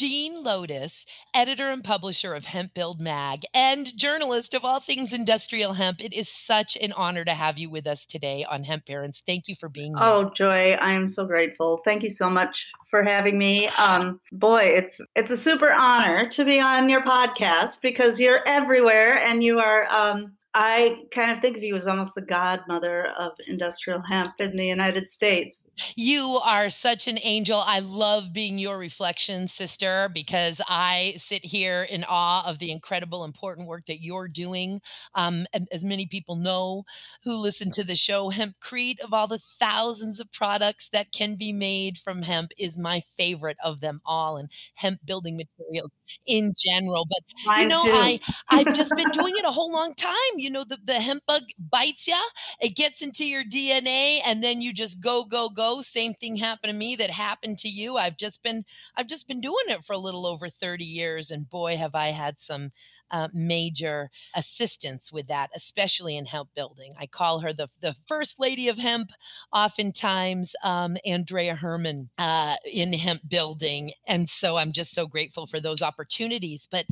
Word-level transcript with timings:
Jean 0.00 0.42
Lotus, 0.42 1.04
editor 1.34 1.68
and 1.68 1.84
publisher 1.84 2.32
of 2.32 2.46
Hemp 2.46 2.72
Build 2.72 3.02
Mag 3.02 3.42
and 3.52 3.94
journalist 3.98 4.54
of 4.54 4.64
all 4.64 4.80
things 4.80 5.12
industrial 5.12 5.74
hemp. 5.74 6.02
It 6.02 6.14
is 6.14 6.26
such 6.26 6.78
an 6.78 6.94
honor 6.94 7.22
to 7.22 7.32
have 7.32 7.58
you 7.58 7.68
with 7.68 7.86
us 7.86 8.06
today 8.06 8.46
on 8.48 8.64
Hemp 8.64 8.86
Barons. 8.86 9.22
Thank 9.26 9.46
you 9.46 9.54
for 9.54 9.68
being 9.68 9.94
here. 9.94 10.02
Oh, 10.02 10.30
Joy, 10.30 10.72
I 10.72 10.92
am 10.92 11.06
so 11.06 11.26
grateful. 11.26 11.82
Thank 11.84 12.02
you 12.02 12.08
so 12.08 12.30
much 12.30 12.66
for 12.88 13.02
having 13.02 13.36
me. 13.36 13.68
Um, 13.78 14.22
boy, 14.32 14.62
it's 14.62 15.02
it's 15.16 15.30
a 15.30 15.36
super 15.36 15.70
honor 15.70 16.30
to 16.30 16.46
be 16.46 16.58
on 16.60 16.88
your 16.88 17.02
podcast 17.02 17.82
because 17.82 18.18
you're 18.18 18.40
everywhere 18.46 19.18
and 19.18 19.44
you 19.44 19.58
are 19.58 19.86
um, 19.90 20.32
I 20.52 21.04
kind 21.12 21.30
of 21.30 21.38
think 21.38 21.56
of 21.56 21.62
you 21.62 21.76
as 21.76 21.86
almost 21.86 22.16
the 22.16 22.22
godmother 22.22 23.06
of 23.16 23.32
industrial 23.46 24.02
hemp 24.08 24.32
in 24.40 24.56
the 24.56 24.66
United 24.66 25.08
States. 25.08 25.64
You 25.94 26.40
are 26.44 26.70
such 26.70 27.06
an 27.06 27.20
angel. 27.22 27.62
I 27.64 27.78
love 27.78 28.32
being 28.32 28.58
your 28.58 28.76
reflection, 28.76 29.46
sister, 29.46 30.10
because 30.12 30.60
I 30.66 31.14
sit 31.18 31.44
here 31.44 31.84
in 31.84 32.04
awe 32.08 32.44
of 32.48 32.58
the 32.58 32.72
incredible, 32.72 33.22
important 33.22 33.68
work 33.68 33.86
that 33.86 34.02
you're 34.02 34.26
doing. 34.26 34.80
Um, 35.14 35.46
as 35.70 35.84
many 35.84 36.06
people 36.06 36.34
know 36.34 36.82
who 37.22 37.36
listen 37.36 37.70
to 37.72 37.84
the 37.84 37.94
show, 37.94 38.32
Hempcrete, 38.32 38.98
of 38.98 39.14
all 39.14 39.28
the 39.28 39.38
thousands 39.38 40.18
of 40.18 40.32
products 40.32 40.88
that 40.88 41.12
can 41.12 41.36
be 41.36 41.52
made 41.52 41.96
from 41.96 42.22
hemp, 42.22 42.50
is 42.58 42.76
my 42.76 43.02
favorite 43.16 43.58
of 43.64 43.80
them 43.80 44.00
all, 44.04 44.36
and 44.36 44.48
hemp 44.74 44.98
building 45.04 45.36
materials 45.36 45.92
in 46.26 46.54
general. 46.58 47.06
But 47.08 47.20
Mine 47.46 47.62
you 47.62 47.68
know, 47.68 47.82
too. 47.84 47.90
I 47.92 48.20
I've 48.48 48.74
just 48.74 48.92
been 48.96 49.10
doing 49.12 49.34
it 49.36 49.44
a 49.44 49.52
whole 49.52 49.72
long 49.72 49.94
time 49.94 50.10
you 50.40 50.50
know 50.50 50.64
the, 50.64 50.78
the 50.84 50.94
hemp 50.94 51.22
bug 51.26 51.42
bites 51.58 52.06
you 52.06 52.16
it 52.60 52.74
gets 52.74 53.02
into 53.02 53.24
your 53.24 53.44
dna 53.44 54.20
and 54.26 54.42
then 54.42 54.60
you 54.60 54.72
just 54.72 55.00
go 55.00 55.24
go 55.24 55.48
go 55.48 55.82
same 55.82 56.14
thing 56.14 56.36
happened 56.36 56.72
to 56.72 56.76
me 56.76 56.96
that 56.96 57.10
happened 57.10 57.58
to 57.58 57.68
you 57.68 57.96
i've 57.96 58.16
just 58.16 58.42
been 58.42 58.64
i've 58.96 59.06
just 59.06 59.28
been 59.28 59.40
doing 59.40 59.54
it 59.68 59.84
for 59.84 59.92
a 59.92 59.98
little 59.98 60.26
over 60.26 60.48
30 60.48 60.84
years 60.84 61.30
and 61.30 61.48
boy 61.48 61.76
have 61.76 61.94
i 61.94 62.08
had 62.08 62.40
some 62.40 62.70
uh, 63.10 63.28
major 63.32 64.10
assistance 64.34 65.12
with 65.12 65.26
that, 65.28 65.50
especially 65.54 66.16
in 66.16 66.26
hemp 66.26 66.48
building. 66.54 66.94
I 66.98 67.06
call 67.06 67.40
her 67.40 67.52
the, 67.52 67.68
the 67.80 67.94
first 68.06 68.38
lady 68.38 68.68
of 68.68 68.78
hemp, 68.78 69.10
oftentimes, 69.52 70.54
um, 70.62 70.96
Anndrea 71.06 71.56
Hermann 71.56 72.10
uh, 72.18 72.56
in 72.72 72.92
hemp 72.92 73.22
building. 73.28 73.92
And 74.06 74.28
so 74.28 74.56
I'm 74.56 74.72
just 74.72 74.92
so 74.92 75.06
grateful 75.06 75.46
for 75.46 75.60
those 75.60 75.82
opportunities. 75.82 76.68
But 76.70 76.86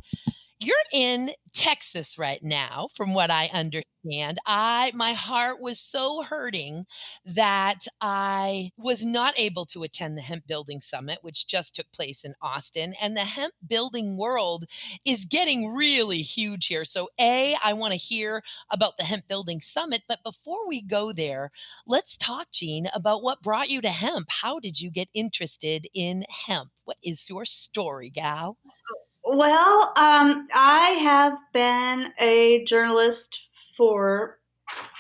you're 0.61 0.77
in 0.93 1.31
Texas 1.55 2.19
right 2.19 2.41
now, 2.43 2.89
from 2.95 3.15
what 3.15 3.31
I 3.31 3.51
understand. 3.53 4.39
I 4.47 4.93
my 4.95 5.13
heart 5.13 5.61
was 5.61 5.81
so 5.81 6.23
hurting 6.23 6.85
that 7.25 7.87
I 8.01 8.71
was 8.77 9.05
not 9.05 9.39
able 9.39 9.67
to 9.67 9.83
attend 9.83 10.17
the 10.17 10.23
Hemp 10.23 10.47
Building 10.47 10.81
Summit, 10.81 11.19
which 11.23 11.47
just 11.47 11.75
took 11.75 11.91
place 11.93 12.25
in 12.25 12.35
Austin. 12.43 12.95
And 13.01 13.17
the 13.17 13.21
hemp 13.25 13.55
building 13.67 14.17
world 14.17 14.65
is 15.05 15.25
getting 15.25 15.73
really 15.73 16.23
huge 16.23 16.67
here. 16.67 16.85
So, 16.85 17.09
A, 17.21 17.57
I 17.63 17.73
want 17.73 17.93
to 17.93 17.99
hear 17.99 18.43
about 18.71 18.97
the 18.97 19.05
Hemp 19.05 19.29
Building 19.29 19.61
Summit. 19.61 20.03
But 20.09 20.23
before 20.25 20.67
we 20.69 20.83
go 20.83 21.13
there, 21.13 21.51
let's 21.87 22.17
talk, 22.17 22.49
Jean, 22.53 22.89
about 22.95 23.23
what 23.23 23.43
brought 23.43 23.71
you 23.71 23.81
to 23.83 23.91
hemp. 23.91 24.29
How 24.31 24.59
did 24.61 24.81
you 24.81 24.91
get 24.91 25.09
interested 25.15 25.87
in 25.95 26.25
hemp? 26.47 26.71
What 26.85 26.99
is 27.03 27.29
your 27.29 27.45
story, 27.45 28.11
gal? 28.11 28.57
Well, 29.25 29.93
um, 29.97 30.47
I 30.55 30.99
have 31.03 31.39
been 31.53 32.13
a 32.19 32.65
journalist 32.65 33.49
for 33.77 34.39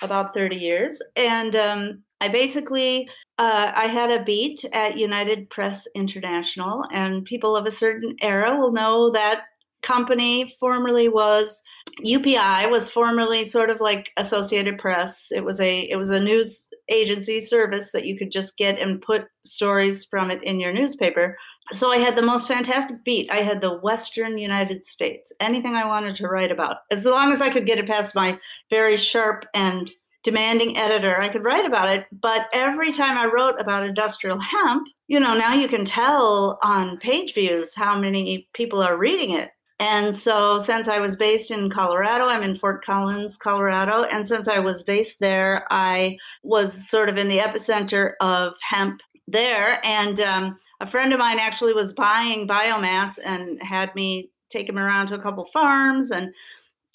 about 0.02 0.34
30 0.34 0.56
years, 0.56 1.02
and 1.16 1.56
um, 1.56 2.02
I 2.20 2.28
basically 2.28 3.08
uh, 3.38 3.72
I 3.74 3.86
had 3.86 4.10
a 4.10 4.24
beat 4.24 4.64
at 4.72 4.98
United 4.98 5.48
Press 5.50 5.86
International, 5.94 6.84
and 6.92 7.24
people 7.24 7.56
of 7.56 7.66
a 7.66 7.70
certain 7.70 8.16
era 8.20 8.56
will 8.58 8.72
know 8.72 9.10
that 9.12 9.42
company 9.82 10.52
formerly 10.58 11.08
was 11.08 11.62
UPI 12.04 12.70
was 12.70 12.90
formerly 12.90 13.44
sort 13.44 13.70
of 13.70 13.80
like 13.80 14.12
Associated 14.16 14.78
Press. 14.78 15.30
It 15.30 15.44
was 15.44 15.60
a 15.60 15.80
it 15.88 15.96
was 15.96 16.10
a 16.10 16.20
news 16.20 16.68
agency 16.88 17.40
service 17.40 17.92
that 17.92 18.04
you 18.04 18.16
could 18.16 18.30
just 18.30 18.56
get 18.56 18.78
and 18.78 19.00
put 19.00 19.26
stories 19.44 20.04
from 20.04 20.30
it 20.30 20.42
in 20.42 20.60
your 20.60 20.72
newspaper 20.72 21.36
so 21.72 21.90
I 21.90 21.98
had 21.98 22.16
the 22.16 22.22
most 22.22 22.48
fantastic 22.48 23.04
beat. 23.04 23.30
I 23.30 23.38
had 23.38 23.60
the 23.60 23.78
Western 23.78 24.38
United 24.38 24.86
States, 24.86 25.32
anything 25.40 25.74
I 25.74 25.86
wanted 25.86 26.16
to 26.16 26.28
write 26.28 26.50
about. 26.50 26.78
As 26.90 27.04
long 27.04 27.32
as 27.32 27.42
I 27.42 27.50
could 27.50 27.66
get 27.66 27.78
it 27.78 27.86
past 27.86 28.14
my 28.14 28.38
very 28.70 28.96
sharp 28.96 29.44
and 29.54 29.90
demanding 30.24 30.76
editor, 30.76 31.20
I 31.20 31.28
could 31.28 31.44
write 31.44 31.64
about 31.64 31.88
it. 31.88 32.06
But 32.12 32.48
every 32.52 32.92
time 32.92 33.16
I 33.16 33.30
wrote 33.32 33.60
about 33.60 33.86
industrial 33.86 34.38
hemp, 34.38 34.88
you 35.06 35.20
know, 35.20 35.36
now 35.36 35.54
you 35.54 35.68
can 35.68 35.84
tell 35.84 36.58
on 36.62 36.98
page 36.98 37.34
views 37.34 37.74
how 37.74 37.98
many 37.98 38.48
people 38.52 38.82
are 38.82 38.96
reading 38.96 39.30
it. 39.30 39.50
And 39.80 40.12
so, 40.12 40.58
since 40.58 40.88
I 40.88 40.98
was 40.98 41.14
based 41.14 41.52
in 41.52 41.70
Colorado, 41.70 42.26
I'm 42.26 42.42
in 42.42 42.56
Fort 42.56 42.84
Collins, 42.84 43.36
Colorado. 43.36 44.02
And 44.02 44.26
since 44.26 44.48
I 44.48 44.58
was 44.58 44.82
based 44.82 45.20
there, 45.20 45.66
I 45.70 46.18
was 46.42 46.90
sort 46.90 47.08
of 47.08 47.16
in 47.16 47.28
the 47.28 47.38
epicenter 47.38 48.14
of 48.20 48.54
hemp 48.60 49.02
there. 49.30 49.84
And 49.84 50.20
um, 50.20 50.58
a 50.80 50.86
friend 50.86 51.12
of 51.12 51.18
mine 51.18 51.38
actually 51.38 51.72
was 51.72 51.92
buying 51.92 52.48
biomass 52.48 53.18
and 53.24 53.62
had 53.62 53.94
me 53.94 54.30
take 54.50 54.68
him 54.68 54.78
around 54.78 55.08
to 55.08 55.14
a 55.14 55.18
couple 55.18 55.44
farms 55.44 56.10
and 56.10 56.32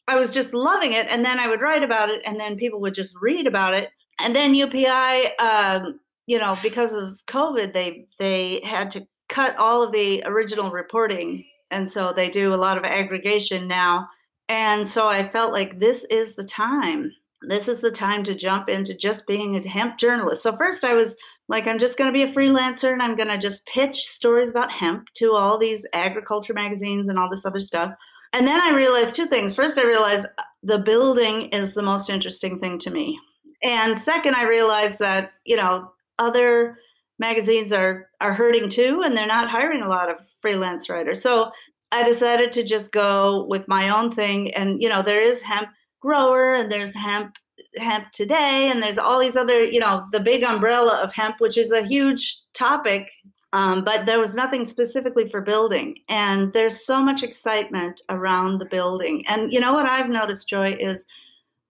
I 0.08 0.16
was 0.16 0.32
just 0.32 0.54
loving 0.54 0.94
it. 0.94 1.08
And 1.10 1.24
then 1.24 1.40
I 1.40 1.48
would 1.48 1.62
write 1.62 1.84
about 1.84 2.10
it, 2.10 2.22
and 2.26 2.40
then 2.40 2.58
people 2.58 2.82
would 2.82 2.94
just 2.94 3.16
read 3.22 3.48
about 3.48 3.74
it. 3.74 3.90
And 4.22 4.36
then 4.36 4.54
UPI, 4.54 5.40
um, 5.40 6.00
you 6.28 6.40
know, 6.40 6.56
because 6.62 6.94
of 6.94 7.26
COVID, 7.26 7.74
they 7.74 8.06
they 8.20 8.62
had 8.64 8.92
to 8.92 9.08
cut 9.30 9.58
all 9.58 9.82
of 9.82 9.92
the 9.92 10.24
original 10.26 10.72
reporting, 10.72 11.46
and 11.72 11.90
so 11.90 12.14
they 12.14 12.30
do 12.30 12.54
a 12.54 12.58
lot 12.58 12.78
of 12.78 12.84
aggregation 12.84 13.68
now. 13.68 14.10
And 14.50 14.88
so 14.88 15.08
I 15.08 15.28
felt 15.28 15.54
like 15.54 15.80
this 15.80 16.04
is 16.06 16.36
the 16.36 16.44
time. 16.44 17.12
This 17.48 17.68
is 17.68 17.82
the 17.82 17.92
time 17.92 18.24
to 18.24 18.36
jump 18.36 18.70
into 18.70 18.94
just 18.94 19.28
being 19.28 19.56
a 19.56 19.68
hemp 19.68 19.98
journalist. 19.98 20.44
So 20.44 20.56
first, 20.56 20.84
I 20.84 20.94
was 20.94 21.18
like, 21.50 21.68
I'm 21.68 21.80
just 21.80 21.98
going 21.98 22.12
to 22.12 22.14
be 22.14 22.24
a 22.24 22.34
freelancer 22.34 22.94
and 22.94 23.02
I'm 23.02 23.16
going 23.16 23.28
to 23.28 23.38
just 23.38 23.68
pitch 23.68 24.08
stories 24.08 24.50
about 24.50 24.72
hemp 24.72 25.10
to 25.16 25.34
all 25.34 25.58
these 25.58 25.86
agriculture 25.94 26.54
magazines 26.54 27.10
and 27.10 27.20
all 27.20 27.30
this 27.30 27.46
other 27.46 27.60
stuff. 27.60 27.94
And 28.32 28.48
then 28.48 28.62
I 28.62 28.72
realized 28.72 29.16
two 29.16 29.26
things. 29.26 29.56
First, 29.56 29.78
I 29.78 29.84
realized 29.84 30.26
uh, 30.26 30.44
the 30.64 30.80
building 30.80 31.50
is 31.50 31.74
the 31.74 31.84
most 31.84 32.10
interesting 32.10 32.60
thing 32.60 32.80
to 32.80 32.90
me. 32.90 33.20
And 33.62 33.98
second, 33.98 34.36
I 34.36 34.44
realized 34.44 35.00
that, 35.00 35.34
you 35.46 35.56
know, 35.56 35.92
other 36.18 36.78
magazines 37.20 37.72
are 37.72 38.10
are 38.20 38.34
hurting 38.34 38.70
too 38.70 39.04
and 39.06 39.16
they're 39.16 39.28
not 39.28 39.50
hiring 39.50 39.82
a 39.82 39.88
lot 39.88 40.10
of 40.10 40.20
freelance 40.42 40.90
writers. 40.90 41.22
So, 41.22 41.52
I 41.92 42.02
decided 42.02 42.52
to 42.54 42.64
just 42.64 42.92
go 42.92 43.46
with 43.48 43.68
my 43.68 43.90
own 43.90 44.12
thing 44.12 44.52
and 44.56 44.82
you 44.82 44.90
know, 44.90 45.04
there 45.04 45.22
is 45.22 45.44
hemp 45.44 45.70
grower 46.02 46.56
and 46.56 46.72
there's 46.72 46.96
hemp 46.96 47.38
hemp 47.78 48.12
today 48.12 48.70
and 48.72 48.82
there's 48.82 48.98
all 48.98 49.20
these 49.20 49.36
other 49.36 49.64
you 49.64 49.80
know 49.80 50.06
the 50.12 50.20
big 50.20 50.44
umbrella 50.44 51.02
of 51.02 51.14
hemp 51.14 51.36
which 51.40 51.58
is 51.58 51.72
a 51.72 51.86
huge 51.86 52.42
topic 52.54 53.10
um, 53.54 53.84
but 53.84 54.08
there 54.08 54.20
was 54.20 54.36
nothing 54.36 54.66
specifically 54.66 55.30
for 55.30 55.40
building. 55.40 56.00
And 56.10 56.52
there's 56.54 56.84
so 56.84 57.04
much 57.04 57.22
excitement 57.22 58.02
around 58.10 58.58
the 58.58 58.66
building. 58.66 59.24
And 59.28 59.54
you 59.54 59.60
know 59.60 59.74
what 59.74 59.86
i've 59.86 60.10
noticed 60.10 60.50
joy 60.50 60.76
is 60.80 61.06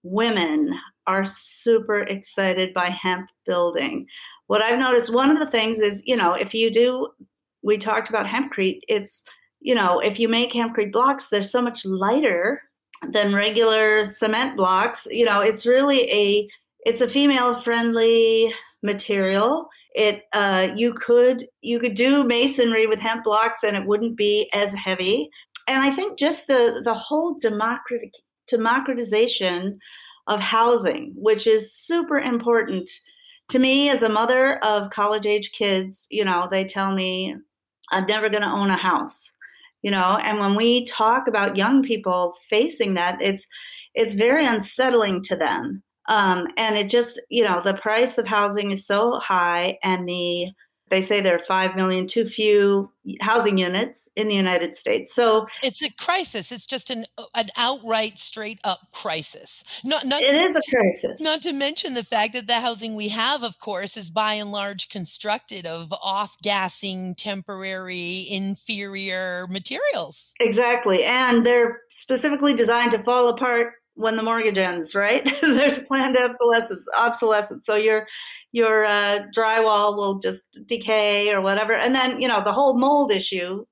women 0.01 0.73
are 1.05 1.25
super 1.25 1.99
excited 1.99 2.73
by 2.73 2.89
hemp 2.89 3.29
building. 3.45 4.07
What 4.47 4.61
i've 4.61 4.79
noticed 4.79 5.13
one 5.13 5.29
of 5.29 5.39
the 5.39 5.45
things 5.45 5.79
is 5.79 6.03
you 6.05 6.15
know 6.15 6.33
if 6.33 6.53
you 6.53 6.71
do 6.71 7.09
we 7.63 7.77
talked 7.77 8.09
about 8.09 8.25
hempcrete 8.25 8.79
it's 8.87 9.23
you 9.59 9.75
know 9.75 9.99
if 9.99 10.19
you 10.19 10.29
make 10.29 10.53
hempcrete 10.53 10.91
blocks 10.91 11.29
they're 11.29 11.43
so 11.43 11.61
much 11.61 11.85
lighter 11.85 12.61
than 13.11 13.33
regular 13.33 14.05
cement 14.05 14.57
blocks. 14.57 15.07
You 15.09 15.25
know, 15.25 15.41
it's 15.41 15.65
really 15.65 16.09
a 16.11 16.47
it's 16.85 17.01
a 17.01 17.07
female 17.07 17.55
friendly 17.55 18.53
material. 18.81 19.69
It 19.95 20.23
uh, 20.33 20.69
you 20.75 20.93
could 20.93 21.47
you 21.61 21.79
could 21.79 21.95
do 21.95 22.23
masonry 22.23 22.87
with 22.87 22.99
hemp 22.99 23.23
blocks 23.23 23.63
and 23.63 23.75
it 23.75 23.85
wouldn't 23.85 24.17
be 24.17 24.49
as 24.53 24.73
heavy. 24.73 25.29
And 25.67 25.81
I 25.81 25.91
think 25.91 26.19
just 26.19 26.47
the 26.47 26.81
the 26.83 26.93
whole 26.93 27.35
democratic 27.35 28.13
democratization 28.47 29.79
of 30.27 30.39
housing, 30.39 31.13
which 31.15 31.47
is 31.47 31.73
super 31.73 32.17
important 32.17 32.89
to 33.49 33.59
me 33.59 33.89
as 33.89 34.03
a 34.03 34.09
mother 34.09 34.57
of 34.63 34.89
college 34.89 35.25
age 35.25 35.51
kids. 35.51 36.07
You 36.11 36.25
know, 36.25 36.47
they 36.49 36.65
tell 36.65 36.93
me 36.93 37.35
I'm 37.91 38.05
never 38.05 38.29
going 38.29 38.43
to 38.43 38.49
own 38.49 38.69
a 38.69 38.77
house 38.77 39.31
you 39.83 39.91
know 39.91 40.17
and 40.23 40.39
when 40.39 40.55
we 40.55 40.85
talk 40.85 41.27
about 41.27 41.55
young 41.55 41.83
people 41.83 42.33
facing 42.49 42.95
that 42.95 43.21
it's 43.21 43.47
it's 43.93 44.13
very 44.13 44.45
unsettling 44.45 45.21
to 45.23 45.35
them. 45.35 45.83
Um, 46.09 46.47
and 46.57 46.75
it 46.75 46.89
just 46.89 47.21
you 47.29 47.43
know 47.43 47.61
the 47.61 47.75
price 47.75 48.17
of 48.17 48.27
housing 48.27 48.71
is 48.71 48.85
so 48.85 49.19
high 49.19 49.77
and 49.83 50.07
the 50.07 50.49
they 50.89 51.01
say 51.01 51.21
there 51.21 51.35
are 51.35 51.39
5 51.39 51.75
million 51.75 52.07
too 52.07 52.25
few 52.25 52.91
housing 53.21 53.57
units 53.57 54.09
in 54.15 54.27
the 54.27 54.35
United 54.35 54.75
States. 54.75 55.13
So 55.13 55.47
it's 55.61 55.81
a 55.81 55.89
crisis. 55.91 56.51
It's 56.51 56.65
just 56.65 56.89
an 56.89 57.05
an 57.35 57.49
outright 57.57 58.19
straight 58.19 58.59
up 58.63 58.79
crisis. 58.91 59.63
Not, 59.83 60.05
not 60.05 60.21
It 60.21 60.35
is 60.35 60.55
a 60.55 60.61
crisis. 60.69 61.21
Not 61.21 61.41
to 61.41 61.53
mention 61.53 61.93
the 61.95 62.03
fact 62.03 62.33
that 62.33 62.47
the 62.47 62.59
housing 62.59 62.95
we 62.95 63.09
have 63.09 63.43
of 63.43 63.59
course 63.59 63.97
is 63.97 64.09
by 64.09 64.35
and 64.35 64.51
large 64.51 64.89
constructed 64.89 65.65
of 65.65 65.91
off-gassing 65.91 67.15
temporary 67.15 68.27
inferior 68.29 69.47
materials. 69.49 70.33
Exactly. 70.39 71.03
And 71.03 71.45
they're 71.45 71.81
specifically 71.89 72.53
designed 72.53 72.91
to 72.91 72.99
fall 72.99 73.29
apart 73.29 73.73
when 73.95 74.15
the 74.15 74.23
mortgage 74.23 74.57
ends, 74.57 74.95
right? 74.95 75.27
There's 75.41 75.79
planned 75.83 76.17
obsolescence. 76.17 76.85
Obsolescence. 76.97 77.65
So 77.65 77.75
your 77.75 78.07
your 78.51 78.85
uh, 78.85 79.25
drywall 79.35 79.95
will 79.95 80.19
just 80.19 80.65
decay 80.67 81.33
or 81.33 81.41
whatever, 81.41 81.73
and 81.73 81.93
then 81.93 82.19
you 82.21 82.27
know 82.27 82.41
the 82.41 82.53
whole 82.53 82.77
mold 82.77 83.11
issue. 83.11 83.65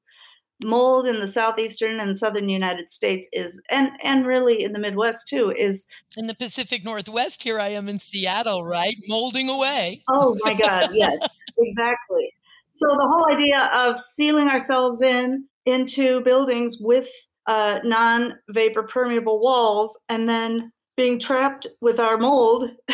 Mold 0.63 1.07
in 1.07 1.19
the 1.19 1.25
southeastern 1.25 1.99
and 1.99 2.15
southern 2.15 2.47
United 2.47 2.91
States 2.91 3.27
is, 3.33 3.59
and 3.71 3.89
and 4.03 4.27
really 4.27 4.63
in 4.63 4.73
the 4.73 4.79
Midwest 4.79 5.27
too, 5.27 5.51
is 5.57 5.87
in 6.17 6.27
the 6.27 6.35
Pacific 6.35 6.83
Northwest. 6.83 7.41
Here 7.41 7.59
I 7.59 7.69
am 7.69 7.89
in 7.89 7.97
Seattle, 7.97 8.63
right, 8.63 8.95
molding 9.07 9.49
away. 9.49 10.03
Oh 10.07 10.37
my 10.43 10.53
God! 10.53 10.91
Yes, 10.93 11.19
exactly. 11.57 12.31
So 12.69 12.85
the 12.89 13.07
whole 13.09 13.33
idea 13.33 13.71
of 13.73 13.97
sealing 13.97 14.49
ourselves 14.49 15.01
in 15.01 15.45
into 15.65 16.21
buildings 16.21 16.77
with 16.79 17.09
uh, 17.47 17.79
non 17.83 18.35
vapor 18.49 18.83
permeable 18.83 19.41
walls 19.41 19.99
and 20.09 20.27
then 20.27 20.71
being 20.97 21.19
trapped 21.19 21.67
with 21.81 21.99
our 21.99 22.17
mold 22.17 22.69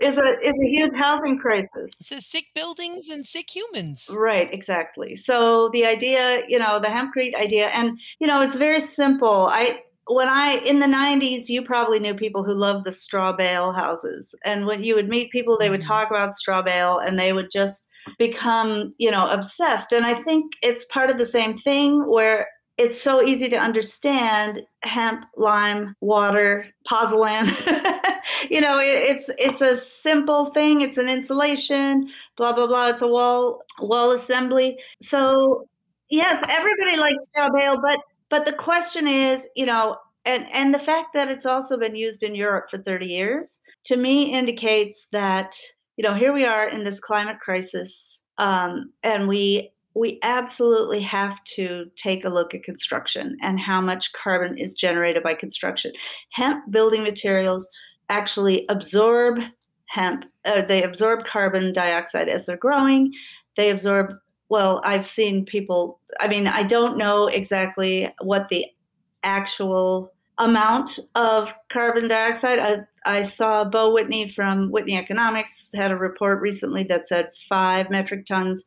is 0.00 0.18
a 0.18 0.38
is 0.42 0.60
a 0.62 0.68
huge 0.68 0.94
housing 0.94 1.38
crisis. 1.38 1.92
So 2.02 2.18
sick 2.18 2.46
buildings 2.54 3.08
and 3.08 3.26
sick 3.26 3.54
humans. 3.54 4.06
Right, 4.10 4.52
exactly. 4.52 5.14
So 5.14 5.68
the 5.70 5.84
idea, 5.84 6.42
you 6.48 6.58
know, 6.58 6.80
the 6.80 6.88
hempcrete 6.88 7.34
idea, 7.34 7.68
and 7.68 7.98
you 8.20 8.26
know, 8.26 8.42
it's 8.42 8.56
very 8.56 8.80
simple. 8.80 9.48
I 9.50 9.80
when 10.06 10.28
I 10.28 10.60
in 10.64 10.80
the 10.80 10.86
'90s, 10.86 11.48
you 11.48 11.62
probably 11.62 11.98
knew 11.98 12.14
people 12.14 12.44
who 12.44 12.54
loved 12.54 12.84
the 12.84 12.92
straw 12.92 13.32
bale 13.32 13.72
houses, 13.72 14.34
and 14.44 14.66
when 14.66 14.84
you 14.84 14.94
would 14.94 15.08
meet 15.08 15.30
people, 15.30 15.56
they 15.58 15.70
would 15.70 15.80
mm-hmm. 15.80 15.88
talk 15.88 16.10
about 16.10 16.34
straw 16.34 16.62
bale, 16.62 16.98
and 16.98 17.18
they 17.18 17.32
would 17.32 17.50
just 17.50 17.88
become, 18.18 18.92
you 18.98 19.10
know, 19.10 19.30
obsessed. 19.30 19.92
And 19.92 20.04
I 20.04 20.14
think 20.14 20.52
it's 20.62 20.84
part 20.84 21.10
of 21.10 21.18
the 21.18 21.24
same 21.24 21.54
thing 21.54 22.02
where 22.06 22.48
it's 22.76 23.00
so 23.00 23.22
easy 23.22 23.48
to 23.48 23.56
understand 23.56 24.62
hemp, 24.82 25.24
lime, 25.36 25.94
water, 26.00 26.66
pozzolan. 26.86 27.46
you 28.50 28.60
know, 28.60 28.78
it, 28.78 29.10
it's 29.10 29.30
it's 29.38 29.60
a 29.60 29.76
simple 29.76 30.46
thing. 30.46 30.80
It's 30.80 30.98
an 30.98 31.08
insulation, 31.08 32.08
blah 32.36 32.52
blah 32.52 32.66
blah. 32.66 32.88
It's 32.88 33.02
a 33.02 33.08
wall 33.08 33.62
wall 33.80 34.10
assembly. 34.10 34.78
So 35.00 35.68
yes, 36.10 36.44
everybody 36.48 36.96
likes 36.98 37.24
straw 37.26 37.48
bale, 37.54 37.80
but 37.80 37.98
but 38.28 38.44
the 38.44 38.52
question 38.52 39.06
is, 39.06 39.48
you 39.54 39.66
know, 39.66 39.96
and 40.24 40.46
and 40.52 40.74
the 40.74 40.78
fact 40.78 41.14
that 41.14 41.30
it's 41.30 41.46
also 41.46 41.78
been 41.78 41.94
used 41.94 42.22
in 42.22 42.34
Europe 42.34 42.70
for 42.70 42.78
30 42.78 43.06
years 43.06 43.60
to 43.84 43.96
me 43.96 44.32
indicates 44.32 45.06
that 45.12 45.54
you 45.96 46.02
know 46.02 46.14
here 46.14 46.32
we 46.32 46.44
are 46.44 46.68
in 46.68 46.82
this 46.82 46.98
climate 46.98 47.38
crisis 47.40 48.24
um, 48.38 48.90
and 49.02 49.28
we 49.28 49.70
we 49.94 50.18
absolutely 50.22 51.00
have 51.02 51.42
to 51.44 51.90
take 51.96 52.24
a 52.24 52.28
look 52.28 52.54
at 52.54 52.64
construction 52.64 53.36
and 53.42 53.60
how 53.60 53.80
much 53.80 54.12
carbon 54.12 54.58
is 54.58 54.74
generated 54.74 55.22
by 55.22 55.34
construction. 55.34 55.92
Hemp 56.30 56.70
building 56.70 57.02
materials 57.02 57.70
actually 58.08 58.66
absorb 58.68 59.40
hemp, 59.86 60.24
uh, 60.44 60.62
they 60.62 60.82
absorb 60.82 61.24
carbon 61.24 61.72
dioxide 61.72 62.28
as 62.28 62.46
they're 62.46 62.56
growing. 62.56 63.12
They 63.56 63.70
absorb, 63.70 64.14
well, 64.48 64.80
I've 64.84 65.06
seen 65.06 65.44
people, 65.44 66.00
I 66.20 66.26
mean, 66.26 66.48
I 66.48 66.64
don't 66.64 66.98
know 66.98 67.28
exactly 67.28 68.12
what 68.20 68.48
the 68.48 68.66
actual 69.22 70.12
amount 70.38 70.98
of 71.14 71.54
carbon 71.68 72.08
dioxide. 72.08 72.58
I, 72.58 72.78
I 73.06 73.22
saw 73.22 73.62
Beau 73.64 73.92
Whitney 73.92 74.28
from 74.28 74.70
Whitney 74.70 74.98
Economics 74.98 75.70
had 75.74 75.92
a 75.92 75.96
report 75.96 76.40
recently 76.40 76.82
that 76.84 77.06
said 77.06 77.28
five 77.48 77.88
metric 77.90 78.26
tons 78.26 78.64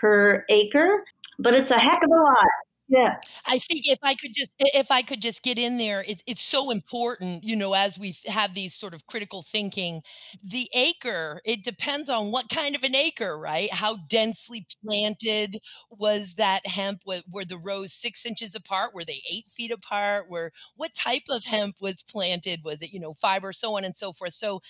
per 0.00 0.44
acre, 0.48 1.04
but 1.38 1.54
it's 1.54 1.70
a 1.70 1.78
heck 1.78 2.02
of 2.02 2.10
a 2.10 2.14
lot. 2.14 2.46
Yeah. 2.92 3.18
I 3.46 3.60
think 3.60 3.82
if 3.86 4.00
I 4.02 4.16
could 4.16 4.32
just 4.34 4.50
if 4.58 4.90
I 4.90 5.02
could 5.02 5.22
just 5.22 5.44
get 5.44 5.60
in 5.60 5.78
there, 5.78 6.02
it, 6.08 6.24
it's 6.26 6.42
so 6.42 6.72
important, 6.72 7.44
you 7.44 7.54
know, 7.54 7.72
as 7.72 7.96
we 8.00 8.16
have 8.26 8.52
these 8.52 8.74
sort 8.74 8.94
of 8.94 9.06
critical 9.06 9.42
thinking. 9.42 10.02
The 10.42 10.68
acre, 10.74 11.40
it 11.44 11.62
depends 11.62 12.10
on 12.10 12.32
what 12.32 12.48
kind 12.48 12.74
of 12.74 12.82
an 12.82 12.96
acre, 12.96 13.38
right? 13.38 13.72
How 13.72 13.98
densely 14.08 14.66
planted 14.84 15.58
was 15.88 16.34
that 16.34 16.66
hemp? 16.66 17.02
Were, 17.06 17.44
the 17.44 17.58
rows 17.58 17.92
six 17.92 18.26
inches 18.26 18.56
apart? 18.56 18.92
Were 18.92 19.04
they 19.04 19.22
eight 19.30 19.46
feet 19.50 19.70
apart? 19.70 20.28
Were 20.28 20.50
what 20.76 20.92
type 20.94 21.24
of 21.30 21.44
hemp 21.44 21.76
was 21.80 22.02
planted? 22.02 22.64
Was 22.64 22.82
it, 22.82 22.92
you 22.92 22.98
know, 22.98 23.14
fiber, 23.14 23.52
so 23.52 23.76
on 23.76 23.84
and 23.84 23.96
so 23.96 24.12
forth? 24.12 24.34
So 24.34 24.62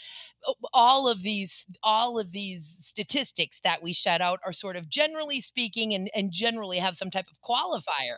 all 0.72 1.08
of 1.08 1.22
these 1.22 1.66
all 1.82 2.18
of 2.18 2.32
these 2.32 2.66
statistics 2.82 3.60
that 3.60 3.82
we 3.82 3.92
shut 3.92 4.20
out 4.20 4.40
are 4.44 4.52
sort 4.52 4.76
of 4.76 4.88
generally 4.88 5.40
speaking 5.40 5.94
and, 5.94 6.10
and 6.14 6.32
generally 6.32 6.78
have 6.78 6.96
some 6.96 7.10
type 7.10 7.26
of 7.30 7.40
qualifier 7.42 8.09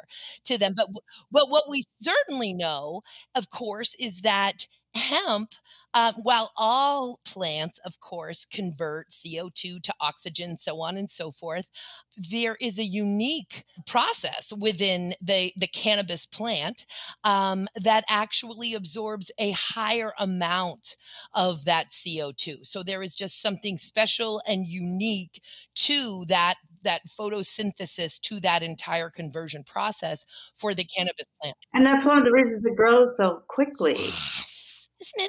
to 0.45 0.59
them 0.59 0.75
but 0.77 0.89
but 1.31 1.49
what 1.49 1.65
we 1.69 1.85
certainly 2.01 2.53
know 2.53 3.03
of 3.35 3.51
course 3.51 3.95
is 3.99 4.21
that 4.23 4.67
hemp 4.95 5.53
um, 5.95 6.15
while 6.23 6.53
all 6.57 7.21
plants, 7.25 7.79
of 7.85 8.01
course, 8.01 8.47
convert 8.47 9.11
CO2 9.11 9.83
to 9.83 9.95
oxygen, 10.01 10.57
so 10.57 10.81
on 10.81 10.97
and 10.97 11.11
so 11.11 11.31
forth, 11.33 11.71
there 12.17 12.57
is 12.61 12.79
a 12.79 12.85
unique 12.85 13.65
process 13.87 14.53
within 14.59 15.15
the, 15.21 15.53
the 15.57 15.67
cannabis 15.67 16.25
plant 16.25 16.87
um, 17.25 17.69
that 17.77 18.05
actually 18.09 18.75
absorbs 18.75 19.31
a 19.39 19.51
higher 19.53 20.13
amount 20.19 20.97
of 21.35 21.65
that 21.67 21.91
CO2. 21.91 22.67
So 22.67 22.83
there 22.83 23.03
is 23.03 23.15
just 23.15 23.43
something 23.43 23.77
special 23.77 24.41
and 24.47 24.67
unique 24.67 25.43
to 25.75 26.25
that 26.29 26.55
that 26.85 27.03
photosynthesis 27.07 28.19
to 28.19 28.41
that 28.41 28.61
entire 28.61 29.09
conversion 29.09 29.63
process 29.63 30.27
for 30.57 30.75
the 30.75 30.83
cannabis 30.83 31.29
plant. 31.41 31.57
And 31.73 31.87
that's 31.87 32.05
one 32.05 32.19
of 32.19 32.25
the 32.25 32.33
reasons 32.33 32.67
it 32.67 32.75
grows 32.75 33.17
so 33.17 33.45
quickly. 33.47 33.97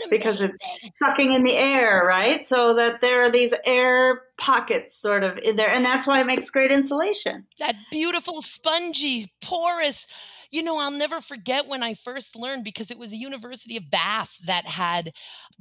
because 0.10 0.42
it's 0.42 0.92
sucking 0.98 1.34
in 1.34 1.44
the 1.44 1.56
air, 1.56 2.04
right? 2.06 2.46
So 2.46 2.74
that 2.76 3.02
there 3.02 3.24
are 3.24 3.30
these 3.30 3.54
air 3.66 4.22
pockets 4.38 5.00
sort 5.00 5.24
of 5.24 5.38
in 5.38 5.56
there. 5.56 5.70
And 5.70 5.86
that's 5.86 6.08
why 6.08 6.22
it 6.22 6.26
makes 6.26 6.50
great 6.50 6.72
insulation. 6.72 7.46
That 7.60 7.76
beautiful, 7.92 8.42
spongy, 8.42 9.32
porous 9.42 10.08
you 10.54 10.64
know, 10.64 10.78
I'll 10.78 10.92
never 10.92 11.20
forget 11.20 11.68
when 11.68 11.84
I 11.84 11.96
first 11.96 12.36
learned 12.36 12.64
because 12.64 12.92
it 12.92 12.98
was 13.00 13.10
the 13.10 13.18
University 13.18 13.76
of 13.76 13.90
Bath 13.90 14.38
that 14.46 14.66
had 14.66 15.12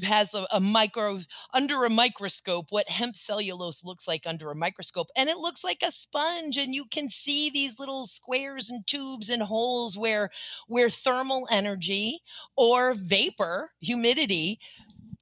has 0.03 0.35
a, 0.35 0.47
a 0.53 0.61
micro 0.61 1.21
under 1.55 1.85
a 1.85 1.91
microscope 1.91 2.67
what 2.71 2.89
hemp 2.89 3.17
cellulose 3.17 3.85
looks 3.85 4.07
like 4.07 4.25
under 4.27 4.51
a 4.51 4.55
microscope, 4.55 5.09
and 5.17 5.29
it 5.31 5.39
looks 5.39 5.65
like 5.65 5.83
a 5.83 5.91
sponge, 5.91 6.57
and 6.59 6.75
you 6.75 6.85
can 6.91 7.09
see 7.11 7.51
these 7.51 7.79
little 7.79 8.07
squares 8.07 8.71
and 8.71 8.87
tubes 8.87 9.31
and 9.31 9.43
holes 9.43 9.97
where 9.97 10.31
where 10.69 10.91
thermal 10.91 11.49
energy 11.51 12.21
or 12.57 12.95
vapor, 12.95 13.73
humidity 13.81 14.61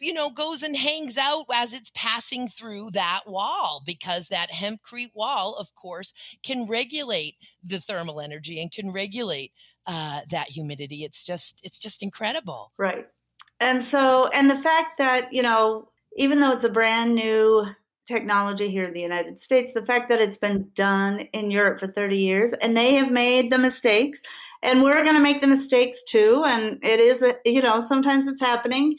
you 0.00 0.12
know, 0.12 0.30
goes 0.30 0.62
and 0.62 0.76
hangs 0.76 1.16
out 1.16 1.45
as 1.54 1.73
it's 1.73 1.90
passing 1.95 2.49
through 2.49 2.90
that 2.92 3.21
wall 3.26 3.83
because 3.85 4.28
that 4.28 4.50
hempcrete 4.50 5.14
wall, 5.14 5.57
of 5.59 5.75
course, 5.75 6.12
can 6.42 6.66
regulate 6.66 7.37
the 7.62 7.80
thermal 7.80 8.21
energy 8.21 8.61
and 8.61 8.73
can 8.73 8.90
regulate 8.92 9.52
uh, 9.87 10.21
that 10.30 10.49
humidity. 10.49 11.04
It's 11.04 11.25
just, 11.25 11.61
it's 11.62 11.78
just 11.78 12.02
incredible. 12.02 12.73
Right. 12.78 13.07
And 13.61 13.83
so, 13.83 14.28
and 14.28 14.50
the 14.50 14.59
fact 14.59 14.99
that, 14.99 15.33
you 15.33 15.42
know, 15.42 15.90
even 16.16 16.40
though 16.40 16.52
it's 16.52 16.64
a 16.64 16.73
brand 16.73 17.14
new 17.14 17.66
technology 18.07 18.71
here 18.71 18.85
in 18.85 18.92
the 18.92 19.00
United 19.00 19.38
States, 19.38 19.75
the 19.75 19.85
fact 19.85 20.09
that 20.09 20.21
it's 20.21 20.38
been 20.38 20.71
done 20.75 21.21
in 21.33 21.50
Europe 21.50 21.78
for 21.78 21.87
30 21.87 22.19
years 22.19 22.52
and 22.54 22.76
they 22.76 22.95
have 22.95 23.11
made 23.11 23.52
the 23.52 23.59
mistakes 23.59 24.21
and 24.62 24.83
we're 24.83 25.02
going 25.02 25.14
to 25.14 25.23
make 25.23 25.40
the 25.40 25.47
mistakes 25.47 26.02
too. 26.02 26.42
And 26.47 26.78
it 26.83 27.00
is, 27.00 27.25
you 27.45 27.62
know, 27.62 27.80
sometimes 27.80 28.26
it's 28.26 28.40
happening 28.40 28.97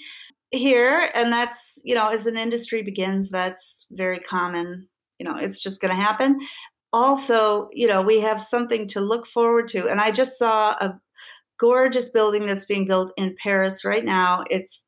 here 0.52 1.10
and 1.16 1.32
that's 1.32 1.82
you 1.86 1.96
know 1.96 2.10
as 2.10 2.28
an 2.28 2.38
industry 2.38 2.82
begins 2.82 3.30
that's 3.30 3.88
very 3.92 4.20
common. 4.20 4.88
You 5.20 5.26
know 5.26 5.38
it's 5.38 5.62
just 5.62 5.82
going 5.82 5.94
to 5.94 6.02
happen. 6.02 6.40
Also 6.94 7.70
you 7.72 7.88
know 7.88 8.02
we 8.02 8.20
have 8.20 8.42
something 8.42 8.88
to 8.88 9.02
look 9.02 9.26
forward 9.26 9.68
to 9.70 9.88
and 9.88 10.02
i 10.02 10.12
just 10.12 10.38
saw 10.38 10.72
a 10.72 11.00
gorgeous 11.60 12.10
building 12.10 12.46
that's 12.46 12.66
being 12.66 12.88
built 12.88 13.14
in 13.18 13.36
paris 13.42 13.86
right 13.86 14.04
now. 14.06 14.44
It's 14.50 14.88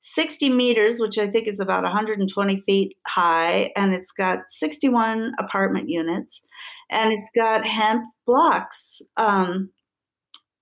60 0.00 0.50
meters 0.50 1.00
which 1.00 1.18
i 1.18 1.26
think 1.26 1.48
is 1.48 1.58
about 1.58 1.82
120 1.82 2.60
feet 2.60 2.96
high 3.06 3.72
and 3.74 3.92
it's 3.92 4.12
got 4.12 4.38
61 4.48 5.32
apartment 5.38 5.88
units 5.88 6.46
and 6.90 7.12
it's 7.12 7.30
got 7.34 7.66
hemp 7.66 8.04
blocks 8.24 9.02
um, 9.16 9.70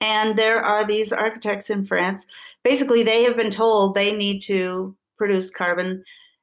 and 0.00 0.38
there 0.38 0.62
are 0.62 0.86
these 0.86 1.12
architects 1.12 1.68
in 1.68 1.84
france 1.84 2.26
basically 2.64 3.02
they 3.02 3.22
have 3.22 3.36
been 3.36 3.50
told 3.50 3.94
they 3.94 4.16
need 4.16 4.40
to 4.40 4.96
produce 5.16 5.50
carbon 5.50 6.02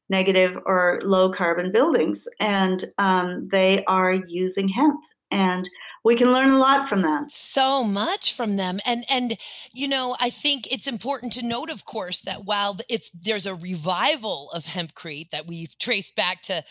negative 0.09 0.57
or 0.65 0.99
low 1.03 1.31
carbon 1.31 1.71
buildings, 1.71 2.27
and 2.39 2.85
um, 2.97 3.47
they 3.49 3.83
are 3.85 4.13
using 4.13 4.67
hemp. 4.67 4.99
And 5.31 5.67
we 6.03 6.15
can 6.15 6.31
learn 6.33 6.51
a 6.51 6.57
lot 6.57 6.87
from 6.87 7.03
them. 7.03 7.27
So 7.29 7.83
much 7.83 8.33
from 8.33 8.55
them. 8.55 8.79
And 8.85 9.05
and 9.09 9.37
you 9.71 9.87
know, 9.87 10.15
I 10.19 10.29
think 10.29 10.67
it's 10.71 10.87
important 10.87 11.33
to 11.33 11.45
note 11.45 11.69
of 11.69 11.85
course 11.85 12.19
that 12.21 12.45
while 12.45 12.77
it's 12.89 13.09
there's 13.11 13.45
a 13.45 13.55
revival 13.55 14.49
of 14.51 14.63
hempcrete 14.65 15.29
that 15.29 15.47
we've 15.47 15.77
traced 15.77 16.15
back 16.15 16.41
to 16.43 16.63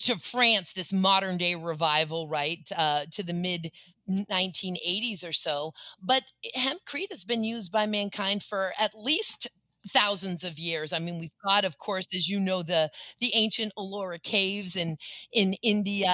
to 0.00 0.18
France 0.18 0.72
this 0.72 0.92
modern 0.92 1.36
day 1.36 1.54
revival, 1.54 2.28
right? 2.28 2.66
Uh, 2.76 3.04
to 3.12 3.22
the 3.22 3.34
mid 3.34 3.70
1980s 4.10 5.22
or 5.22 5.32
so, 5.34 5.72
but 6.02 6.22
hempcrete 6.56 7.10
has 7.10 7.24
been 7.24 7.44
used 7.44 7.70
by 7.70 7.84
mankind 7.84 8.42
for 8.42 8.72
at 8.78 8.92
least 8.94 9.48
thousands 9.88 10.44
of 10.44 10.58
years. 10.58 10.92
I 10.92 10.98
mean, 10.98 11.18
we've 11.18 11.30
got, 11.44 11.64
of 11.64 11.78
course, 11.78 12.06
as 12.14 12.28
you 12.28 12.40
know, 12.40 12.62
the 12.62 12.90
the 13.20 13.30
ancient 13.34 13.72
Ellora 13.76 14.22
caves 14.22 14.76
in 14.76 14.96
in 15.32 15.54
India 15.62 16.12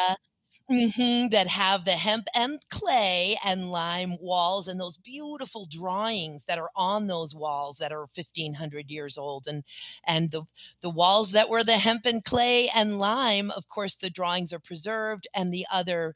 Mhm, 0.70 1.30
that 1.30 1.46
have 1.48 1.84
the 1.84 1.92
hemp 1.92 2.26
and 2.34 2.58
clay 2.70 3.36
and 3.44 3.70
lime 3.70 4.16
walls 4.18 4.66
and 4.66 4.80
those 4.80 4.96
beautiful 4.96 5.66
drawings 5.70 6.44
that 6.46 6.58
are 6.58 6.70
on 6.74 7.06
those 7.06 7.34
walls 7.34 7.76
that 7.78 7.92
are 7.92 8.06
1,500 8.14 8.90
years 8.90 9.18
old, 9.18 9.46
and 9.46 9.62
and 10.06 10.30
the 10.30 10.44
the 10.80 10.88
walls 10.90 11.32
that 11.32 11.50
were 11.50 11.64
the 11.64 11.76
hemp 11.78 12.06
and 12.06 12.24
clay 12.24 12.70
and 12.74 12.98
lime, 12.98 13.50
of 13.50 13.68
course, 13.68 13.94
the 13.96 14.08
drawings 14.10 14.52
are 14.54 14.58
preserved, 14.60 15.26
and 15.34 15.52
the 15.52 15.66
other 15.70 16.14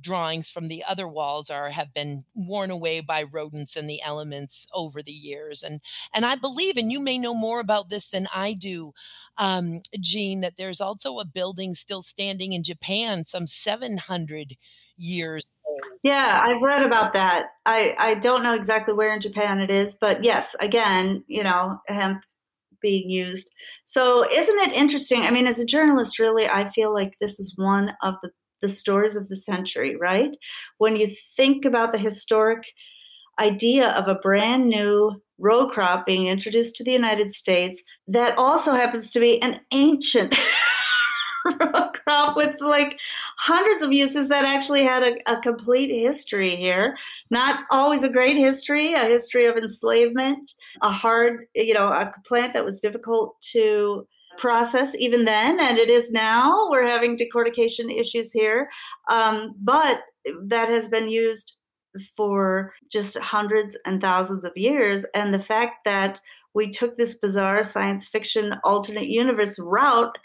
drawings 0.00 0.50
from 0.50 0.68
the 0.68 0.82
other 0.84 1.06
walls 1.06 1.48
are 1.48 1.70
have 1.70 1.94
been 1.94 2.24
worn 2.34 2.70
away 2.70 3.00
by 3.00 3.22
rodents 3.22 3.76
and 3.76 3.88
the 3.88 4.02
elements 4.02 4.66
over 4.74 5.00
the 5.02 5.12
years 5.12 5.62
and 5.62 5.80
and 6.12 6.26
i 6.26 6.34
believe 6.34 6.76
and 6.76 6.90
you 6.90 7.00
may 7.00 7.16
know 7.18 7.34
more 7.34 7.60
about 7.60 7.88
this 7.88 8.08
than 8.08 8.26
i 8.34 8.52
do 8.52 8.92
um, 9.38 9.82
Jean, 10.00 10.40
that 10.40 10.56
there's 10.56 10.80
also 10.80 11.18
a 11.18 11.24
building 11.24 11.74
still 11.74 12.02
standing 12.02 12.52
in 12.52 12.64
japan 12.64 13.24
some 13.24 13.46
700 13.46 14.56
years 14.98 15.52
old. 15.64 15.80
Yeah 16.02 16.40
i've 16.42 16.62
read 16.62 16.82
about 16.82 17.12
that. 17.12 17.46
I 17.64 17.94
i 17.98 18.14
don't 18.14 18.42
know 18.42 18.54
exactly 18.54 18.94
where 18.94 19.14
in 19.14 19.20
japan 19.20 19.60
it 19.60 19.70
is 19.70 19.96
but 20.00 20.24
yes 20.24 20.56
again 20.60 21.22
you 21.28 21.44
know 21.44 21.78
hemp 21.86 22.22
being 22.82 23.08
used. 23.08 23.50
So 23.84 24.28
isn't 24.30 24.58
it 24.58 24.72
interesting 24.72 25.22
i 25.22 25.30
mean 25.30 25.46
as 25.46 25.60
a 25.60 25.66
journalist 25.66 26.18
really 26.18 26.48
i 26.48 26.64
feel 26.68 26.92
like 26.92 27.14
this 27.20 27.38
is 27.38 27.54
one 27.56 27.92
of 28.02 28.14
the 28.22 28.30
the 28.62 28.68
stories 28.68 29.16
of 29.16 29.28
the 29.28 29.36
century, 29.36 29.96
right? 29.96 30.36
When 30.78 30.96
you 30.96 31.08
think 31.36 31.64
about 31.64 31.92
the 31.92 31.98
historic 31.98 32.66
idea 33.38 33.90
of 33.90 34.08
a 34.08 34.14
brand 34.14 34.68
new 34.68 35.20
row 35.38 35.66
crop 35.68 36.06
being 36.06 36.26
introduced 36.26 36.76
to 36.76 36.84
the 36.84 36.92
United 36.92 37.32
States 37.32 37.82
that 38.08 38.36
also 38.38 38.72
happens 38.72 39.10
to 39.10 39.20
be 39.20 39.40
an 39.42 39.60
ancient 39.70 40.34
row 41.60 41.90
crop 41.90 42.36
with 42.36 42.56
like 42.60 42.98
hundreds 43.36 43.82
of 43.82 43.92
uses 43.92 44.28
that 44.28 44.44
actually 44.44 44.82
had 44.82 45.02
a, 45.02 45.32
a, 45.32 45.40
complete 45.40 45.90
history 45.90 46.56
here. 46.56 46.96
Not 47.30 47.64
always 47.70 48.02
a 48.02 48.10
great 48.10 48.36
history, 48.36 48.94
a 48.94 49.04
history 49.04 49.44
of 49.44 49.56
enslavement, 49.56 50.52
a 50.82 50.90
hard, 50.90 51.46
you 51.54 51.74
know, 51.74 51.88
a 51.88 52.12
plant 52.24 52.54
that 52.54 52.64
was 52.64 52.80
difficult 52.80 53.40
to 53.52 54.06
process 54.38 54.94
even 54.96 55.24
then, 55.24 55.60
and 55.60 55.78
it 55.78 55.90
is 55.90 56.10
now. 56.10 56.68
We're 56.70 56.86
having 56.86 57.16
decortication 57.16 57.94
issues 57.94 58.32
here, 58.32 58.68
um, 59.10 59.54
but 59.60 60.00
that 60.44 60.68
has 60.68 60.88
been 60.88 61.08
used 61.08 61.54
for 62.16 62.74
just 62.90 63.16
hundreds 63.18 63.78
and 63.86 64.00
thousands 64.00 64.44
of 64.44 64.52
years. 64.56 65.06
And 65.14 65.32
the 65.32 65.38
fact 65.38 65.84
that 65.84 66.20
we 66.54 66.70
took 66.70 66.96
this 66.96 67.18
bizarre 67.18 67.62
science 67.62 68.08
fiction 68.08 68.54
alternate 68.64 69.08
universe 69.08 69.58
route 69.58 70.18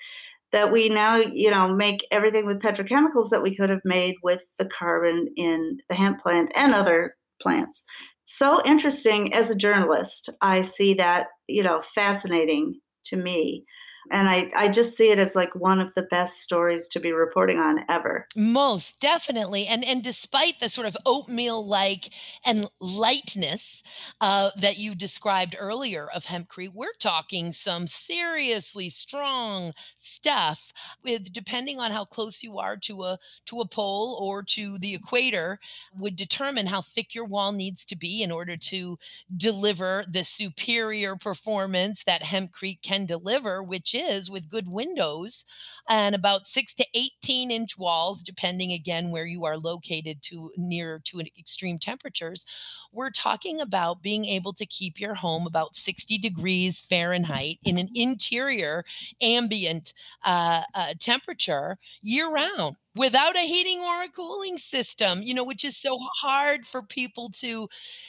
that 0.51 0.71
we 0.71 0.89
now 0.89 1.15
you 1.15 1.51
know 1.51 1.73
make 1.73 2.05
everything 2.11 2.45
with 2.45 2.61
petrochemicals 2.61 3.29
that 3.29 3.43
we 3.43 3.55
could 3.55 3.69
have 3.69 3.81
made 3.83 4.15
with 4.23 4.43
the 4.57 4.65
carbon 4.65 5.27
in 5.35 5.79
the 5.89 5.95
hemp 5.95 6.21
plant 6.21 6.51
and 6.55 6.73
other 6.73 7.15
plants 7.41 7.83
so 8.25 8.61
interesting 8.65 9.33
as 9.33 9.49
a 9.49 9.57
journalist 9.57 10.29
i 10.41 10.61
see 10.61 10.93
that 10.93 11.27
you 11.47 11.63
know 11.63 11.81
fascinating 11.81 12.79
to 13.03 13.17
me 13.17 13.63
and 14.09 14.29
I, 14.29 14.51
I 14.55 14.67
just 14.69 14.97
see 14.97 15.11
it 15.11 15.19
as 15.19 15.35
like 15.35 15.53
one 15.55 15.79
of 15.79 15.93
the 15.93 16.01
best 16.03 16.41
stories 16.41 16.87
to 16.89 16.99
be 16.99 17.11
reporting 17.11 17.59
on 17.59 17.85
ever. 17.89 18.27
Most 18.35 18.99
definitely. 18.99 19.67
And 19.67 19.83
and 19.85 20.03
despite 20.03 20.59
the 20.59 20.69
sort 20.69 20.87
of 20.87 20.97
oatmeal 21.05 21.65
like 21.65 22.11
and 22.45 22.67
lightness 22.79 23.83
uh, 24.19 24.51
that 24.57 24.77
you 24.77 24.95
described 24.95 25.55
earlier 25.59 26.07
of 26.13 26.25
hempcrete 26.25 26.71
we're 26.73 26.93
talking 26.99 27.53
some 27.53 27.87
seriously 27.87 28.89
strong 28.89 29.73
stuff 29.97 30.73
with 31.03 31.31
depending 31.31 31.79
on 31.79 31.91
how 31.91 32.05
close 32.05 32.43
you 32.43 32.57
are 32.57 32.77
to 32.77 33.03
a 33.03 33.17
to 33.45 33.59
a 33.59 33.67
pole 33.67 34.17
or 34.21 34.43
to 34.43 34.77
the 34.79 34.95
equator 34.95 35.59
would 35.97 36.15
determine 36.15 36.65
how 36.65 36.81
thick 36.81 37.13
your 37.13 37.25
wall 37.25 37.51
needs 37.51 37.85
to 37.85 37.95
be 37.95 38.23
in 38.23 38.31
order 38.31 38.55
to 38.57 38.97
deliver 39.35 40.03
the 40.09 40.23
superior 40.23 41.15
performance 41.15 42.03
that 42.03 42.21
hempcrete 42.21 42.81
can 42.81 43.05
deliver 43.05 43.61
which 43.61 43.90
is 43.93 44.29
with 44.29 44.49
good 44.49 44.67
windows 44.67 45.45
and 45.89 46.15
about 46.15 46.47
six 46.47 46.73
to 46.75 46.85
18 46.93 47.51
inch 47.51 47.77
walls, 47.77 48.23
depending 48.23 48.71
again 48.71 49.11
where 49.11 49.25
you 49.25 49.45
are 49.45 49.57
located 49.57 50.21
to 50.23 50.51
near 50.57 51.01
to 51.05 51.21
extreme 51.37 51.79
temperatures. 51.79 52.45
We're 52.91 53.09
talking 53.09 53.61
about 53.61 54.01
being 54.01 54.25
able 54.25 54.53
to 54.53 54.65
keep 54.65 54.99
your 54.99 55.15
home 55.15 55.47
about 55.47 55.75
60 55.75 56.17
degrees 56.17 56.79
Fahrenheit 56.79 57.57
in 57.63 57.77
an 57.77 57.87
interior 57.95 58.83
ambient 59.21 59.93
uh, 60.23 60.63
uh, 60.75 60.93
temperature 60.99 61.77
year 62.01 62.29
round 62.29 62.75
without 62.95 63.35
a 63.35 63.39
heating 63.39 63.79
or 63.79 64.03
a 64.03 64.09
cooling 64.09 64.57
system 64.57 65.21
you 65.21 65.33
know 65.33 65.43
which 65.43 65.63
is 65.63 65.77
so 65.77 65.97
hard 66.21 66.65
for 66.65 66.81
people 66.81 67.29
to 67.29 67.67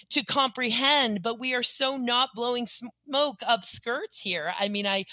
to 0.08 0.24
comprehend 0.24 1.22
but 1.22 1.38
we 1.38 1.54
are 1.54 1.62
so 1.62 1.96
not 1.96 2.30
blowing 2.34 2.66
smoke 2.66 3.40
up 3.46 3.64
skirts 3.64 4.20
here. 4.20 4.52
I 4.58 4.68
mean 4.68 4.86
i 4.86 5.04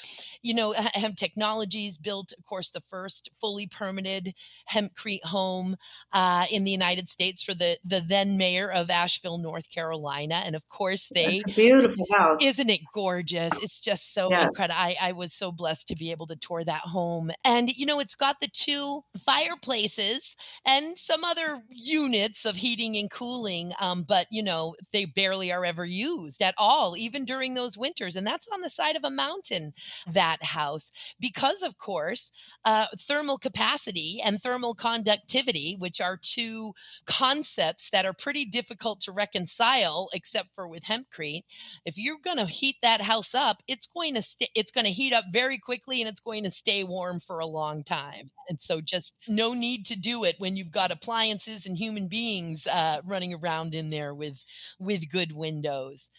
you 0.41 0.53
know 0.53 0.73
hemp 0.73 1.17
technologies 1.17 1.97
built 1.97 2.33
of 2.37 2.45
course 2.45 2.69
the 2.69 2.81
first 2.81 3.29
fully 3.39 3.67
permitted 3.67 4.33
hempcrete 4.71 5.23
home 5.23 5.75
uh, 6.13 6.45
in 6.51 6.63
the 6.63 6.71
united 6.71 7.09
states 7.09 7.43
for 7.43 7.53
the 7.53 7.77
the 7.83 8.01
then 8.01 8.37
mayor 8.37 8.71
of 8.71 8.89
asheville 8.89 9.37
north 9.37 9.69
carolina 9.69 10.41
and 10.45 10.55
of 10.55 10.67
course 10.69 11.11
they 11.13 11.41
beautiful 11.45 12.05
house. 12.11 12.39
isn't 12.41 12.69
it 12.69 12.81
gorgeous? 12.93 13.53
It's 13.61 13.79
just 13.79 14.13
so 14.13 14.29
yes. 14.29 14.43
incredible 14.43 14.79
I, 14.79 14.95
I 15.01 15.11
was 15.13 15.33
so 15.33 15.51
blessed 15.51 15.87
to 15.89 15.95
be 15.95 16.11
able 16.11 16.27
to 16.27 16.35
tour 16.35 16.63
that 16.63 16.81
home. 16.81 17.31
And 17.43 17.69
you 17.75 17.85
know 17.85 17.99
it's 17.99 18.15
got 18.15 18.39
the 18.39 18.47
two 18.47 19.01
fire 19.25 19.55
places 19.61 20.35
and 20.65 20.97
some 20.97 21.23
other 21.23 21.61
units 21.69 22.45
of 22.45 22.55
heating 22.55 22.97
and 22.97 23.09
cooling. 23.11 23.73
Um, 23.79 24.03
but, 24.03 24.27
you 24.31 24.43
know, 24.43 24.75
they 24.91 25.05
barely 25.05 25.51
are 25.51 25.65
ever 25.65 25.85
used 25.85 26.41
at 26.41 26.55
all, 26.57 26.95
even 26.97 27.25
during 27.25 27.53
those 27.53 27.77
winters. 27.77 28.15
And 28.15 28.25
that's 28.25 28.47
on 28.53 28.61
the 28.61 28.69
side 28.69 28.95
of 28.95 29.03
a 29.03 29.11
mountain, 29.11 29.73
that 30.11 30.43
house, 30.43 30.91
because, 31.19 31.61
of 31.61 31.77
course, 31.77 32.31
uh, 32.65 32.87
thermal 32.97 33.37
capacity 33.37 34.21
and 34.23 34.39
thermal 34.41 34.73
conductivity, 34.73 35.75
which 35.79 36.01
are 36.01 36.17
two 36.21 36.73
concepts 37.05 37.89
that 37.91 38.05
are 38.05 38.13
pretty 38.13 38.45
difficult 38.45 38.99
to 39.01 39.11
reconcile, 39.11 40.09
except 40.13 40.49
for 40.53 40.67
with 40.67 40.83
hempcrete. 40.83 41.43
If 41.85 41.97
you're 41.97 42.17
going 42.23 42.37
to 42.37 42.45
heat 42.45 42.75
that 42.81 43.01
house 43.01 43.33
up, 43.33 43.61
it's 43.67 43.87
going 43.87 44.15
to 44.15 44.21
st- 44.21 44.51
it's 44.55 44.71
going 44.71 44.85
to 44.85 44.91
heat 44.91 45.13
up 45.13 45.25
very 45.31 45.57
quickly 45.57 46.01
and 46.01 46.09
it's 46.09 46.19
going 46.21 46.43
to 46.43 46.51
stay 46.51 46.83
warm 46.83 47.19
for 47.19 47.39
a 47.39 47.45
long 47.45 47.83
time. 47.83 48.31
And 48.47 48.61
so 48.61 48.81
just 48.81 49.13
no 49.27 49.48
no 49.49 49.59
need 49.59 49.85
to 49.87 49.95
do 49.97 50.23
it 50.23 50.35
when 50.37 50.55
you've 50.55 50.71
got 50.71 50.91
appliances 50.91 51.65
and 51.65 51.77
human 51.77 52.07
beings 52.07 52.67
uh, 52.67 53.01
running 53.05 53.33
around 53.33 53.73
in 53.73 53.89
there 53.89 54.13
with 54.13 54.43
with 54.79 55.09
good 55.11 55.31
windows. 55.31 56.09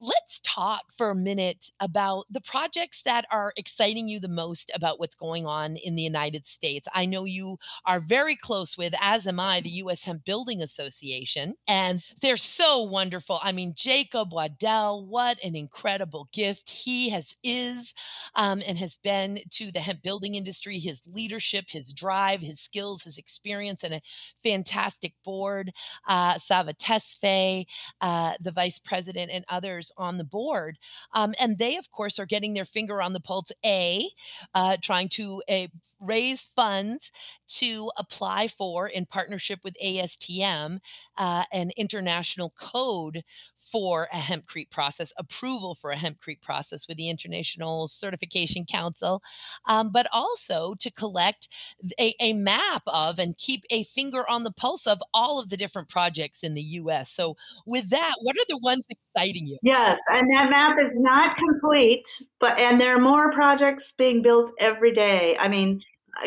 Let's 0.00 0.40
talk 0.42 0.80
for 0.96 1.10
a 1.10 1.14
minute 1.14 1.70
about 1.80 2.24
the 2.30 2.40
projects 2.40 3.02
that 3.02 3.26
are 3.30 3.52
exciting 3.56 4.08
you 4.08 4.18
the 4.18 4.28
most 4.28 4.70
about 4.74 4.98
what's 4.98 5.14
going 5.14 5.46
on 5.46 5.76
in 5.76 5.94
the 5.94 6.02
United 6.02 6.46
States. 6.46 6.88
I 6.94 7.04
know 7.04 7.24
you 7.24 7.58
are 7.86 8.00
very 8.00 8.36
close 8.36 8.76
with, 8.76 8.94
as 9.00 9.26
am 9.26 9.38
I, 9.38 9.60
the 9.60 9.70
U.S. 9.70 10.04
Hemp 10.04 10.24
Building 10.24 10.62
Association, 10.62 11.54
and 11.68 12.02
they're 12.20 12.36
so 12.36 12.82
wonderful. 12.82 13.38
I 13.42 13.52
mean, 13.52 13.74
Jacob 13.76 14.32
Waddell, 14.32 15.06
what 15.06 15.42
an 15.44 15.54
incredible 15.54 16.28
gift 16.32 16.70
he 16.70 17.10
has 17.10 17.36
is 17.44 17.94
um, 18.34 18.62
and 18.66 18.78
has 18.78 18.98
been 18.98 19.38
to 19.50 19.70
the 19.70 19.80
hemp 19.80 20.02
building 20.02 20.34
industry. 20.34 20.78
His 20.78 21.02
leadership, 21.06 21.66
his 21.68 21.92
drive, 21.92 22.40
his 22.40 22.60
skill 22.60 22.79
skills, 22.80 23.04
his 23.04 23.18
experience, 23.18 23.84
and 23.84 23.94
a 23.94 24.00
fantastic 24.42 25.12
board. 25.24 25.70
Uh, 26.08 26.38
Sava 26.38 26.72
Tesfaye, 26.72 27.66
uh, 28.00 28.32
the 28.40 28.52
vice 28.52 28.78
president, 28.78 29.30
and 29.30 29.44
others 29.48 29.92
on 29.96 30.16
the 30.16 30.24
board. 30.24 30.78
Um, 31.12 31.32
and 31.38 31.58
they, 31.58 31.76
of 31.76 31.90
course, 31.90 32.18
are 32.18 32.26
getting 32.26 32.54
their 32.54 32.64
finger 32.64 33.02
on 33.02 33.12
the 33.12 33.20
pulse, 33.20 33.52
A, 33.64 34.08
uh, 34.54 34.78
trying 34.82 35.08
to 35.10 35.42
uh, 35.48 35.66
raise 36.00 36.40
funds 36.56 37.12
to 37.48 37.90
apply 37.98 38.48
for, 38.48 38.88
in 38.88 39.04
partnership 39.04 39.60
with 39.62 39.76
ASTM, 39.84 40.78
uh, 41.18 41.44
an 41.52 41.70
international 41.76 42.54
code 42.56 43.22
for 43.58 44.08
a 44.12 44.16
hempcrete 44.16 44.70
process, 44.70 45.12
approval 45.18 45.74
for 45.74 45.90
a 45.90 45.96
hempcrete 45.96 46.40
process 46.40 46.88
with 46.88 46.96
the 46.96 47.10
International 47.10 47.86
Certification 47.88 48.64
Council, 48.64 49.22
um, 49.66 49.90
but 49.92 50.06
also 50.12 50.74
to 50.78 50.90
collect 50.90 51.48
a, 51.98 52.14
a, 52.20 52.32
map 52.32 52.60
of 52.86 53.18
and 53.18 53.36
keep 53.36 53.64
a 53.70 53.84
finger 53.84 54.28
on 54.28 54.44
the 54.44 54.52
pulse 54.52 54.86
of 54.86 55.02
all 55.12 55.40
of 55.40 55.48
the 55.48 55.56
different 55.56 55.88
projects 55.88 56.42
in 56.42 56.54
the 56.54 56.62
US. 56.62 57.10
So, 57.12 57.36
with 57.66 57.90
that, 57.90 58.14
what 58.22 58.36
are 58.36 58.46
the 58.48 58.58
ones 58.58 58.86
exciting 58.88 59.46
you? 59.46 59.58
Yes, 59.62 59.98
and 60.08 60.32
that 60.34 60.50
map 60.50 60.76
is 60.80 60.98
not 61.00 61.36
complete, 61.36 62.06
but 62.38 62.58
and 62.58 62.80
there 62.80 62.94
are 62.94 63.00
more 63.00 63.32
projects 63.32 63.92
being 63.96 64.22
built 64.22 64.52
every 64.58 64.92
day. 64.92 65.36
I 65.38 65.48
mean, 65.48 65.80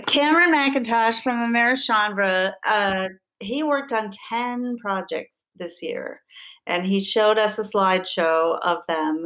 Cameron 0.07 0.53
McIntosh 0.53 1.21
from 1.21 1.37
Americhanvre, 1.53 2.53
uh, 2.67 3.09
he 3.39 3.63
worked 3.63 3.91
on 3.91 4.09
10 4.29 4.77
projects 4.77 5.45
this 5.55 5.81
year 5.81 6.21
and 6.65 6.85
he 6.85 6.99
showed 6.99 7.37
us 7.37 7.59
a 7.59 7.63
slideshow 7.63 8.57
of 8.63 8.79
them 8.87 9.25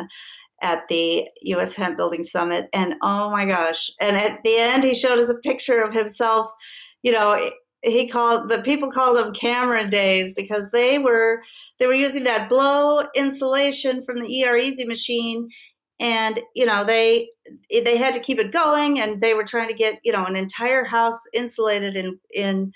at 0.62 0.88
the 0.90 1.28
US 1.44 1.76
Hemp 1.76 1.98
Building 1.98 2.24
Summit. 2.24 2.68
And 2.74 2.96
oh 3.04 3.30
my 3.30 3.46
gosh. 3.46 3.92
And 4.02 4.18
at 4.18 4.40
the 4.44 4.58
end, 4.58 4.84
he 4.84 4.96
showed 4.96 5.20
us 5.20 5.30
a 5.30 5.38
picture 5.40 5.84
of 5.84 5.94
himself. 5.94 6.50
You 7.08 7.14
know, 7.14 7.50
he 7.84 8.06
called 8.10 8.50
the 8.50 8.62
people 8.64 8.92
called 8.92 9.18
them 9.18 9.34
camera 9.34 9.88
days 9.88 10.34
because 10.34 10.72
they 10.72 11.00
were 11.00 11.42
they 11.80 11.88
were 11.88 11.94
using 11.94 12.26
that 12.26 12.50
blow 12.50 13.04
insulation 13.16 14.04
from 14.04 14.20
the 14.20 14.44
ER 14.44 14.58
Easy 14.58 14.84
machine. 14.84 15.48
And 16.02 16.42
you 16.54 16.66
know 16.66 16.84
they 16.84 17.30
they 17.72 17.96
had 17.96 18.14
to 18.16 18.20
keep 18.20 18.40
it 18.40 18.52
going 18.52 19.00
and 19.00 19.22
they 19.22 19.34
were 19.34 19.46
trying 19.46 19.70
to 19.70 19.74
get 19.74 20.00
you 20.04 20.12
know 20.12 20.26
an 20.26 20.36
entire 20.36 20.84
house 20.84 21.22
insulated 21.34 21.96
in 21.96 22.20
in 22.34 22.74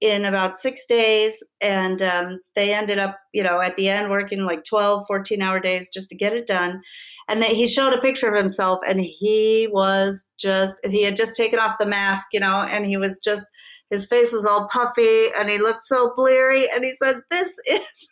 in 0.00 0.24
about 0.24 0.56
six 0.56 0.86
days. 0.86 1.42
And 1.60 2.00
um, 2.02 2.38
they 2.54 2.72
ended 2.72 3.00
up 3.00 3.18
you 3.34 3.42
know 3.42 3.60
at 3.60 3.74
the 3.74 3.88
end 3.88 4.10
working 4.10 4.44
like 4.44 4.62
12 4.62 5.06
14 5.08 5.42
hour 5.42 5.58
days 5.58 5.90
just 5.92 6.08
to 6.10 6.14
get 6.14 6.34
it 6.34 6.46
done 6.46 6.82
and 7.28 7.42
they, 7.42 7.54
he 7.54 7.66
showed 7.66 7.92
a 7.92 8.00
picture 8.00 8.28
of 8.28 8.38
himself 8.38 8.80
and 8.86 9.00
he 9.00 9.68
was 9.72 10.28
just 10.38 10.78
he 10.84 11.02
had 11.02 11.16
just 11.16 11.36
taken 11.36 11.58
off 11.58 11.76
the 11.78 11.86
mask 11.86 12.28
you 12.32 12.40
know 12.40 12.62
and 12.62 12.86
he 12.86 12.96
was 12.96 13.18
just 13.18 13.46
his 13.90 14.06
face 14.06 14.32
was 14.32 14.44
all 14.44 14.68
puffy 14.68 15.26
and 15.38 15.50
he 15.50 15.58
looked 15.58 15.82
so 15.82 16.12
bleary 16.14 16.66
and 16.74 16.84
he 16.84 16.94
said 17.02 17.16
this 17.30 17.52
is 17.66 18.08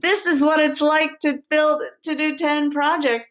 this 0.00 0.26
is 0.26 0.42
what 0.42 0.60
it's 0.60 0.80
like 0.80 1.18
to 1.20 1.40
build 1.50 1.82
to 2.02 2.14
do 2.14 2.36
10 2.36 2.70
projects 2.70 3.30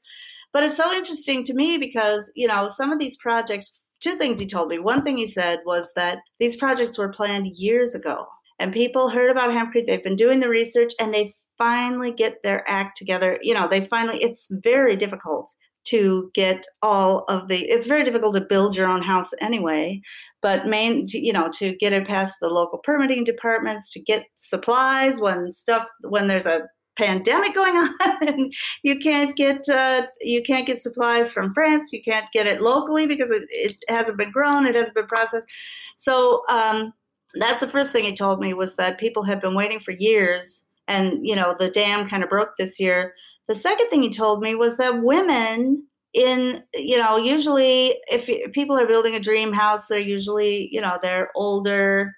but 0.52 0.64
it's 0.64 0.78
so 0.78 0.92
interesting 0.94 1.44
to 1.44 1.54
me 1.54 1.78
because 1.78 2.32
you 2.36 2.48
know 2.48 2.68
some 2.68 2.92
of 2.92 3.00
these 3.00 3.18
projects 3.18 3.80
two 4.04 4.16
things 4.16 4.40
he 4.40 4.46
told 4.46 4.68
me. 4.68 4.78
One 4.78 5.02
thing 5.02 5.18
he 5.18 5.28
said 5.28 5.60
was 5.66 5.94
that 5.94 6.20
these 6.40 6.58
projects 6.58 6.98
were 6.98 7.10
planned 7.10 7.48
years 7.56 7.96
ago 7.96 8.28
and 8.60 8.74
people 8.74 9.10
heard 9.10 9.32
about 9.32 9.50
hempcrete. 9.50 9.86
They've 9.88 10.04
been 10.04 10.18
doing 10.18 10.42
the 10.42 10.50
research 10.50 10.92
and 11.00 11.14
they 11.14 11.34
finally 11.58 12.12
get 12.12 12.44
their 12.44 12.68
act 12.70 12.98
together. 12.98 13.40
You 13.42 13.54
know, 13.54 13.68
they 13.68 13.86
finally, 13.86 14.22
it's 14.22 14.52
very 14.64 14.96
difficult 14.96 15.54
to 15.86 16.32
get 16.34 16.66
all 16.82 17.26
of 17.28 17.48
the, 17.48 17.60
it's 17.66 17.86
very 17.86 18.04
difficult 18.04 18.36
to 18.36 18.42
build 18.42 18.76
your 18.76 18.88
own 18.88 19.02
house 19.02 19.32
anyway. 19.42 20.02
But 20.42 20.66
main, 20.66 21.06
you 21.10 21.32
know, 21.32 21.50
to 21.54 21.76
get 21.78 21.94
it 21.94 22.06
past 22.06 22.40
the 22.42 22.50
local 22.50 22.80
permitting 22.80 23.24
departments, 23.24 23.90
to 23.94 24.02
get 24.02 24.26
supplies 24.36 25.22
when 25.22 25.52
stuff, 25.52 25.88
when 26.02 26.28
there's 26.28 26.46
a 26.46 26.64
pandemic 26.96 27.54
going 27.56 27.76
on 27.76 28.28
and 28.28 28.54
you 28.84 29.00
can't 29.00 29.36
get 29.36 29.68
uh, 29.70 30.04
you 30.22 30.42
can't 30.44 30.68
get 30.68 30.80
supplies 30.80 31.32
from 31.32 31.54
france 31.54 31.92
you 31.92 32.02
can't 32.04 32.28
get 32.32 32.46
it 32.46 32.62
locally 32.62 33.08
because 33.08 33.32
it, 33.32 33.44
it 33.50 33.76
hasn't 33.90 34.18
been 34.18 34.32
grown 34.32 34.66
it 34.66 34.76
hasn't 34.76 34.96
been 34.96 35.08
processed 35.08 35.48
so 35.96 36.44
um, 36.50 36.94
that's 37.36 37.60
the 37.60 37.68
first 37.68 37.92
thing 37.92 38.04
he 38.04 38.14
told 38.14 38.40
me 38.40 38.54
was 38.54 38.76
that 38.76 39.00
people 39.00 39.24
have 39.24 39.42
been 39.42 39.56
waiting 39.56 39.80
for 39.80 39.92
years 39.92 40.66
and 40.88 41.20
you 41.22 41.36
know 41.36 41.56
the 41.58 41.70
dam 41.70 42.08
kind 42.08 42.24
of 42.24 42.30
broke 42.30 42.56
this 42.58 42.80
year 42.80 43.14
the 43.48 43.54
second 43.54 43.88
thing 43.88 44.02
he 44.02 44.10
told 44.10 44.42
me 44.42 44.56
was 44.56 44.78
that 44.78 45.02
women 45.02 45.86
in 46.14 46.62
you 46.74 46.98
know 46.98 47.18
usually 47.18 47.98
if 48.10 48.30
people 48.54 48.80
are 48.80 48.88
building 48.88 49.16
a 49.16 49.20
dream 49.20 49.54
house 49.54 49.88
they're 49.88 50.00
usually 50.00 50.70
you 50.72 50.82
know 50.82 50.98
they're 51.02 51.30
older 51.36 52.14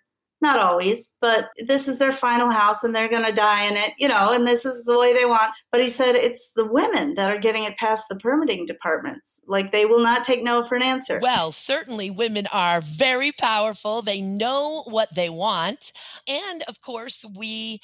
not 0.45 0.59
always, 0.59 1.15
but 1.21 1.49
this 1.65 1.87
is 1.87 1.97
their 1.97 2.11
final 2.11 2.49
house 2.49 2.83
and 2.83 2.95
they're 2.95 3.09
going 3.09 3.25
to 3.25 3.31
die 3.31 3.63
in 3.63 3.75
it, 3.75 3.93
you 3.97 4.07
know, 4.07 4.31
and 4.31 4.45
this 4.45 4.65
is 4.65 4.85
the 4.85 4.97
way 4.97 5.13
they 5.13 5.25
want. 5.25 5.51
But 5.71 5.81
he 5.81 5.89
said 5.89 6.13
it's 6.13 6.53
the 6.53 6.65
women 6.65 7.15
that 7.15 7.31
are 7.31 7.39
getting 7.39 7.63
it 7.63 7.77
past 7.77 8.09
the 8.09 8.15
permitting 8.15 8.65
departments. 8.65 9.43
Like 9.47 9.71
they 9.71 9.85
will 9.85 10.03
not 10.03 10.23
take 10.23 10.43
no 10.43 10.63
for 10.63 10.75
an 10.75 10.83
answer. 10.83 11.19
Well, 11.21 11.51
certainly 11.51 12.09
women 12.09 12.47
are 12.53 12.81
very 12.81 13.31
powerful. 13.31 14.01
They 14.01 14.21
know 14.21 14.83
what 14.87 15.15
they 15.15 15.29
want. 15.29 15.91
And 16.27 16.63
of 16.67 16.79
course, 16.81 17.25
we 17.35 17.79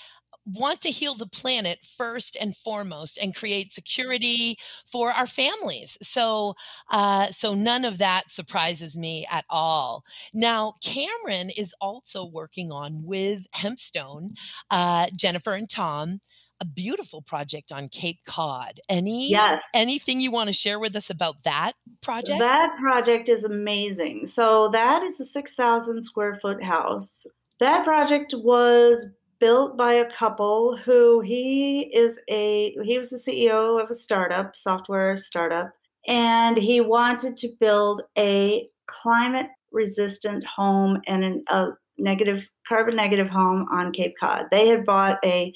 want 0.46 0.82
to 0.82 0.90
heal 0.90 1.16
the 1.16 1.28
planet 1.28 1.80
first 1.98 2.36
and 2.40 2.56
foremost 2.56 3.18
and 3.18 3.36
create 3.36 3.72
security 3.72 4.58
for 4.86 5.12
our 5.12 5.28
families. 5.28 5.98
So, 6.02 6.56
uh, 6.90 7.28
so 7.28 7.54
none 7.54 7.86
of 7.86 8.00
that 8.00 8.32
surprises 8.32 8.98
me 8.98 9.26
at 9.32 9.46
all. 9.50 10.04
Now, 10.34 10.74
Cameron 10.84 11.52
is 11.56 11.74
also 11.80 12.26
working 12.26 12.72
on 12.72 13.04
with 13.04 13.48
Hempstone, 13.56 14.32
uh, 14.70 15.08
Jennifer 15.16 15.54
and 15.54 15.70
Tom 15.70 16.22
a 16.62 16.66
beautiful 16.66 17.24
project 17.24 17.72
on 17.72 17.90
Cape 17.90 18.20
Cod. 18.26 18.80
Any 18.88 19.32
yes. 19.32 19.64
anything 19.74 20.22
you 20.22 20.32
want 20.32 20.48
to 20.48 20.54
share 20.54 20.80
with 20.80 20.96
us 20.96 21.10
about 21.10 21.44
that 21.44 21.74
project? 22.02 22.38
That 22.38 22.78
project 22.80 23.30
is 23.30 23.44
amazing. 23.44 24.28
So 24.28 24.70
that 24.70 25.02
is 25.02 25.20
a 25.20 25.26
6,000 25.26 26.04
square 26.04 26.36
foot 26.36 26.64
house. 26.64 27.26
That 27.60 27.84
project 27.84 28.36
was 28.38 29.12
built 29.42 29.76
by 29.76 29.92
a 29.94 30.10
couple 30.10 30.78
who 30.78 31.20
he 31.20 31.90
is 31.94 32.22
a 32.30 32.74
he 32.84 32.98
was 32.98 33.10
the 33.10 33.18
CEO 33.18 33.84
of 33.84 33.90
a 33.90 33.94
startup, 33.94 34.56
software 34.56 35.18
startup, 35.18 35.72
and 36.08 36.58
he 36.58 36.80
wanted 36.80 37.36
to 37.36 37.50
build 37.60 38.04
a 38.18 38.70
climate 38.88 39.50
resistant 39.72 40.46
home 40.46 41.02
and 41.08 41.24
an, 41.24 41.44
a 41.50 41.70
negative 41.98 42.50
carbon 42.68 42.96
negative 42.96 43.30
home 43.30 43.66
on 43.74 43.92
Cape 43.92 44.14
Cod. 44.20 44.46
They 44.52 44.68
had 44.68 44.86
bought 44.86 45.18
a 45.26 45.52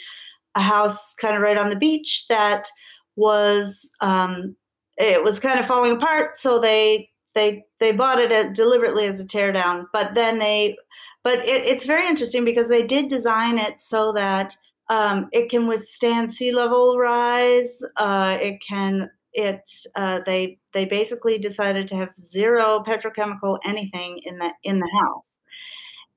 a 0.56 0.62
house 0.62 1.14
kind 1.14 1.36
of 1.36 1.42
right 1.42 1.58
on 1.58 1.70
the 1.70 1.76
beach 1.76 2.26
that 2.28 2.68
was 3.16 3.90
um, 4.02 4.56
it 4.98 5.24
was 5.24 5.40
kind 5.40 5.60
of 5.60 5.66
falling 5.66 5.92
apart, 5.92 6.38
so 6.38 6.60
they 6.60 7.10
they 7.36 7.66
they 7.80 7.92
bought 7.92 8.20
it 8.20 8.56
deliberately 8.56 9.06
as 9.06 9.22
a 9.22 9.28
teardown, 9.28 9.86
but 9.94 10.16
then 10.16 10.40
they 10.40 10.78
but 11.24 11.40
it, 11.40 11.66
it's 11.66 11.86
very 11.86 12.08
interesting 12.08 12.46
because 12.46 12.70
they 12.70 12.84
did 12.84 13.08
design 13.08 13.58
it 13.60 13.80
so 13.80 14.12
that 14.14 14.56
um, 14.90 15.28
it 15.32 15.50
can 15.50 15.68
withstand 15.68 16.32
sea 16.32 16.52
level 16.52 16.98
rise. 16.98 17.84
Uh, 17.98 18.38
it 18.42 18.62
can 18.68 19.10
it 19.34 19.70
uh, 19.96 20.22
they 20.26 20.58
they 20.74 20.86
basically 20.86 21.38
decided 21.38 21.88
to 21.90 21.96
have 21.96 22.10
zero 22.20 22.82
petrochemical 22.86 23.60
anything 23.66 24.20
in 24.24 24.38
the 24.40 24.52
in 24.64 24.80
the 24.80 24.90
house. 25.02 25.42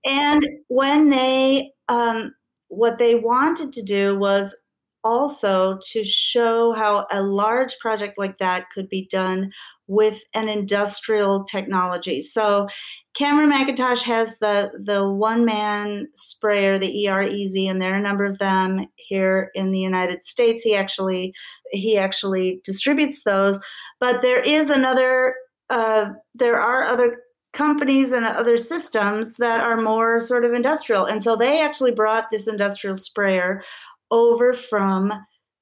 And 0.05 0.47
when 0.69 1.11
they 1.11 1.73
um, 1.89 2.35
what 2.69 2.99
they 2.99 3.15
wanted 3.15 3.73
to 3.75 3.83
do 3.83 4.17
was 4.19 4.65
also 5.05 5.79
to 5.91 6.05
show 6.05 6.73
how 6.73 7.07
a 7.11 7.23
large 7.23 7.79
project 7.79 8.19
like 8.19 8.39
that 8.39 8.67
could 8.71 8.89
be 8.89 9.07
done 9.11 9.51
with 9.89 10.21
an 10.35 10.49
industrial 10.49 11.43
technology. 11.45 12.21
So 12.21 12.69
Cameron 13.15 13.51
McIntosh 13.51 14.03
has 14.03 14.39
the 14.39 14.71
the 14.79 15.09
one 15.11 15.45
man 15.45 16.07
sprayer, 16.15 16.79
the 16.79 17.09
ER 17.09 17.23
Easy, 17.23 17.67
and 17.67 17.83
there 17.83 17.95
are 17.95 17.99
a 17.99 18.03
number 18.03 18.25
of 18.25 18.39
them 18.39 18.87
here 18.97 19.51
in 19.55 19.73
the 19.73 19.81
United 19.81 20.23
States. 20.23 20.63
He 20.63 20.77
actually 20.77 21.33
he 21.73 21.99
actually 21.99 22.61
distributes 22.65 23.25
those, 23.25 23.59
but 23.99 24.23
there 24.23 24.41
is 24.41 24.71
another. 24.71 25.35
Uh, 25.71 26.13
there 26.35 26.59
are 26.59 26.85
other 26.85 27.19
companies 27.53 28.13
and 28.13 28.25
other 28.25 28.57
systems 28.57 29.37
that 29.37 29.61
are 29.61 29.81
more 29.81 30.21
sort 30.21 30.45
of 30.45 30.53
industrial, 30.53 31.05
and 31.05 31.23
so 31.23 31.35
they 31.35 31.61
actually 31.61 31.93
brought 31.93 32.31
this 32.31 32.47
industrial 32.47 32.95
sprayer 32.95 33.65
over 34.11 34.55
from 34.55 35.13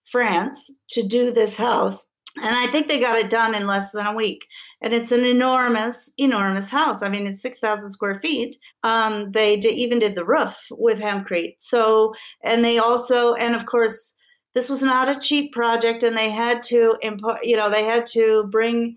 France 0.05 0.81
to 0.91 1.03
do 1.03 1.33
this 1.33 1.57
house 1.57 2.13
and 2.43 2.55
I 2.55 2.67
think 2.67 2.89
they 2.89 3.01
got 3.01 3.19
it 3.19 3.31
done 3.31 3.55
in 3.55 3.67
less 3.67 3.93
than 3.93 4.07
a 4.07 4.15
week. 4.15 4.47
And 4.83 4.93
it's 4.93 5.13
an 5.13 5.25
enormous, 5.25 6.13
enormous 6.19 6.71
house. 6.71 7.03
I 7.03 7.09
mean, 7.09 7.27
it's 7.27 7.43
6,000 7.43 7.91
square 7.91 8.21
feet. 8.21 8.57
Um, 8.83 9.33
they 9.33 9.55
even 9.55 9.99
did 9.99 10.15
the 10.15 10.25
roof 10.25 10.57
with 10.71 10.99
hempcrete. 10.99 11.55
So, 11.59 12.15
and 12.45 12.65
they 12.65 12.79
also, 12.79 13.35
and 13.35 13.55
of 13.55 13.67
course, 13.67 14.15
this 14.55 14.71
was 14.71 14.83
not 14.83 15.09
a 15.09 15.21
cheap 15.21 15.53
project, 15.53 16.03
and 16.03 16.17
they 16.17 16.31
had 16.31 16.63
to, 16.65 16.97
import, 17.03 17.41
you 17.43 17.57
know, 17.57 17.71
they 17.71 17.85
had 17.85 18.07
to 18.07 18.45
bring 18.51 18.97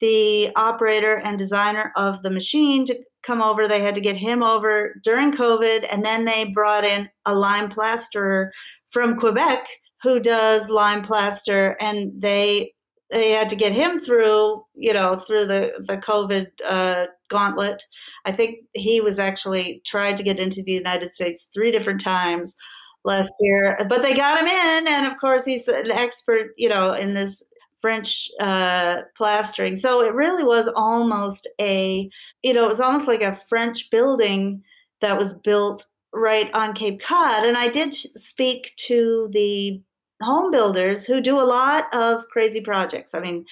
the 0.00 0.50
operator 0.54 1.14
and 1.14 1.38
designer 1.38 1.92
of 1.96 2.22
the 2.22 2.30
machine 2.30 2.84
to, 2.86 2.98
come 3.22 3.42
over. 3.42 3.66
They 3.66 3.82
had 3.82 3.94
to 3.94 4.00
get 4.00 4.16
him 4.16 4.42
over 4.42 4.94
during 5.02 5.32
COVID, 5.32 5.86
and 5.92 6.04
then 6.04 6.24
they 6.24 6.50
brought 6.52 6.84
in 6.84 7.08
a 7.26 7.34
lime 7.34 7.68
plasterer 7.68 8.52
from 8.86 9.18
Quebec 9.18 9.66
who 10.02 10.20
does 10.20 10.70
lime 10.70 11.02
plaster, 11.02 11.76
and 11.80 12.12
they 12.20 12.72
they 13.10 13.30
had 13.30 13.48
to 13.48 13.56
get 13.56 13.72
him 13.72 14.00
through, 14.00 14.64
you 14.74 14.92
know, 14.92 15.16
through 15.16 15.46
the 15.46 15.72
the 15.86 15.96
COVID 15.96 16.46
uh, 16.66 17.06
gauntlet. 17.28 17.82
I 18.26 18.32
think 18.32 18.58
he 18.74 19.00
was 19.00 19.18
actually 19.18 19.82
tried 19.86 20.16
to 20.18 20.22
get 20.22 20.38
into 20.38 20.62
the 20.62 20.72
United 20.72 21.10
States 21.10 21.50
three 21.54 21.70
different 21.70 22.00
times 22.00 22.56
last 23.04 23.32
year, 23.40 23.78
but 23.88 24.02
they 24.02 24.14
got 24.14 24.40
him 24.40 24.46
in, 24.46 24.88
and 24.88 25.06
of 25.06 25.18
course 25.20 25.44
he's 25.44 25.68
an 25.68 25.90
expert, 25.90 26.48
you 26.56 26.68
know, 26.68 26.92
in 26.92 27.14
this 27.14 27.42
French 27.80 28.28
uh, 28.40 28.96
plastering. 29.16 29.76
So 29.76 30.02
it 30.02 30.12
really 30.12 30.44
was 30.44 30.68
almost 30.68 31.48
a, 31.60 32.10
you 32.42 32.52
know, 32.52 32.64
it 32.64 32.68
was 32.68 32.80
almost 32.80 33.08
like 33.08 33.22
a 33.22 33.34
French 33.48 33.88
building 33.90 34.62
that 35.00 35.16
was 35.16 35.38
built 35.40 35.86
right 36.12 36.52
on 36.54 36.74
Cape 36.74 37.00
Cod. 37.00 37.44
And 37.44 37.56
I 37.56 37.68
did 37.68 37.94
speak 37.94 38.72
to 38.78 39.28
the 39.32 39.80
home 40.20 40.50
builders 40.50 41.06
who 41.06 41.20
do 41.20 41.40
a 41.40 41.42
lot 41.42 41.92
of 41.94 42.22
crazy 42.30 42.60
projects. 42.60 43.14
I 43.14 43.20
mean, 43.20 43.44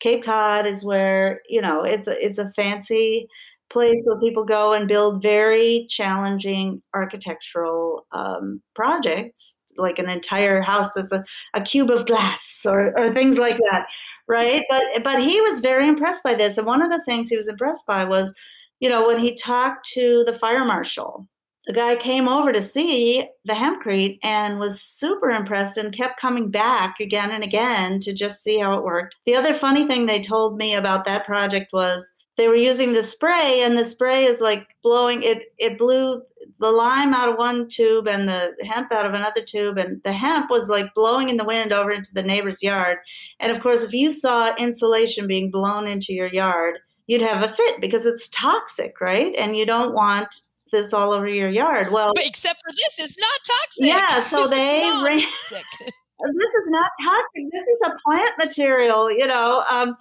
Cape 0.00 0.24
Cod 0.24 0.66
is 0.66 0.84
where 0.84 1.40
you 1.48 1.60
know 1.60 1.82
it's 1.84 2.08
a, 2.08 2.24
it's 2.24 2.38
a 2.38 2.50
fancy 2.50 3.28
place 3.70 4.04
where 4.06 4.20
people 4.20 4.44
go 4.44 4.72
and 4.72 4.88
build 4.88 5.22
very 5.22 5.86
challenging 5.88 6.82
architectural 6.94 8.06
um, 8.12 8.62
projects, 8.74 9.58
like 9.76 9.98
an 9.98 10.08
entire 10.08 10.62
house 10.62 10.94
that's 10.94 11.12
a, 11.12 11.24
a 11.54 11.60
cube 11.60 11.90
of 11.90 12.06
glass 12.06 12.64
or, 12.66 12.98
or 12.98 13.10
things 13.10 13.38
like 13.38 13.56
that, 13.56 13.86
right? 14.26 14.62
But 14.70 14.82
but 15.04 15.22
he 15.22 15.40
was 15.40 15.60
very 15.60 15.86
impressed 15.86 16.22
by 16.22 16.34
this, 16.34 16.58
and 16.58 16.66
one 16.66 16.82
of 16.82 16.90
the 16.90 17.02
things 17.04 17.28
he 17.28 17.36
was 17.36 17.48
impressed 17.48 17.86
by 17.86 18.04
was, 18.04 18.34
you 18.80 18.88
know, 18.88 19.06
when 19.06 19.18
he 19.18 19.34
talked 19.34 19.86
to 19.94 20.24
the 20.26 20.32
fire 20.32 20.64
marshal 20.64 21.28
the 21.68 21.74
guy 21.74 21.94
came 21.96 22.28
over 22.28 22.50
to 22.50 22.62
see 22.62 23.28
the 23.44 23.52
hempcrete 23.52 24.18
and 24.22 24.58
was 24.58 24.80
super 24.80 25.28
impressed 25.28 25.76
and 25.76 25.92
kept 25.92 26.18
coming 26.18 26.50
back 26.50 26.98
again 26.98 27.30
and 27.30 27.44
again 27.44 28.00
to 28.00 28.14
just 28.14 28.42
see 28.42 28.58
how 28.58 28.78
it 28.78 28.84
worked. 28.84 29.16
The 29.26 29.34
other 29.34 29.52
funny 29.52 29.86
thing 29.86 30.06
they 30.06 30.18
told 30.18 30.56
me 30.56 30.74
about 30.74 31.04
that 31.04 31.26
project 31.26 31.70
was 31.74 32.14
they 32.38 32.48
were 32.48 32.56
using 32.56 32.94
the 32.94 33.02
spray 33.02 33.60
and 33.62 33.76
the 33.76 33.84
spray 33.84 34.24
is 34.24 34.40
like 34.40 34.66
blowing 34.82 35.22
it 35.22 35.42
it 35.58 35.76
blew 35.76 36.22
the 36.58 36.70
lime 36.70 37.12
out 37.12 37.28
of 37.28 37.36
one 37.36 37.68
tube 37.68 38.08
and 38.08 38.26
the 38.26 38.54
hemp 38.62 38.90
out 38.90 39.04
of 39.04 39.12
another 39.12 39.42
tube 39.42 39.76
and 39.76 40.00
the 40.04 40.12
hemp 40.12 40.48
was 40.48 40.70
like 40.70 40.94
blowing 40.94 41.28
in 41.28 41.36
the 41.36 41.44
wind 41.44 41.72
over 41.72 41.90
into 41.90 42.14
the 42.14 42.22
neighbor's 42.22 42.62
yard 42.62 42.98
and 43.40 43.50
of 43.50 43.60
course 43.60 43.82
if 43.82 43.92
you 43.92 44.10
saw 44.10 44.54
insulation 44.56 45.26
being 45.26 45.50
blown 45.50 45.88
into 45.88 46.14
your 46.14 46.32
yard 46.32 46.78
you'd 47.08 47.20
have 47.20 47.42
a 47.42 47.52
fit 47.52 47.80
because 47.80 48.06
it's 48.06 48.28
toxic 48.28 49.00
right 49.00 49.34
and 49.36 49.56
you 49.56 49.66
don't 49.66 49.92
want 49.92 50.32
this 50.70 50.92
all 50.92 51.12
over 51.12 51.28
your 51.28 51.48
yard. 51.48 51.90
Well, 51.90 52.12
but 52.14 52.26
except 52.26 52.60
for 52.60 52.72
this, 52.72 53.06
it's 53.06 53.18
not 53.18 53.40
toxic. 53.46 53.76
Yeah, 53.78 54.20
so 54.20 54.48
this 54.48 54.58
they 54.58 55.04
ran. 55.04 55.18
this 55.50 56.54
is 56.54 56.70
not 56.70 56.90
toxic. 57.02 57.44
This 57.52 57.66
is 57.66 57.82
a 57.86 57.90
plant 58.04 58.32
material, 58.38 59.10
you 59.10 59.26
know. 59.26 59.62
Um, 59.70 59.96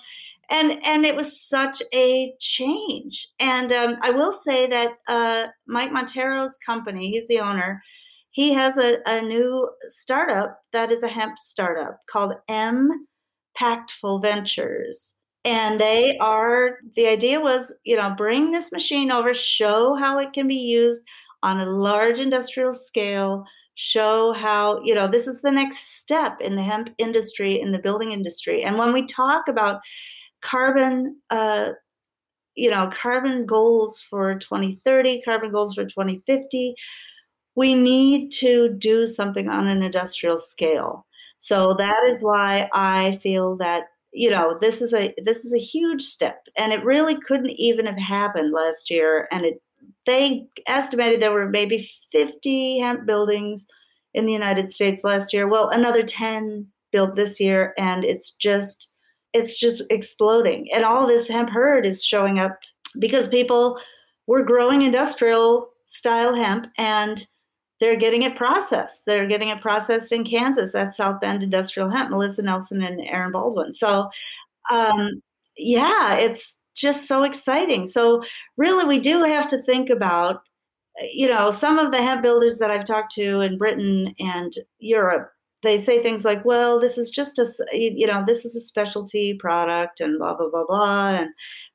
and 0.49 0.79
and 0.85 1.05
it 1.05 1.15
was 1.15 1.47
such 1.47 1.81
a 1.93 2.33
change. 2.39 3.27
And 3.39 3.71
um, 3.71 3.95
I 4.01 4.11
will 4.11 4.31
say 4.31 4.67
that 4.67 4.93
uh, 5.07 5.47
Mike 5.67 5.91
Montero's 5.91 6.57
company, 6.65 7.11
he's 7.11 7.27
the 7.27 7.39
owner. 7.39 7.81
He 8.31 8.53
has 8.53 8.77
a, 8.77 8.99
a 9.05 9.21
new 9.21 9.69
startup 9.87 10.59
that 10.71 10.91
is 10.91 11.03
a 11.03 11.07
hemp 11.07 11.37
startup 11.37 11.97
called 12.09 12.35
M 12.47 12.89
Pactful 13.57 14.19
Ventures 14.19 15.16
and 15.47 15.79
they 15.79 16.17
are 16.17 16.79
the 16.97 17.07
idea 17.07 17.39
was 17.39 17.73
you 17.85 17.95
know 17.95 18.13
bring 18.17 18.51
this 18.51 18.71
machine 18.73 19.11
over 19.11 19.33
show 19.33 19.95
how 19.95 20.19
it 20.19 20.33
can 20.33 20.45
be 20.45 20.55
used 20.55 21.01
on 21.41 21.59
a 21.59 21.65
large 21.65 22.19
industrial 22.19 22.73
scale 22.73 23.45
show 23.75 24.33
how 24.33 24.81
you 24.83 24.93
know 24.93 25.07
this 25.07 25.25
is 25.25 25.41
the 25.41 25.51
next 25.51 25.99
step 26.01 26.41
in 26.41 26.55
the 26.55 26.63
hemp 26.63 26.93
industry 26.97 27.59
in 27.59 27.71
the 27.71 27.79
building 27.79 28.11
industry. 28.11 28.61
And 28.63 28.77
when 28.77 28.91
we 28.91 29.05
talk 29.05 29.47
about 29.47 29.79
carbon 30.41 31.21
uh, 31.29 31.71
you 32.55 32.69
know 32.69 32.89
carbon 32.91 33.45
goals 33.45 34.01
for 34.01 34.35
2030 34.37 35.21
carbon 35.21 35.51
goals 35.51 35.75
for 35.75 35.85
2050 35.85 36.75
we 37.55 37.73
need 37.73 38.31
to 38.31 38.75
do 38.77 39.07
something 39.07 39.47
on 39.49 39.67
an 39.67 39.81
industrial 39.81 40.37
scale. 40.37 41.05
So 41.39 41.73
that 41.75 42.03
is 42.09 42.21
why 42.21 42.67
i 42.73 43.19
feel 43.21 43.55
that 43.57 43.83
you 44.13 44.29
know 44.29 44.57
this 44.61 44.81
is 44.81 44.93
a 44.93 45.13
this 45.23 45.45
is 45.45 45.53
a 45.53 45.59
huge 45.59 46.01
step 46.01 46.47
and 46.57 46.71
it 46.73 46.83
really 46.83 47.19
couldn't 47.19 47.51
even 47.51 47.85
have 47.85 47.97
happened 47.97 48.53
last 48.53 48.89
year 48.89 49.27
and 49.31 49.45
it 49.45 49.61
they 50.05 50.47
estimated 50.67 51.21
there 51.21 51.33
were 51.33 51.49
maybe 51.49 51.89
50 52.11 52.79
hemp 52.79 53.05
buildings 53.05 53.67
in 54.13 54.25
the 54.25 54.33
United 54.33 54.71
States 54.71 55.03
last 55.03 55.33
year. 55.33 55.47
Well 55.47 55.69
another 55.69 56.03
10 56.03 56.67
built 56.91 57.15
this 57.15 57.39
year 57.39 57.73
and 57.77 58.03
it's 58.03 58.31
just 58.35 58.89
it's 59.33 59.59
just 59.59 59.83
exploding 59.89 60.67
and 60.73 60.85
all 60.85 61.05
this 61.05 61.27
hemp 61.27 61.49
hurd 61.49 61.85
is 61.85 62.03
showing 62.03 62.39
up 62.39 62.57
because 62.97 63.27
people 63.27 63.79
were 64.25 64.43
growing 64.43 64.81
industrial 64.81 65.69
style 65.85 66.33
hemp 66.33 66.67
and 66.77 67.27
they're 67.79 67.97
getting 67.97 68.23
it 68.23 68.35
processed. 68.35 69.05
They're 69.05 69.27
getting 69.27 69.49
it 69.49 69.61
processed 69.61 70.11
in 70.11 70.23
Kansas 70.23 70.73
at 70.75 70.95
South 70.95 71.21
Bend 71.21 71.43
Industrial 71.43 71.89
Hemp, 71.89 72.09
Melissa 72.09 72.41
Nelson 72.41 72.81
and 72.81 73.01
Aaron 73.01 73.31
Baldwin. 73.31 73.73
So, 73.73 74.09
um, 74.71 75.21
yeah, 75.57 76.15
it's 76.17 76.61
just 76.75 77.07
so 77.07 77.23
exciting. 77.23 77.85
So, 77.85 78.23
really, 78.57 78.85
we 78.85 78.99
do 78.99 79.23
have 79.23 79.47
to 79.47 79.61
think 79.61 79.89
about, 79.89 80.41
you 81.13 81.27
know, 81.27 81.49
some 81.51 81.79
of 81.79 81.91
the 81.91 82.01
hemp 82.01 82.21
builders 82.21 82.59
that 82.59 82.71
I've 82.71 82.85
talked 82.85 83.13
to 83.15 83.41
in 83.41 83.57
Britain 83.57 84.13
and 84.19 84.53
Europe. 84.79 85.31
They 85.63 85.77
say 85.77 86.01
things 86.01 86.23
like, 86.25 86.45
"Well, 86.45 86.79
this 86.79 86.97
is 86.97 87.09
just 87.09 87.39
a, 87.39 87.45
you 87.73 88.07
know, 88.07 88.23
this 88.25 88.45
is 88.45 88.55
a 88.55 88.59
specialty 88.61 89.35
product," 89.39 89.99
and 90.01 90.19
blah 90.19 90.35
blah 90.35 90.49
blah 90.49 90.65
blah. 90.67 91.09
And 91.09 91.29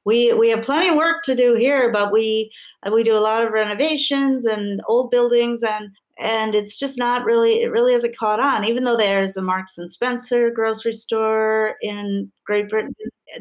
we 0.05 0.33
we 0.33 0.51
have 0.51 0.63
plenty 0.63 0.89
of 0.89 0.97
work 0.97 1.23
to 1.25 1.35
do 1.35 1.55
here, 1.55 1.93
but 1.93 2.13
we 2.13 2.53
we 2.93 3.03
do 3.03 3.17
a 3.17 3.21
lot 3.21 3.45
of 3.45 3.53
renovations 3.53 4.47
and 4.47 4.81
old 4.89 5.11
buildings 5.11 5.63
and 5.63 5.91
and 6.19 6.55
it's 6.55 6.79
just 6.79 6.99
not 6.99 7.25
really 7.25 7.63
it 7.63 7.71
really 7.71 7.93
hasn't 7.93 8.17
caught 8.17 8.41
on 8.41 8.65
even 8.65 8.85
though 8.85 8.97
there's 8.97 9.37
a 9.37 9.43
marks 9.43 9.79
and 9.79 9.91
spencer 9.91 10.51
grocery 10.51 10.93
store 10.93 11.77
in 11.83 12.31
great 12.45 12.69
britain. 12.69 12.95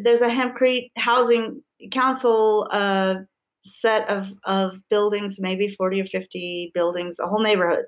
There's 0.04 0.22
a 0.22 0.30
hempcrete 0.30 0.92
housing 0.98 1.62
council 1.92 2.68
uh, 2.72 3.16
set 3.66 4.08
of 4.10 4.34
of 4.46 4.82
buildings 4.90 5.40
maybe 5.40 5.68
40 5.68 6.02
or 6.02 6.06
50 6.06 6.72
buildings 6.74 7.20
a 7.20 7.28
whole 7.28 7.42
neighborhood 7.42 7.86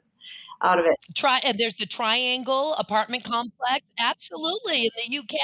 out 0.62 0.80
of 0.80 0.86
it. 0.86 0.98
Try 1.16 1.40
and 1.44 1.58
there's 1.60 1.76
the 1.76 1.86
triangle 1.86 2.74
apartment 2.76 3.24
complex 3.24 3.86
absolutely 4.00 4.84
in 4.86 4.90
the 5.12 5.18
uk 5.20 5.36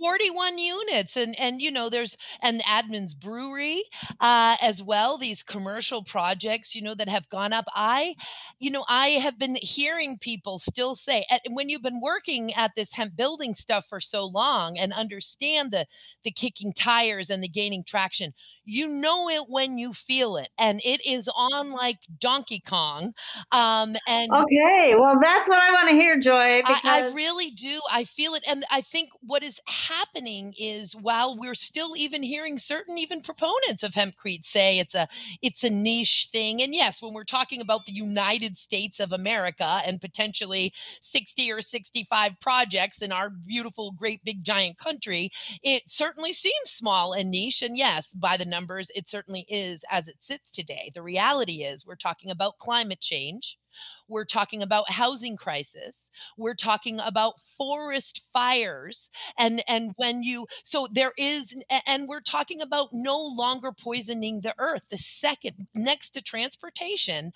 41 0.00 0.58
units 0.58 1.16
and 1.16 1.34
and 1.38 1.60
you 1.60 1.70
know 1.70 1.88
there's 1.88 2.16
an 2.42 2.60
Adnams 2.60 3.14
brewery 3.14 3.82
uh, 4.20 4.56
as 4.62 4.82
well 4.82 5.18
these 5.18 5.42
commercial 5.42 6.02
projects 6.02 6.74
you 6.74 6.82
know 6.82 6.94
that 6.94 7.08
have 7.08 7.28
gone 7.28 7.52
up. 7.52 7.66
I 7.74 8.14
you 8.58 8.70
know 8.70 8.84
i 8.88 9.08
have 9.08 9.38
been 9.38 9.56
hearing 9.60 10.18
people 10.18 10.58
still 10.58 10.94
say 10.94 11.24
and 11.30 11.40
when 11.54 11.68
you've 11.68 11.82
been 11.82 12.00
working 12.02 12.52
at 12.54 12.72
this 12.76 12.92
hemp 12.94 13.16
building 13.16 13.54
stuff 13.54 13.86
for 13.88 14.00
so 14.00 14.24
long 14.26 14.78
and 14.78 14.92
understand 14.92 15.70
the 15.70 15.86
the 16.24 16.30
kicking 16.30 16.72
tires 16.72 17.30
and 17.30 17.42
the 17.42 17.48
gaining 17.48 17.84
traction 17.84 18.32
you 18.64 18.88
know 18.88 19.28
it 19.28 19.44
when 19.48 19.78
you 19.78 19.92
feel 19.92 20.36
it 20.36 20.48
and 20.58 20.80
it 20.84 21.04
is 21.06 21.28
on 21.28 21.72
like 21.72 21.96
donkey 22.18 22.62
kong 22.66 23.12
um 23.52 23.96
and 24.06 24.30
okay 24.32 24.94
well 24.98 25.18
that's 25.20 25.48
what 25.48 25.58
i 25.58 25.72
want 25.72 25.88
to 25.88 25.94
hear 25.94 26.18
joy 26.18 26.60
because 26.60 26.80
I, 26.84 27.08
I 27.08 27.12
really 27.12 27.50
do 27.50 27.80
i 27.90 28.04
feel 28.04 28.34
it 28.34 28.44
and 28.48 28.64
i 28.70 28.80
think 28.80 29.10
what 29.20 29.42
is 29.42 29.58
happening 29.66 30.52
is 30.60 30.94
while 30.94 31.38
we're 31.38 31.54
still 31.54 31.96
even 31.96 32.22
hearing 32.22 32.58
certain 32.58 32.98
even 32.98 33.22
proponents 33.22 33.82
of 33.82 33.92
hempcrete 33.92 34.44
say 34.44 34.78
it's 34.78 34.94
a 34.94 35.08
it's 35.42 35.64
a 35.64 35.70
niche 35.70 36.28
thing 36.30 36.60
and 36.62 36.74
yes 36.74 37.00
when 37.00 37.14
we're 37.14 37.24
talking 37.24 37.60
about 37.60 37.86
the 37.86 37.92
united 37.92 38.58
states 38.58 39.00
of 39.00 39.12
america 39.12 39.80
and 39.86 40.00
potentially 40.00 40.72
60 41.00 41.50
or 41.50 41.62
65 41.62 42.38
projects 42.40 43.00
in 43.00 43.10
our 43.10 43.30
beautiful 43.30 43.92
great 43.92 44.22
big 44.24 44.44
giant 44.44 44.76
country 44.78 45.30
it 45.62 45.82
certainly 45.86 46.32
seems 46.32 46.54
small 46.66 47.14
and 47.14 47.30
niche 47.30 47.62
and 47.62 47.78
yes 47.78 48.12
by 48.14 48.36
the 48.36 48.49
numbers, 48.50 48.90
it 48.94 49.08
certainly 49.08 49.46
is 49.48 49.82
as 49.90 50.08
it 50.08 50.16
sits 50.20 50.52
today. 50.52 50.90
The 50.94 51.02
reality 51.02 51.62
is 51.62 51.86
we're 51.86 51.94
talking 51.96 52.30
about 52.30 52.58
climate 52.58 53.00
change. 53.00 53.58
We're 54.10 54.24
talking 54.24 54.62
about 54.62 54.90
housing 54.90 55.36
crisis, 55.36 56.10
we're 56.36 56.54
talking 56.54 57.00
about 57.00 57.40
forest 57.56 58.22
fires, 58.32 59.10
and 59.38 59.62
and 59.68 59.92
when 59.96 60.22
you 60.22 60.46
so 60.64 60.86
there 60.92 61.12
is 61.16 61.54
and 61.86 62.08
we're 62.08 62.20
talking 62.20 62.60
about 62.60 62.88
no 62.92 63.32
longer 63.36 63.72
poisoning 63.72 64.40
the 64.42 64.54
earth. 64.58 64.82
The 64.90 64.98
second 64.98 65.68
next 65.74 66.10
to 66.10 66.22
transportation, 66.22 67.32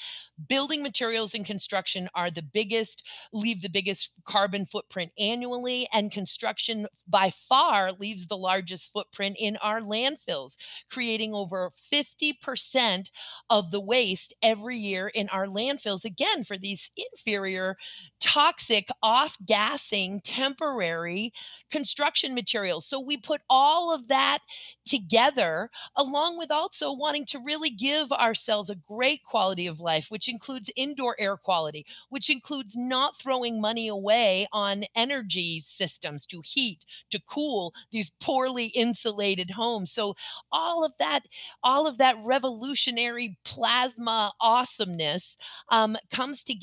building 0.48 0.82
materials 0.82 1.34
and 1.34 1.46
construction 1.46 2.08
are 2.14 2.30
the 2.30 2.42
biggest 2.42 3.02
leave 3.32 3.62
the 3.62 3.68
biggest 3.68 4.10
carbon 4.26 4.66
footprint 4.66 5.12
annually 5.18 5.88
and 5.92 6.10
construction 6.10 6.86
by 7.06 7.30
far 7.30 7.92
leaves 7.92 8.26
the 8.26 8.36
largest 8.36 8.92
footprint 8.92 9.36
in 9.38 9.56
our 9.58 9.80
landfills, 9.80 10.56
creating 10.90 11.34
over 11.34 11.70
50% 11.92 13.10
of 13.50 13.70
the 13.70 13.80
waste 13.80 14.32
every 14.42 14.76
year 14.78 15.08
in 15.08 15.28
our 15.28 15.46
landfills, 15.46 16.04
again, 16.04 16.44
for 16.44 16.56
these 16.64 16.90
inferior, 16.96 17.76
toxic, 18.20 18.88
off 19.02 19.36
gassing, 19.46 20.20
temporary 20.24 21.32
construction 21.70 22.34
materials. 22.34 22.86
So 22.86 22.98
we 23.00 23.18
put 23.18 23.42
all 23.50 23.94
of 23.94 24.08
that 24.08 24.38
together, 24.86 25.70
along 25.96 26.38
with 26.38 26.50
also 26.50 26.92
wanting 26.92 27.26
to 27.26 27.38
really 27.38 27.70
give 27.70 28.10
ourselves 28.12 28.70
a 28.70 28.76
great 28.76 29.22
quality 29.24 29.66
of 29.66 29.80
life, 29.80 30.06
which 30.08 30.28
includes 30.28 30.70
indoor 30.74 31.16
air 31.18 31.36
quality, 31.36 31.84
which 32.08 32.30
includes 32.30 32.74
not 32.76 33.18
throwing 33.18 33.60
money 33.60 33.88
away 33.88 34.46
on 34.52 34.84
energy 34.96 35.60
systems 35.60 36.24
to 36.26 36.40
heat, 36.44 36.78
to 37.10 37.20
cool 37.28 37.74
these 37.92 38.10
poorly 38.20 38.66
insulated 38.66 39.50
homes. 39.50 39.92
So 39.92 40.14
all 40.50 40.84
of 40.84 40.92
that, 40.98 41.20
all 41.62 41.86
of 41.86 41.98
that 41.98 42.16
revolutionary 42.24 43.36
plasma 43.44 44.32
awesomeness 44.40 45.36
um, 45.70 45.96
comes 46.10 46.42
together 46.42 46.53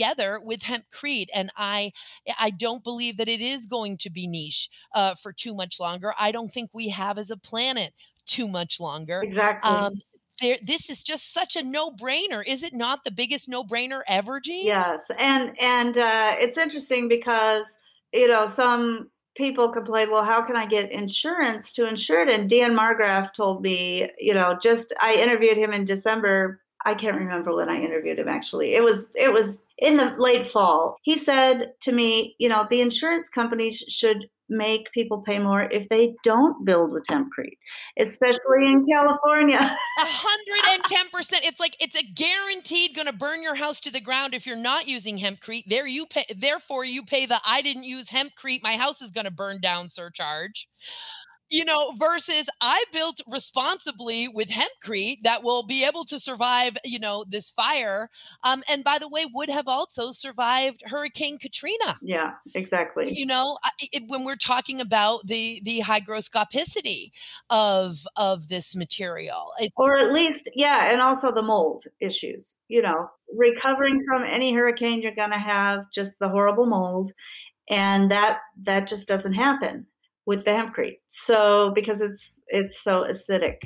with 0.43 0.62
hempcrete 0.62 1.27
and 1.34 1.51
I 1.58 1.91
I 2.39 2.49
don't 2.51 2.84
believe 2.84 3.17
that 3.17 3.30
it 3.30 3.41
is 3.41 3.65
going 3.65 3.97
to 3.97 4.10
be 4.10 4.27
niche 4.27 4.69
uh, 4.95 5.15
for 5.15 5.34
too 5.34 5.54
much 5.54 5.80
longer. 5.80 6.13
I 6.19 6.32
don't 6.32 6.49
think 6.49 6.69
we 6.73 6.89
have 6.89 7.17
as 7.17 7.32
a 7.32 7.38
planet 7.38 7.93
too 8.25 8.47
much 8.47 8.80
longer. 8.80 9.21
Exactly. 9.23 9.69
Um, 9.69 9.93
there, 10.41 10.58
this 10.63 10.89
is 10.89 11.04
just 11.04 11.34
such 11.34 11.56
a 11.56 11.63
no-brainer. 11.63 12.43
Is 12.47 12.63
it 12.63 12.73
not 12.73 13.04
the 13.04 13.12
biggest 13.12 13.47
no-brainer 13.47 14.01
ever, 14.08 14.39
Jean? 14.39 14.65
Yes, 14.65 15.12
and 15.19 15.56
and 15.62 15.97
uh, 15.97 16.36
it's 16.39 16.58
interesting 16.58 17.08
because 17.08 17.77
you 18.13 18.27
know 18.27 18.45
some 18.45 19.10
people 19.36 19.69
complain, 19.69 20.12
well, 20.12 20.23
how 20.23 20.41
can 20.41 20.56
I 20.56 20.65
get 20.65 20.91
insurance 20.91 21.71
to 21.73 21.88
insure 21.88 22.21
it? 22.21 22.30
And 22.30 22.49
Dan 22.49 22.73
Margraf 22.73 23.34
told 23.34 23.62
me, 23.62 24.10
you 24.19 24.34
know, 24.34 24.58
just 24.62 24.93
I 25.01 25.15
interviewed 25.15 25.58
him 25.58 25.73
in 25.73 25.86
December. 25.86 26.60
I 26.86 26.94
can't 26.94 27.17
remember 27.17 27.56
when 27.56 27.70
I 27.70 27.82
interviewed 27.82 28.20
him 28.20 28.28
actually. 28.28 28.74
It 28.74 28.84
was 28.84 29.12
it 29.15 29.34
was 29.34 29.63
in 29.78 29.98
the 29.98 30.15
late 30.17 30.48
fall. 30.48 30.98
He 31.04 31.17
said 31.17 31.74
to 31.82 31.91
me, 31.91 32.36
you 32.39 32.50
know, 32.50 32.65
the 32.70 32.82
insurance 32.82 33.30
companies 33.30 33.84
should 33.88 34.26
make 34.52 34.91
people 34.91 35.22
pay 35.22 35.39
more 35.39 35.63
if 35.72 35.88
they 35.88 36.13
don't 36.24 36.65
build 36.65 36.91
with 36.91 37.06
hempcrete, 37.10 37.58
especially 37.98 38.65
in 38.65 38.86
California. 38.86 39.58
A 39.58 40.06
hundred 40.06 40.74
and 40.74 40.84
ten 40.84 41.10
percent. 41.10 41.46
It's 41.46 41.60
like 41.60 41.78
it's 41.80 41.96
a 41.96 42.04
guaranteed 42.04 42.96
going 42.96 43.08
to 43.08 43.13
burn 43.13 43.41
your 43.41 43.56
house 43.56 43.80
to 43.82 43.91
the 43.91 44.02
ground 44.02 44.34
if 44.34 44.46
you're 44.46 44.58
not 44.58 44.88
using 44.88 45.17
hempcrete. 45.17 45.63
There 45.67 45.88
you 45.88 46.06
pay. 46.06 46.26
Therefore, 46.36 46.84
you 46.84 47.04
pay 47.04 47.26
the 47.26 47.39
I 47.46 47.62
didn't 47.62 47.86
use 47.86 48.08
hempcrete. 48.08 48.62
My 48.62 48.76
house 48.76 49.02
is 49.02 49.12
going 49.12 49.26
to 49.26 49.32
burn 49.32 49.62
down 49.62 49.89
surcharge 49.89 50.67
you 51.51 51.65
know, 51.65 51.91
versus 51.97 52.49
I 52.61 52.83
built 52.93 53.21
responsibly 53.27 54.29
with 54.29 54.49
hempcrete 54.49 55.19
that 55.23 55.43
will 55.43 55.63
be 55.63 55.85
able 55.85 56.05
to 56.05 56.19
survive, 56.19 56.77
you 56.85 56.97
know, 56.97 57.25
this 57.27 57.51
fire. 57.51 58.09
Um, 58.43 58.63
and 58.69 58.83
by 58.85 58.97
the 58.97 59.09
way, 59.09 59.25
would 59.33 59.49
have 59.49 59.67
also 59.67 60.11
survived 60.11 60.81
Hurricane 60.85 61.37
Katrina. 61.37 61.97
Yeah, 62.01 62.31
exactly. 62.55 63.13
You 63.13 63.25
know, 63.25 63.57
it, 63.91 64.03
when 64.07 64.23
we're 64.23 64.37
talking 64.37 64.79
about 64.79 65.27
the 65.27 65.61
the 65.65 65.81
hygroscopicity 65.81 67.11
of 67.49 67.97
of 68.15 68.47
this 68.47 68.75
material, 68.75 69.51
or 69.75 69.97
at 69.97 70.13
least, 70.13 70.49
yeah, 70.55 70.91
and 70.91 71.01
also 71.01 71.33
the 71.33 71.41
mold 71.41 71.83
issues. 71.99 72.57
You 72.69 72.81
know, 72.81 73.09
recovering 73.35 74.01
from 74.07 74.23
any 74.23 74.53
hurricane, 74.53 75.01
you're 75.01 75.15
going 75.15 75.31
to 75.31 75.37
have 75.37 75.91
just 75.91 76.19
the 76.19 76.29
horrible 76.29 76.65
mold, 76.65 77.11
and 77.69 78.09
that 78.09 78.39
that 78.63 78.87
just 78.87 79.09
doesn't 79.09 79.33
happen 79.33 79.85
with 80.32 80.46
the 80.46 80.52
hempcrete. 80.52 81.00
So 81.08 81.72
because 81.76 82.00
it's 82.00 82.41
it's 82.48 82.82
so 82.82 83.04
acidic. 83.04 83.58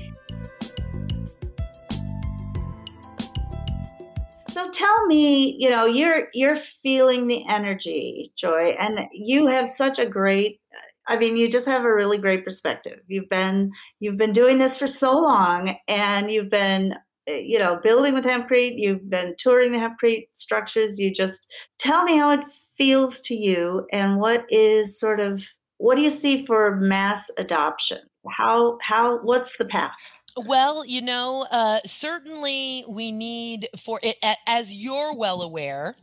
So 4.49 4.71
tell 4.71 5.05
me, 5.05 5.55
you 5.59 5.69
know, 5.69 5.85
you're 5.85 6.29
you're 6.33 6.55
feeling 6.55 7.27
the 7.27 7.45
energy, 7.47 8.33
Joy, 8.35 8.75
and 8.79 9.01
you 9.11 9.45
have 9.45 9.67
such 9.67 9.99
a 9.99 10.07
great 10.07 10.59
I 11.07 11.17
mean, 11.17 11.37
you 11.37 11.47
just 11.47 11.67
have 11.67 11.83
a 11.83 11.93
really 11.93 12.17
great 12.17 12.43
perspective. 12.43 12.99
You've 13.05 13.29
been 13.29 13.71
you've 13.99 14.17
been 14.17 14.33
doing 14.33 14.57
this 14.57 14.75
for 14.75 14.87
so 14.87 15.13
long 15.13 15.75
and 15.87 16.31
you've 16.31 16.49
been 16.49 16.95
you 17.27 17.59
know, 17.59 17.79
building 17.83 18.13
with 18.15 18.23
hempcrete, 18.23 18.75
you've 18.77 19.07
been 19.07 19.35
touring 19.37 19.71
the 19.71 19.77
hempcrete 19.77 20.27
structures. 20.33 20.99
You 20.99 21.11
just 21.11 21.47
tell 21.77 22.03
me 22.03 22.17
how 22.17 22.31
it 22.31 22.45
feels 22.75 23.21
to 23.21 23.35
you 23.35 23.85
and 23.91 24.19
what 24.19 24.45
is 24.49 24.99
sort 24.99 25.19
of 25.19 25.43
what 25.77 25.95
do 25.95 26.01
you 26.01 26.09
see 26.09 26.45
for 26.45 26.75
mass 26.75 27.29
adoption? 27.37 27.99
How 28.29 28.77
how 28.81 29.19
what's 29.19 29.57
the 29.57 29.65
path? 29.65 30.21
Well, 30.37 30.85
you 30.85 31.01
know, 31.01 31.47
uh, 31.49 31.79
certainly 31.85 32.83
we 32.89 33.11
need 33.11 33.69
for 33.77 33.99
it 34.03 34.17
as 34.47 34.73
you're 34.73 35.15
well 35.15 35.41
aware. 35.41 35.95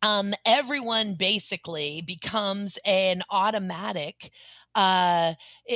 Um, 0.00 0.32
everyone 0.46 1.14
basically 1.14 2.02
becomes 2.06 2.78
an 2.84 3.22
automatic, 3.30 4.30
uh, 4.76 5.34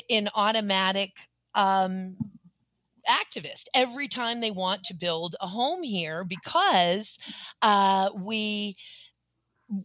an 0.08 0.28
automatic 0.36 1.10
um, 1.56 2.16
activist 3.08 3.64
every 3.74 4.06
time 4.06 4.40
they 4.40 4.52
want 4.52 4.84
to 4.84 4.94
build 4.94 5.34
a 5.40 5.48
home 5.48 5.82
here 5.82 6.22
because 6.22 7.18
uh, 7.62 8.10
we 8.16 8.76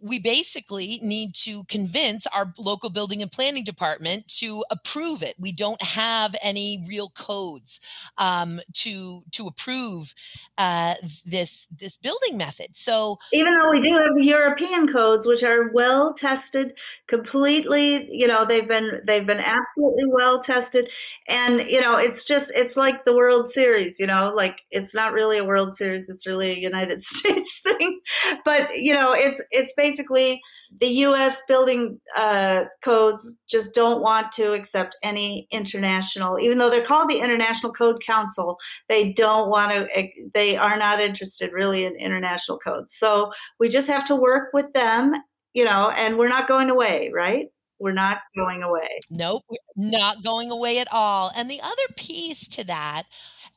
we 0.01 0.19
basically 0.19 0.99
need 1.01 1.33
to 1.33 1.63
convince 1.65 2.27
our 2.27 2.53
local 2.57 2.89
building 2.89 3.21
and 3.21 3.31
planning 3.31 3.63
department 3.63 4.27
to 4.27 4.63
approve 4.69 5.23
it. 5.23 5.35
We 5.39 5.51
don't 5.51 5.81
have 5.81 6.35
any 6.41 6.83
real 6.87 7.09
codes 7.09 7.79
um, 8.17 8.59
to 8.73 9.23
to 9.31 9.47
approve 9.47 10.13
uh, 10.57 10.95
this 11.25 11.67
this 11.71 11.97
building 11.97 12.37
method. 12.37 12.75
So 12.75 13.17
even 13.31 13.53
though 13.53 13.69
we 13.71 13.81
do 13.81 13.93
have 13.93 14.15
the 14.17 14.25
European 14.25 14.91
codes, 14.91 15.25
which 15.25 15.43
are 15.43 15.69
well 15.71 16.13
tested, 16.13 16.77
completely, 17.07 18.07
you 18.11 18.27
know, 18.27 18.43
they've 18.43 18.67
been 18.67 19.01
they've 19.05 19.25
been 19.25 19.39
absolutely 19.39 20.05
well 20.07 20.41
tested, 20.41 20.89
and 21.27 21.61
you 21.61 21.79
know, 21.79 21.97
it's 21.97 22.25
just 22.25 22.51
it's 22.55 22.75
like 22.75 23.05
the 23.05 23.15
World 23.15 23.47
Series. 23.49 23.99
You 23.99 24.07
know, 24.07 24.33
like 24.35 24.63
it's 24.69 24.93
not 24.93 25.13
really 25.13 25.37
a 25.37 25.45
World 25.45 25.75
Series; 25.75 26.09
it's 26.09 26.27
really 26.27 26.51
a 26.51 26.59
United 26.59 27.01
States 27.03 27.61
thing. 27.61 28.01
But 28.43 28.75
you 28.75 28.93
know, 28.93 29.13
it's 29.13 29.41
it's 29.51 29.73
basically 29.77 30.41
the 30.79 30.87
U.S. 30.87 31.41
building 31.47 31.99
uh, 32.17 32.65
codes 32.83 33.39
just 33.47 33.73
don't 33.73 34.01
want 34.01 34.31
to 34.33 34.53
accept 34.53 34.97
any 35.03 35.47
international, 35.51 36.39
even 36.39 36.57
though 36.57 36.69
they're 36.69 36.83
called 36.83 37.09
the 37.09 37.19
International 37.19 37.71
Code 37.71 38.01
Council. 38.05 38.57
They 38.89 39.13
don't 39.13 39.49
want 39.49 39.71
to. 39.71 40.09
They 40.33 40.57
are 40.57 40.77
not 40.77 40.99
interested 40.99 41.51
really 41.53 41.85
in 41.85 41.95
international 41.95 42.57
codes. 42.57 42.93
So 42.93 43.31
we 43.59 43.69
just 43.69 43.87
have 43.87 44.03
to 44.05 44.15
work 44.15 44.49
with 44.53 44.73
them, 44.73 45.13
you 45.53 45.63
know. 45.63 45.89
And 45.91 46.17
we're 46.17 46.27
not 46.27 46.47
going 46.47 46.69
away, 46.69 47.11
right? 47.13 47.45
We're 47.79 47.93
not 47.93 48.17
going 48.35 48.63
away. 48.63 48.99
Nope, 49.09 49.43
not 49.75 50.23
going 50.23 50.49
away 50.49 50.79
at 50.79 50.91
all. 50.91 51.31
And 51.37 51.49
the 51.49 51.61
other 51.61 51.93
piece 51.95 52.47
to 52.49 52.63
that 52.65 53.03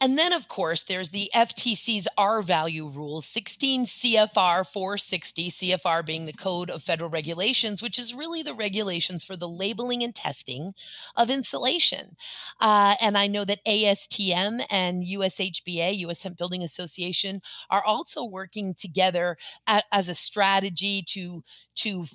and 0.01 0.17
then, 0.17 0.33
of 0.33 0.49
course, 0.49 0.83
there's 0.83 1.11
the 1.11 1.31
FTC's 1.35 2.09
R 2.17 2.41
value 2.41 2.89
rules, 2.89 3.27
16 3.27 3.85
CFR 3.85 4.67
460, 4.67 5.51
CFR 5.51 6.07
being 6.07 6.25
the 6.25 6.33
Code 6.33 6.71
of 6.71 6.83
Federal 6.83 7.11
Regulations, 7.11 7.83
which 7.83 7.99
is 7.99 8.15
really 8.15 8.43
the 8.43 8.55
regulations 8.55 9.25
for 9.25 9.37
the 9.37 9.49
labeling 9.49 10.03
and 10.03 10.15
testing 10.15 10.71
of 11.17 11.29
insulation. 11.29 12.17
Uh, 12.61 12.95
and 13.01 13.19
I 13.19 13.27
know 13.27 13.45
that 13.45 13.65
ASTM 13.67 14.65
and 14.71 15.05
USHBA, 15.05 15.99
US 15.99 16.23
Hemp 16.23 16.39
Building 16.39 16.63
Association, 16.63 17.43
are 17.69 17.85
also 17.85 18.25
working 18.25 18.75
together 18.75 19.37
at, 19.67 19.85
as 19.93 20.09
a 20.09 20.15
strategy 20.15 21.03
to 21.09 21.45
to 21.83 22.07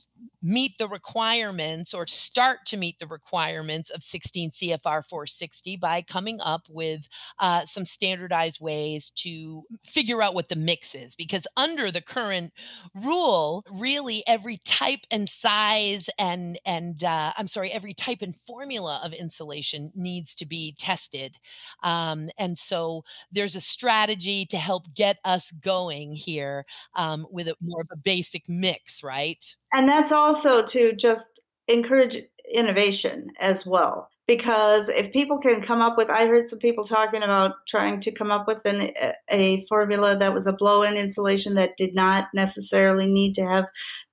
meet 0.42 0.78
the 0.78 0.88
requirements 0.88 1.94
or 1.94 2.06
start 2.06 2.60
to 2.68 2.78
meet 2.78 3.00
the 3.00 3.08
requirements 3.08 3.90
of 3.90 4.04
16 4.04 4.52
CFR 4.52 5.02
460 5.02 5.76
by 5.76 6.02
coming 6.04 6.40
up 6.42 6.68
with 6.70 7.08
uh, 7.40 7.66
some 7.66 7.86
standardized 7.86 8.62
ways 8.62 9.10
to 9.16 9.64
figure 9.84 10.22
out 10.22 10.36
what 10.36 10.50
the 10.50 10.56
mix 10.56 10.94
is. 10.94 11.16
Because 11.16 11.48
under 11.58 11.92
the 11.92 12.02
current 12.02 12.54
rule, 12.94 13.64
really 13.72 14.24
every 14.28 14.58
type 14.66 15.00
and 15.12 15.28
size 15.28 16.10
and 16.20 16.60
and 16.66 17.04
uh, 17.04 17.34
I'm 17.38 17.48
sorry, 17.48 17.72
every 17.72 17.94
type 17.94 18.22
and 18.22 18.36
formula 18.46 19.02
of 19.04 19.14
insulation 19.14 19.92
needs 19.96 20.36
to 20.36 20.46
be 20.46 20.76
tested, 20.78 21.38
um, 21.84 22.30
and 22.38 22.58
so 22.58 23.04
there's 23.32 23.56
a 23.56 23.62
strategy 23.62 24.46
to 24.48 24.58
help 24.58 24.94
get 24.94 25.18
us 25.26 25.52
going 25.62 26.14
here 26.14 26.66
um, 26.96 27.28
with 27.32 27.48
a 27.48 27.56
more 27.62 27.82
of 27.82 27.88
a 27.92 27.98
basic 27.98 28.44
mix, 28.48 29.04
right? 29.04 29.55
And 29.74 29.90
that's 29.90 30.12
also 30.12 30.64
to 30.64 30.94
just 30.94 31.42
encourage 31.68 32.18
innovation 32.54 33.28
as 33.40 33.66
well. 33.66 34.10
Because 34.28 34.90
if 34.90 35.12
people 35.12 35.38
can 35.38 35.62
come 35.62 35.82
up 35.82 35.98
with, 35.98 36.10
I 36.10 36.26
heard 36.26 36.48
some 36.48 36.58
people 36.58 36.84
talking 36.84 37.22
about 37.22 37.54
trying 37.68 38.00
to 38.00 38.12
come 38.12 38.32
up 38.32 38.48
with 38.48 38.66
an, 38.66 38.90
a 39.30 39.64
formula 39.68 40.18
that 40.18 40.34
was 40.34 40.48
a 40.48 40.54
blow 40.54 40.82
in 40.82 40.96
insulation 40.96 41.54
that 41.56 41.78
did 41.78 41.94
not 41.94 42.30
necessarily 42.34 43.06
need 43.06 43.36
to 43.36 43.46
have 43.46 43.66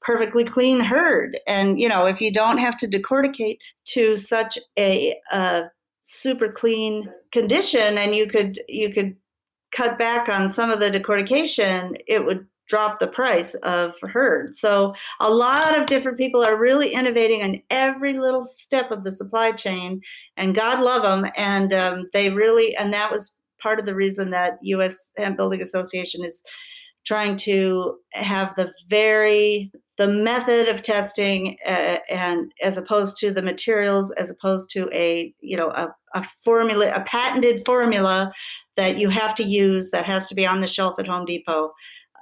perfectly 0.02 0.44
clean 0.44 0.80
hurd. 0.80 1.38
And, 1.46 1.80
you 1.80 1.88
know, 1.88 2.04
if 2.04 2.20
you 2.20 2.30
don't 2.30 2.58
have 2.58 2.76
to 2.78 2.86
decorticate 2.86 3.56
to 3.86 4.18
such 4.18 4.58
a, 4.78 5.16
a 5.30 5.70
super 6.00 6.52
clean 6.52 7.08
condition 7.30 7.96
and 7.96 8.14
you 8.14 8.28
could, 8.28 8.58
you 8.68 8.92
could 8.92 9.16
cut 9.74 9.98
back 9.98 10.28
on 10.28 10.50
some 10.50 10.70
of 10.70 10.78
the 10.78 10.90
decortication, 10.90 11.96
it 12.06 12.26
would 12.26 12.46
drop 12.68 13.00
the 13.00 13.06
price 13.06 13.54
of 13.56 13.94
hurd. 14.02 14.54
So 14.54 14.94
a 15.20 15.30
lot 15.30 15.78
of 15.78 15.86
different 15.86 16.18
people 16.18 16.42
are 16.42 16.58
really 16.58 16.92
innovating 16.92 17.42
on 17.42 17.58
every 17.70 18.18
little 18.18 18.44
step 18.44 18.90
of 18.90 19.04
the 19.04 19.10
supply 19.10 19.52
chain, 19.52 20.00
and 20.36 20.54
God 20.54 20.82
love 20.82 21.02
them. 21.02 21.30
And 21.36 21.74
um, 21.74 22.08
they 22.12 22.30
really, 22.30 22.74
and 22.76 22.92
that 22.92 23.10
was 23.10 23.40
part 23.60 23.78
of 23.78 23.86
the 23.86 23.94
reason 23.94 24.30
that 24.30 24.58
U.S. 24.62 25.12
Hemp 25.16 25.36
Building 25.36 25.62
Association 25.62 26.24
is 26.24 26.42
trying 27.04 27.36
to 27.36 27.98
have 28.12 28.54
the 28.56 28.72
very 28.88 29.70
the 29.98 30.08
method 30.08 30.68
of 30.68 30.82
testing 30.82 31.56
uh, 31.66 31.98
and 32.10 32.52
as 32.62 32.78
opposed 32.78 33.16
to 33.18 33.30
the 33.30 33.42
materials 33.42 34.10
as 34.12 34.30
opposed 34.30 34.70
to 34.70 34.88
a 34.92 35.34
you 35.40 35.56
know 35.56 35.68
a, 35.70 35.94
a 36.14 36.24
formula 36.44 36.92
a 36.94 37.00
patented 37.02 37.60
formula 37.66 38.32
that 38.76 38.98
you 38.98 39.10
have 39.10 39.34
to 39.34 39.44
use 39.44 39.90
that 39.90 40.06
has 40.06 40.28
to 40.28 40.34
be 40.34 40.46
on 40.46 40.60
the 40.60 40.66
shelf 40.66 40.94
at 40.98 41.06
home 41.06 41.24
depot 41.24 41.72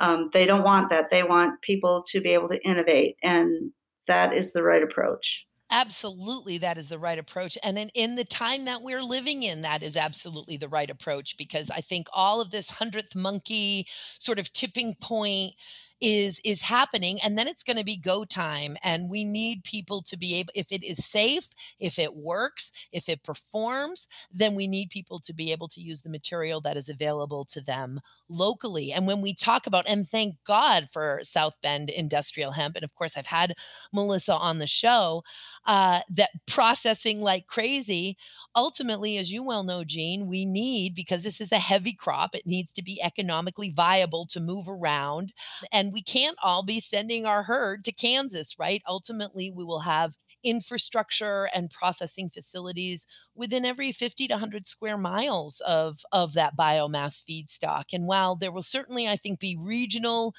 um, 0.01 0.31
they 0.33 0.47
don't 0.47 0.65
want 0.65 0.89
that. 0.89 1.11
They 1.11 1.23
want 1.23 1.63
people 1.63 2.03
to 2.09 2.21
be 2.21 2.31
able 2.31 2.49
to 2.49 2.63
innovate, 2.67 3.17
and 3.23 3.71
that 4.07 4.35
is 4.35 4.53
the 4.53 4.63
right 4.63 4.83
approach. 4.83 5.47
Absolutely, 5.73 6.59
that 6.59 6.79
is 6.79 6.89
the 6.89 6.99
right 6.99 7.19
approach. 7.19 7.57
And 7.63 7.79
in, 7.79 7.91
in 7.95 8.17
the 8.17 8.25
time 8.25 8.65
that 8.65 8.83
we're 8.83 9.03
living 9.03 9.45
in, 9.45 9.63
that 9.63 9.85
is 9.85 9.97
absolutely 9.97 10.57
the 10.57 10.69
right 10.69 10.91
approach 10.91 11.37
because 11.39 11.71
I 11.71 11.81
think 11.81 12.09
all 12.13 12.41
of 12.41 12.51
this 12.51 12.69
hundredth 12.69 13.15
monkey 13.15 13.87
sort 14.19 14.41
of 14.41 14.53
tipping 14.53 14.97
point 15.01 15.53
is 16.01 16.41
is 16.45 16.63
happening 16.63 17.19
and 17.23 17.37
then 17.37 17.47
it's 17.47 17.63
going 17.63 17.77
to 17.77 17.85
be 17.85 17.97
go 17.97 18.25
time 18.25 18.77
and 18.83 19.11
we 19.11 19.25
need 19.25 19.63
people 19.65 20.03
to 20.03 20.17
be 20.17 20.35
able 20.37 20.53
if 20.55 20.67
it 20.71 20.83
is 20.83 21.05
safe 21.05 21.49
if 21.79 21.99
it 21.99 22.15
works 22.15 22.73
if 22.93 23.09
it 23.09 23.23
performs 23.23 24.09
then 24.33 24.55
we 24.55 24.67
need 24.67 24.89
people 24.91 25.21
to 25.21 25.35
be 25.35 25.53
able 25.53 25.69
to 25.69 25.81
use 25.81 26.01
the 26.01 26.09
material 26.09 26.61
that 26.61 26.77
is 26.77 26.89
available 26.89 27.45
to 27.45 27.61
them 27.61 28.01
locally 28.29 28.93
and 28.93 29.07
when 29.07 29.21
we 29.21 29.35
talk 29.35 29.67
about 29.67 29.89
and 29.89 30.09
thank 30.09 30.35
god 30.45 30.89
for 30.91 31.21
south 31.23 31.57
bend 31.63 31.91
industrial 31.91 32.53
hemp 32.53 32.77
and 32.77 32.85
of 32.85 32.95
course 32.95 33.17
i've 33.17 33.27
had 33.27 33.55
melissa 33.93 34.35
on 34.35 34.59
the 34.59 34.67
show 34.67 35.23
uh, 35.67 36.01
that 36.09 36.31
processing 36.47 37.21
like 37.21 37.47
crazy 37.47 38.17
ultimately, 38.57 39.19
as 39.19 39.31
you 39.31 39.45
well 39.45 39.63
know, 39.63 39.85
Jean, 39.85 40.27
we 40.27 40.45
need, 40.45 40.95
because 40.95 41.23
this 41.23 41.41
is 41.41 41.53
a 41.53 41.59
heavy 41.59 41.93
crop, 41.95 42.35
it 42.35 42.47
needs 42.47 42.73
to 42.75 42.83
be 42.83 43.01
economically 43.03 43.71
viable 43.71 44.27
to 44.27 44.41
move 44.41 44.69
around. 44.69 45.33
And 45.73 45.93
we 45.93 46.03
can't 46.03 46.37
all 46.43 46.63
be 46.63 46.81
sending 46.81 47.27
our 47.27 47.45
herd 47.45 47.85
to 47.85 47.93
Kansas, 47.93 48.59
right? 48.59 48.83
Ultimately, 48.89 49.51
we 49.51 49.65
will 49.65 49.81
have 49.81 50.15
infrastructure 50.43 51.51
and 51.53 51.71
processing 51.71 52.31
facilities 52.31 53.07
within 53.35 53.65
every 53.67 53.93
50 53.93 54.27
to 54.27 54.35
100 54.35 54.67
square 54.67 54.97
miles 54.97 55.61
of 55.67 56.01
of 56.13 56.33
that 56.33 56.57
biomass 56.57 57.23
feedstock 57.29 57.85
and 57.93 58.07
while 58.07 58.37
there 58.37 58.51
will 58.51 58.63
certainly 58.63 59.07
i 59.07 59.17
think 59.17 59.39
be 59.39 59.55
regional 59.61 60.35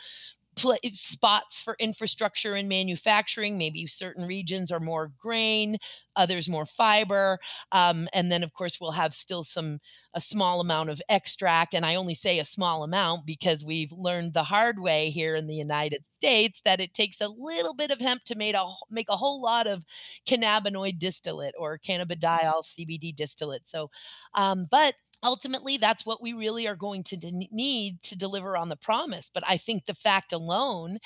pl- 0.55 0.77
spots 0.91 1.61
for 1.61 1.75
infrastructure 1.79 2.53
and 2.53 2.67
manufacturing. 2.67 3.57
Maybe 3.57 3.85
certain 3.87 4.27
regions 4.27 4.71
are 4.71 4.79
more 4.79 5.11
grain, 5.19 5.77
others 6.15 6.47
more 6.47 6.65
fiber, 6.65 7.39
um, 7.71 8.07
and 8.13 8.31
then 8.31 8.43
of 8.43 8.53
course 8.53 8.79
we'll 8.79 8.91
have 8.91 9.13
still 9.13 9.43
some 9.43 9.79
a 10.13 10.21
small 10.21 10.59
amount 10.59 10.89
of 10.89 11.01
extract. 11.09 11.73
And 11.73 11.85
I 11.85 11.95
only 11.95 12.15
say 12.15 12.39
a 12.39 12.45
small 12.45 12.83
amount 12.83 13.25
because 13.25 13.63
we've 13.63 13.91
learned 13.93 14.33
the 14.33 14.43
hard 14.43 14.79
way 14.79 15.09
here 15.09 15.35
in 15.35 15.47
the 15.47 15.55
United 15.55 16.05
States 16.11 16.61
that 16.65 16.81
it 16.81 16.93
takes 16.93 17.21
a 17.21 17.29
little 17.29 17.73
bit 17.73 17.91
of 17.91 17.99
hemp 17.99 18.23
to 18.25 18.35
make 18.35 18.55
a 18.55 18.65
make 18.89 19.07
a 19.09 19.17
whole 19.17 19.41
lot 19.41 19.67
of 19.67 19.85
cannabinoid 20.27 20.99
distillate 20.99 21.55
or 21.57 21.79
cannabidiol 21.79 22.63
CBD 22.63 23.15
distillate. 23.15 23.67
So, 23.67 23.89
um, 24.35 24.67
but 24.69 24.95
ultimately 25.23 25.77
that's 25.77 26.05
what 26.05 26.21
we 26.21 26.33
really 26.33 26.67
are 26.67 26.75
going 26.75 27.03
to 27.03 27.17
need 27.51 28.01
to 28.01 28.17
deliver 28.17 28.57
on 28.57 28.69
the 28.69 28.75
promise 28.75 29.29
but 29.33 29.43
i 29.47 29.57
think 29.57 29.85
the 29.85 29.93
fact 29.93 30.33
alone 30.33 30.97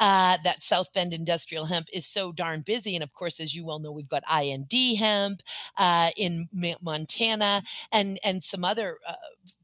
uh, 0.00 0.36
that 0.44 0.62
south 0.62 0.92
bend 0.92 1.12
industrial 1.12 1.64
hemp 1.66 1.86
is 1.92 2.06
so 2.06 2.32
darn 2.32 2.60
busy 2.62 2.94
and 2.94 3.02
of 3.02 3.12
course 3.12 3.40
as 3.40 3.54
you 3.54 3.64
well 3.64 3.78
know 3.78 3.92
we've 3.92 4.08
got 4.08 4.22
ind 4.42 4.70
hemp 4.98 5.40
uh, 5.78 6.10
in 6.16 6.48
montana 6.82 7.62
and 7.92 8.18
and 8.24 8.42
some 8.42 8.64
other 8.64 8.98
uh, 9.08 9.14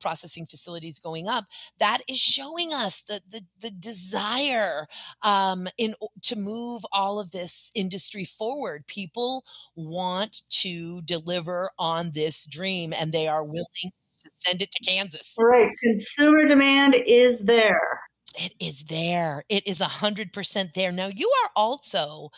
processing 0.00 0.46
facilities 0.46 0.98
going 0.98 1.28
up 1.28 1.44
that 1.78 1.98
is 2.08 2.18
showing 2.18 2.72
us 2.72 3.02
the 3.08 3.20
the, 3.30 3.42
the 3.60 3.70
desire 3.70 4.86
um, 5.22 5.68
in 5.76 5.94
to 6.22 6.36
move 6.36 6.84
all 6.92 7.18
of 7.20 7.30
this 7.30 7.70
industry 7.74 8.24
forward. 8.24 8.86
People 8.86 9.44
want 9.76 10.42
to 10.50 11.02
deliver 11.02 11.70
on 11.78 12.10
this 12.12 12.46
dream 12.46 12.92
and 12.92 13.12
they 13.12 13.28
are 13.28 13.44
willing 13.44 13.90
to 14.28 14.48
send 14.50 14.62
it 14.62 14.70
to 14.70 14.84
Kansas. 14.84 15.34
Right. 15.38 15.70
Consumer 15.82 16.46
demand 16.46 16.96
is 17.06 17.44
there. 17.44 17.97
It 18.36 18.52
is 18.60 18.84
there. 18.84 19.44
It 19.48 19.66
is 19.66 19.80
a 19.80 19.86
hundred 19.86 20.32
percent 20.32 20.74
there. 20.74 20.92
Now 20.92 21.06
you 21.06 21.30
are 21.42 21.50
also, 21.56 22.30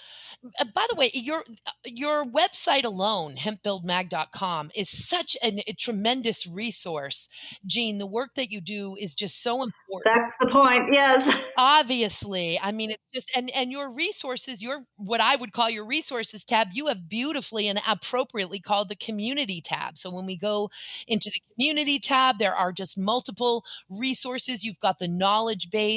uh, 0.59 0.65
by 0.73 0.87
the 0.89 0.95
way, 0.95 1.11
your 1.15 1.45
uh, 1.67 1.71
your 1.85 2.25
website 2.25 2.85
alone, 2.85 3.35
hempbuildmag.com, 3.35 4.71
is 4.77 4.89
such 4.89 5.37
an, 5.43 5.59
a 5.67 5.73
tremendous 5.73 6.47
resource. 6.47 7.29
Jean, 7.67 7.99
the 7.99 8.07
work 8.07 8.31
that 8.37 8.53
you 8.53 8.61
do 8.61 8.95
is 9.01 9.17
just 9.17 9.43
so 9.43 9.63
important. 9.63 10.05
That's 10.05 10.37
the 10.41 10.47
point. 10.47 10.93
Yes. 10.93 11.29
Obviously, 11.59 12.59
I 12.61 12.71
mean, 12.71 12.91
it's 12.91 13.03
just 13.13 13.31
and 13.35 13.51
and 13.51 13.73
your 13.73 13.93
resources, 13.93 14.63
your 14.63 14.85
what 14.97 15.21
I 15.21 15.35
would 15.35 15.53
call 15.53 15.69
your 15.69 15.87
resources 15.87 16.45
tab, 16.45 16.69
you 16.73 16.87
have 16.87 17.09
beautifully 17.09 17.67
and 17.67 17.81
appropriately 17.87 18.61
called 18.61 18.91
the 18.91 18.97
community 18.97 19.61
tab. 19.61 19.99
So 19.99 20.09
when 20.09 20.25
we 20.25 20.37
go 20.37 20.71
into 21.09 21.31
the 21.31 21.43
community 21.55 21.99
tab, 21.99 22.39
there 22.39 22.55
are 22.55 22.71
just 22.71 22.97
multiple 22.97 23.65
resources. 23.89 24.63
You've 24.63 24.79
got 24.79 25.01
the 25.01 25.09
knowledge 25.09 25.69
base 25.71 25.90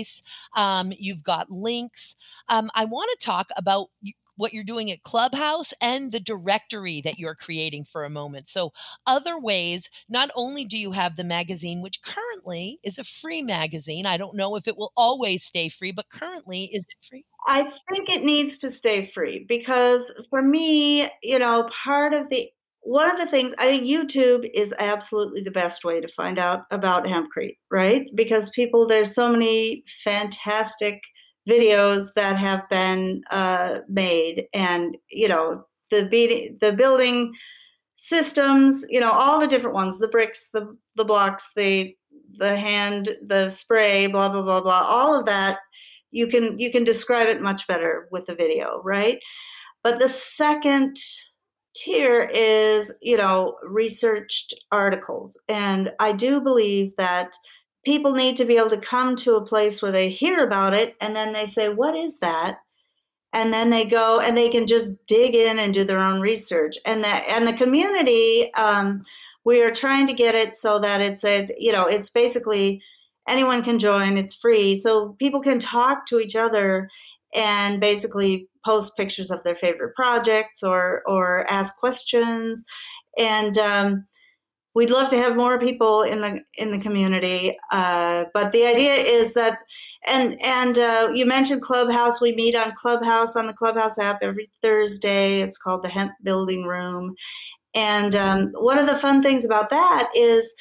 Um, 0.56 0.92
you've 0.98 1.24
got 1.24 1.52
links. 1.52 2.16
Um, 2.50 2.70
I 2.76 2.86
want 2.86 3.10
to 3.12 3.26
talk 3.26 3.48
about 3.58 3.88
what 4.36 4.54
you're 4.54 4.64
doing 4.64 4.92
at 4.92 5.04
Clubhouse 5.04 5.74
and 5.82 6.12
the 6.12 6.20
directory 6.20 7.02
that 7.02 7.20
you're 7.20 7.36
creating 7.36 7.86
for 7.86 8.04
a 8.04 8.10
moment. 8.10 8.50
So, 8.50 8.74
other 9.06 9.40
ways, 9.40 9.90
not 10.10 10.30
only 10.36 10.66
do 10.66 10.78
you 10.78 10.92
have 10.92 11.16
the 11.16 11.24
magazine, 11.24 11.82
which 11.82 12.02
currently 12.02 12.80
is 12.84 12.98
a 12.98 13.04
free 13.04 13.42
magazine, 13.42 14.06
I 14.06 14.18
don't 14.18 14.36
know 14.36 14.56
if 14.56 14.68
it 14.68 14.78
will 14.78 14.92
always 14.98 15.44
stay 15.44 15.70
free, 15.70 15.92
but 15.92 16.10
currently, 16.10 16.70
is 16.74 16.86
it 16.86 17.08
free? 17.08 17.26
I 17.46 17.64
think 17.90 18.10
it 18.10 18.24
needs 18.24 18.58
to 18.60 18.72
stay 18.72 19.06
free 19.06 19.46
because 19.48 20.12
for 20.30 20.42
me, 20.42 21.10
you 21.22 21.40
know, 21.40 21.70
part 21.84 22.14
of 22.14 22.30
the 22.30 22.50
one 22.84 23.10
of 23.10 23.18
the 23.18 23.26
things 23.26 23.54
I 23.58 23.66
think 23.66 23.88
YouTube 23.88 24.50
is 24.54 24.74
absolutely 24.78 25.42
the 25.42 25.52
best 25.52 25.84
way 25.84 26.02
to 26.02 26.08
find 26.08 26.38
out 26.38 26.64
about 26.70 27.06
hempcrete, 27.06 27.58
right? 27.72 28.06
Because 28.14 28.50
people, 28.50 28.86
there's 28.86 29.16
so 29.16 29.32
many 29.32 29.84
fantastic 30.04 31.02
videos 31.48 32.14
that 32.16 32.38
have 32.38 32.68
been 32.70 33.22
uh, 33.32 33.80
made, 33.88 34.46
and 34.54 34.98
you 35.10 35.28
know 35.28 35.66
the 35.92 36.08
be- 36.10 36.56
the 36.62 36.74
building 36.74 37.34
systems, 37.96 38.86
you 38.90 39.00
know 39.00 39.12
all 39.12 39.40
the 39.40 39.48
different 39.48 39.76
ones, 39.76 40.00
the 40.00 40.08
bricks, 40.08 40.50
the 40.54 40.76
the 40.96 41.06
blocks, 41.06 41.54
the 41.56 41.96
the 42.38 42.58
hand, 42.58 43.16
the 43.26 43.50
spray, 43.50 44.08
blah 44.08 44.30
blah 44.30 44.42
blah 44.42 44.62
blah, 44.62 44.84
all 44.86 45.18
of 45.18 45.26
that. 45.26 45.60
You 46.12 46.28
can 46.28 46.58
you 46.60 46.72
can 46.72 46.84
describe 46.84 47.28
it 47.28 47.42
much 47.42 47.66
better 47.68 48.08
with 48.12 48.26
the 48.26 48.36
video, 48.36 48.82
right? 48.84 49.20
But 49.84 50.00
the 50.00 50.08
second 50.08 50.98
tier 51.76 52.30
is, 52.34 52.94
you 53.02 53.18
know, 53.18 53.58
researched 53.64 54.54
articles. 54.72 55.42
And 55.50 55.92
I 56.00 56.12
do 56.12 56.42
believe 56.42 56.96
that 56.98 57.36
people 57.86 58.14
need 58.14 58.38
to 58.38 58.46
be 58.46 58.58
able 58.58 58.70
to 58.70 58.78
come 58.78 59.16
to 59.18 59.36
a 59.36 59.46
place 59.46 59.82
where 59.82 59.92
they 59.92 60.10
hear 60.10 60.46
about 60.46 60.74
it 60.74 60.96
and 61.02 61.16
then 61.16 61.34
they 61.34 61.46
say, 61.46 61.70
what 61.70 61.96
is 61.96 62.20
that? 62.20 62.60
and 63.34 63.52
then 63.52 63.72
they 63.72 63.84
go 63.84 64.20
and 64.20 64.38
they 64.38 64.50
can 64.50 64.68
just 64.68 65.06
dig 65.08 65.36
in 65.36 65.60
and 65.60 65.74
do 65.74 65.84
their 65.84 66.00
own 66.00 66.22
research 66.22 66.78
and 66.86 67.04
that 67.04 67.26
and 67.28 67.48
the 67.48 67.54
community 67.54 68.54
um, 68.54 69.04
we 69.44 69.62
are 69.62 69.72
trying 69.72 70.08
to 70.08 70.14
get 70.14 70.36
it 70.36 70.56
so 70.56 70.80
that 70.80 71.02
it's 71.02 71.26
a 71.26 71.48
you 71.58 71.72
know 71.72 71.86
it's 71.86 72.10
basically 72.10 72.82
anyone 73.28 73.64
can 73.64 73.80
join 73.80 74.18
it's 74.18 74.36
free 74.36 74.76
so 74.76 75.16
people 75.20 75.42
can 75.42 75.60
talk 75.60 76.06
to 76.06 76.20
each 76.20 76.36
other 76.36 76.90
and 77.34 77.80
basically 77.80 78.48
post 78.66 78.96
pictures 78.96 79.32
of 79.32 79.44
their 79.44 79.56
favorite 79.56 79.96
projects 79.96 80.64
or 80.64 81.02
or 81.06 81.50
ask 81.50 81.78
questions. 81.78 82.66
And 83.18 83.58
um, 83.58 84.06
we'd 84.76 84.90
love 84.90 85.10
to 85.10 85.18
have 85.18 85.36
more 85.36 85.60
people 85.60 86.02
in 86.02 86.22
the 86.22 86.42
in 86.58 86.72
the 86.72 86.80
community 86.80 87.58
uh, 87.72 88.26
but 88.34 88.52
the 88.52 88.66
idea 88.66 88.94
is 88.94 89.34
that 89.34 89.60
and 90.06 90.40
and 90.44 90.80
uh, 90.80 91.10
you 91.14 91.26
mentioned 91.26 91.62
clubhouse. 91.62 92.22
We 92.22 92.36
meet 92.36 92.56
on 92.56 92.74
clubhouse 92.76 93.36
on 93.36 93.48
the 93.48 93.54
clubhouse 93.54 93.98
app 93.98 94.20
every 94.22 94.50
thursday. 94.62 95.42
It's 95.42 95.58
called 95.58 95.84
the 95.84 95.90
hemp 95.90 96.14
building 96.24 96.64
room. 96.64 97.16
And 97.74 98.16
um, 98.16 98.50
one 98.54 98.78
of 98.78 98.88
the 98.88 98.98
fun 98.98 99.22
things 99.22 99.46
about 99.46 99.70
that 99.70 100.10
is 100.16 100.54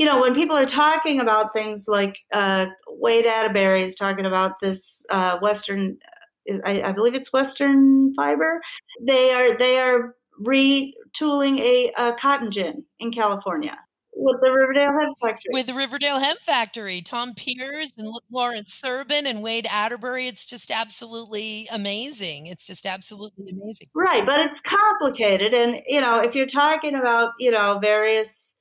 you 0.00 0.06
know 0.06 0.18
when 0.18 0.34
people 0.34 0.56
are 0.56 0.66
talking 0.66 1.20
about 1.20 1.52
things 1.52 1.84
like 1.86 2.20
uh, 2.32 2.66
wade 2.88 3.26
atterbury 3.26 3.82
is 3.82 3.94
talking 3.94 4.24
about 4.24 4.58
this 4.60 5.04
uh, 5.10 5.38
western 5.40 5.98
I, 6.64 6.82
I 6.82 6.92
believe 6.92 7.14
it's 7.14 7.32
western 7.32 8.14
fiber 8.14 8.62
they 9.06 9.32
are 9.32 9.56
they 9.56 9.78
are 9.78 10.14
retooling 10.42 11.60
a, 11.60 11.92
a 11.98 12.14
cotton 12.14 12.50
gin 12.50 12.84
in 12.98 13.12
California 13.12 13.76
with 14.12 14.40
the 14.42 14.52
Riverdale 14.52 14.98
Hemp 14.98 15.16
Factory. 15.20 15.50
With 15.52 15.66
the 15.66 15.74
Riverdale 15.74 16.18
Hemp 16.18 16.40
Factory, 16.40 17.00
Tom 17.00 17.34
Peers 17.34 17.92
and 17.96 18.12
Lawrence 18.30 18.80
Serban 18.82 19.24
and 19.24 19.42
Wade 19.42 19.66
Atterbury. 19.70 20.26
It's 20.26 20.44
just 20.44 20.70
absolutely 20.70 21.68
amazing. 21.72 22.46
It's 22.46 22.66
just 22.66 22.86
absolutely 22.86 23.50
amazing. 23.50 23.88
Right, 23.94 24.24
but 24.26 24.40
it's 24.40 24.60
complicated. 24.60 25.54
And, 25.54 25.80
you 25.86 26.00
know, 26.00 26.20
if 26.20 26.34
you're 26.34 26.46
talking 26.46 26.94
about, 26.94 27.32
you 27.38 27.50
know, 27.50 27.78
various 27.78 28.58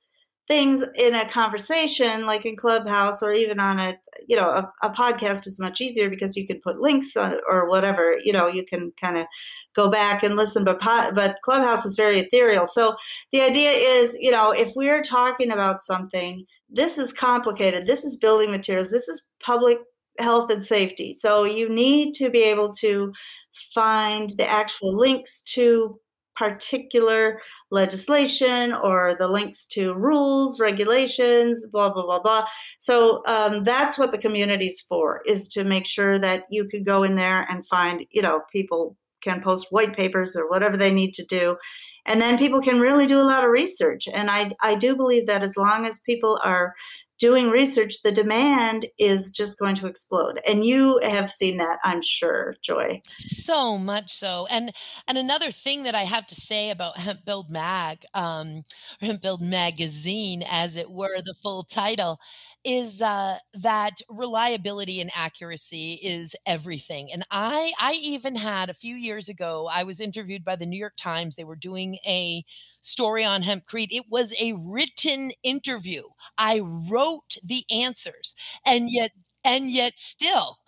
things 0.49 0.83
in 0.95 1.13
a 1.13 1.29
conversation 1.29 2.25
like 2.25 2.43
in 2.43 2.55
clubhouse 2.55 3.21
or 3.21 3.31
even 3.31 3.59
on 3.59 3.79
a 3.79 3.95
you 4.27 4.35
know 4.35 4.49
a, 4.49 4.71
a 4.81 4.89
podcast 4.89 5.45
is 5.45 5.59
much 5.59 5.79
easier 5.79 6.09
because 6.09 6.35
you 6.35 6.45
can 6.45 6.59
put 6.61 6.81
links 6.81 7.15
on 7.15 7.35
or 7.49 7.69
whatever 7.69 8.17
you 8.23 8.33
know 8.33 8.47
you 8.47 8.65
can 8.65 8.91
kind 8.99 9.17
of 9.17 9.27
go 9.75 9.89
back 9.89 10.23
and 10.23 10.35
listen 10.35 10.63
but 10.63 10.79
but 11.13 11.35
clubhouse 11.43 11.85
is 11.85 11.95
very 11.95 12.19
ethereal. 12.19 12.65
So 12.65 12.95
the 13.31 13.41
idea 13.41 13.71
is 13.71 14.17
you 14.19 14.31
know 14.31 14.51
if 14.51 14.73
we're 14.75 15.01
talking 15.01 15.51
about 15.51 15.81
something 15.81 16.45
this 16.69 16.97
is 16.97 17.13
complicated 17.13 17.85
this 17.85 18.03
is 18.03 18.17
building 18.17 18.51
materials 18.51 18.91
this 18.91 19.07
is 19.07 19.25
public 19.41 19.77
health 20.17 20.51
and 20.51 20.65
safety. 20.65 21.13
So 21.13 21.43
you 21.43 21.69
need 21.69 22.13
to 22.15 22.29
be 22.29 22.43
able 22.43 22.73
to 22.75 23.13
find 23.53 24.31
the 24.31 24.47
actual 24.47 24.95
links 24.97 25.41
to 25.43 25.99
particular 26.39 27.41
legislation 27.69 28.73
or 28.73 29.13
the 29.19 29.27
links 29.27 29.65
to 29.65 29.93
rules, 29.93 30.57
regulations, 30.57 31.65
blah, 31.71 31.91
blah, 31.91 32.03
blah, 32.03 32.21
blah. 32.21 32.45
So 32.79 33.21
um, 33.27 33.65
that's 33.65 33.99
what 33.99 34.11
the 34.11 34.17
community's 34.17 34.79
for, 34.79 35.21
is 35.25 35.49
to 35.49 35.65
make 35.65 35.85
sure 35.85 36.17
that 36.17 36.45
you 36.49 36.63
can 36.69 36.83
go 36.83 37.03
in 37.03 37.15
there 37.15 37.45
and 37.49 37.67
find, 37.67 38.05
you 38.09 38.21
know, 38.21 38.39
people 38.53 38.95
can 39.21 39.41
post 39.41 39.67
white 39.69 39.93
papers 39.93 40.37
or 40.37 40.49
whatever 40.49 40.77
they 40.77 40.93
need 40.93 41.13
to 41.15 41.25
do. 41.25 41.57
And 42.05 42.21
then 42.21 42.37
people 42.37 42.61
can 42.61 42.79
really 42.79 43.05
do 43.05 43.19
a 43.19 43.29
lot 43.33 43.43
of 43.43 43.51
research. 43.51 44.07
And 44.11 44.31
I, 44.31 44.51
I 44.63 44.75
do 44.75 44.95
believe 44.95 45.27
that 45.27 45.43
as 45.43 45.57
long 45.57 45.85
as 45.85 45.99
people 45.99 46.39
are 46.43 46.73
doing 47.19 47.49
research, 47.49 48.01
the 48.01 48.11
demand 48.11 48.87
is 48.97 49.31
just 49.31 49.59
going 49.59 49.75
to 49.75 49.87
explode. 49.87 50.39
And 50.47 50.65
you 50.65 50.99
have 51.03 51.29
seen 51.29 51.57
that, 51.57 51.77
I'm 51.83 52.01
sure, 52.01 52.55
Joy. 52.61 53.01
So 53.09 53.77
much 53.77 54.11
so. 54.11 54.47
And 54.49 54.71
and 55.07 55.17
another 55.17 55.51
thing 55.51 55.83
that 55.83 55.95
I 55.95 56.03
have 56.03 56.25
to 56.27 56.35
say 56.35 56.71
about 56.71 56.97
Hemp 56.97 57.25
Build 57.25 57.51
Mag, 57.51 58.05
um, 58.13 58.63
Hemp 59.01 59.21
Build 59.21 59.41
Magazine, 59.41 60.43
as 60.49 60.75
it 60.75 60.89
were, 60.89 61.21
the 61.23 61.35
full 61.41 61.63
title, 61.63 62.19
is 62.65 63.01
uh, 63.01 63.37
that 63.53 64.01
reliability 64.09 64.99
and 65.01 65.09
accuracy 65.15 65.99
is 66.03 66.35
everything. 66.45 67.11
And 67.11 67.25
I 67.31 67.73
I 67.79 67.93
even 68.01 68.35
had 68.35 68.69
a 68.69 68.73
few 68.73 68.95
years 68.95 69.29
ago, 69.29 69.67
I 69.71 69.83
was 69.83 69.99
interviewed 69.99 70.43
by 70.43 70.55
the 70.55 70.65
New 70.65 70.77
York 70.77 70.95
Times. 70.97 71.35
They 71.35 71.43
were 71.43 71.55
doing 71.55 71.97
a 72.05 72.43
story 72.81 73.23
on 73.25 73.43
hempcrete. 73.43 73.87
It 73.91 74.05
was 74.09 74.33
a 74.39 74.53
written 74.53 75.31
interview. 75.43 76.03
I 76.37 76.59
wrote 76.59 77.37
the 77.43 77.63
answers. 77.71 78.35
And 78.65 78.89
yet 78.91 79.11
and 79.43 79.71
yet 79.71 79.93
still. 79.97 80.57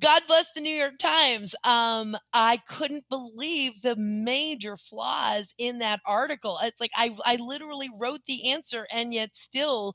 God 0.00 0.22
bless 0.26 0.52
the 0.54 0.60
new 0.60 0.74
york 0.74 0.98
times. 0.98 1.54
Um, 1.64 2.16
i 2.32 2.58
couldn't 2.68 3.04
believe 3.08 3.82
the 3.82 3.96
major 3.96 4.76
flaws 4.76 5.54
in 5.58 5.78
that 5.78 6.00
article. 6.06 6.58
It's 6.62 6.80
like 6.80 6.90
I, 6.96 7.16
I 7.24 7.36
literally 7.36 7.88
wrote 7.98 8.20
the 8.26 8.50
answer 8.50 8.86
and 8.92 9.12
yet 9.12 9.30
still 9.34 9.94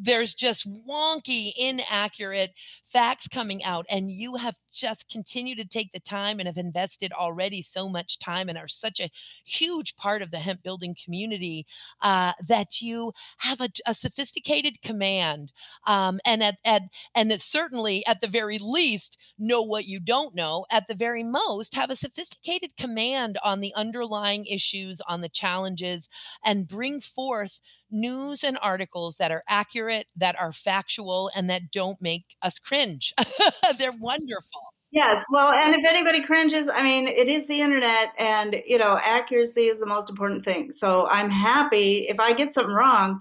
there's 0.00 0.34
just 0.34 0.68
wonky 0.88 1.50
inaccurate 1.58 2.50
facts 2.86 3.26
coming 3.28 3.62
out 3.64 3.86
and 3.90 4.10
you 4.10 4.36
have 4.36 4.54
just 4.72 5.08
continued 5.08 5.58
to 5.58 5.64
take 5.66 5.92
the 5.92 6.00
time 6.00 6.38
and 6.38 6.46
have 6.46 6.56
invested 6.58 7.12
already 7.12 7.62
so 7.62 7.88
much 7.88 8.18
time 8.18 8.48
and 8.48 8.58
are 8.58 8.68
such 8.68 9.00
a 9.00 9.10
huge 9.44 9.96
part 9.96 10.22
of 10.22 10.30
the 10.30 10.38
hemp 10.38 10.62
building 10.62 10.94
community 11.02 11.66
uh, 12.02 12.32
that 12.48 12.80
you 12.80 13.12
have 13.38 13.60
a, 13.60 13.68
a 13.86 13.94
sophisticated 13.94 14.80
command 14.82 15.52
um, 15.86 16.18
and 16.24 16.41
at, 16.42 16.56
at 16.64 16.82
and 17.14 17.32
certainly 17.40 18.04
at 18.06 18.20
the 18.20 18.28
very 18.28 18.58
least 18.58 19.16
know 19.38 19.62
what 19.62 19.86
you 19.86 20.00
don't 20.00 20.34
know 20.34 20.64
at 20.70 20.88
the 20.88 20.94
very 20.94 21.22
most 21.22 21.74
have 21.74 21.90
a 21.90 21.96
sophisticated 21.96 22.76
command 22.76 23.38
on 23.44 23.60
the 23.60 23.72
underlying 23.74 24.46
issues 24.46 25.00
on 25.08 25.20
the 25.20 25.28
challenges 25.28 26.08
and 26.44 26.68
bring 26.68 27.00
forth 27.00 27.60
news 27.90 28.42
and 28.42 28.58
articles 28.62 29.16
that 29.16 29.30
are 29.30 29.44
accurate 29.48 30.06
that 30.16 30.38
are 30.38 30.52
factual 30.52 31.30
and 31.34 31.48
that 31.50 31.70
don't 31.70 32.00
make 32.00 32.36
us 32.42 32.58
cringe 32.58 33.12
they're 33.78 33.92
wonderful 33.92 34.72
Yes, 34.92 35.24
well, 35.32 35.50
and 35.50 35.74
if 35.74 35.88
anybody 35.88 36.22
cringes, 36.22 36.68
I 36.68 36.82
mean, 36.82 37.08
it 37.08 37.26
is 37.26 37.48
the 37.48 37.62
internet, 37.62 38.12
and 38.18 38.62
you 38.66 38.76
know, 38.76 39.00
accuracy 39.02 39.62
is 39.62 39.80
the 39.80 39.86
most 39.86 40.10
important 40.10 40.44
thing. 40.44 40.70
So 40.70 41.08
I'm 41.08 41.30
happy 41.30 42.06
if 42.10 42.20
I 42.20 42.34
get 42.34 42.52
something 42.52 42.74
wrong. 42.74 43.18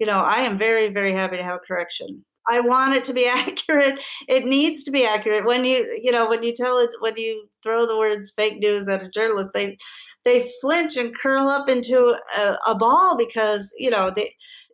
You 0.00 0.06
know, 0.06 0.18
I 0.18 0.38
am 0.38 0.58
very, 0.58 0.92
very 0.92 1.12
happy 1.12 1.36
to 1.36 1.44
have 1.44 1.56
a 1.56 1.60
correction. 1.60 2.24
I 2.48 2.60
want 2.60 2.94
it 2.94 3.04
to 3.04 3.12
be 3.12 3.26
accurate. 3.28 4.00
It 4.28 4.44
needs 4.44 4.84
to 4.84 4.90
be 4.90 5.04
accurate. 5.04 5.44
When 5.44 5.64
you, 5.64 5.98
you 6.00 6.12
know, 6.12 6.28
when 6.28 6.42
you 6.42 6.54
tell 6.54 6.78
it, 6.78 6.90
when 7.00 7.16
you 7.16 7.48
throw 7.62 7.86
the 7.86 7.98
words 7.98 8.32
fake 8.36 8.58
news 8.58 8.88
at 8.88 9.02
a 9.02 9.10
journalist, 9.10 9.50
they, 9.54 9.76
they 10.24 10.48
flinch 10.60 10.96
and 10.96 11.16
curl 11.16 11.48
up 11.48 11.68
into 11.68 12.16
a, 12.36 12.56
a 12.66 12.74
ball 12.74 13.16
because 13.16 13.72
you 13.78 13.90
know 13.90 14.10
the 14.14 14.28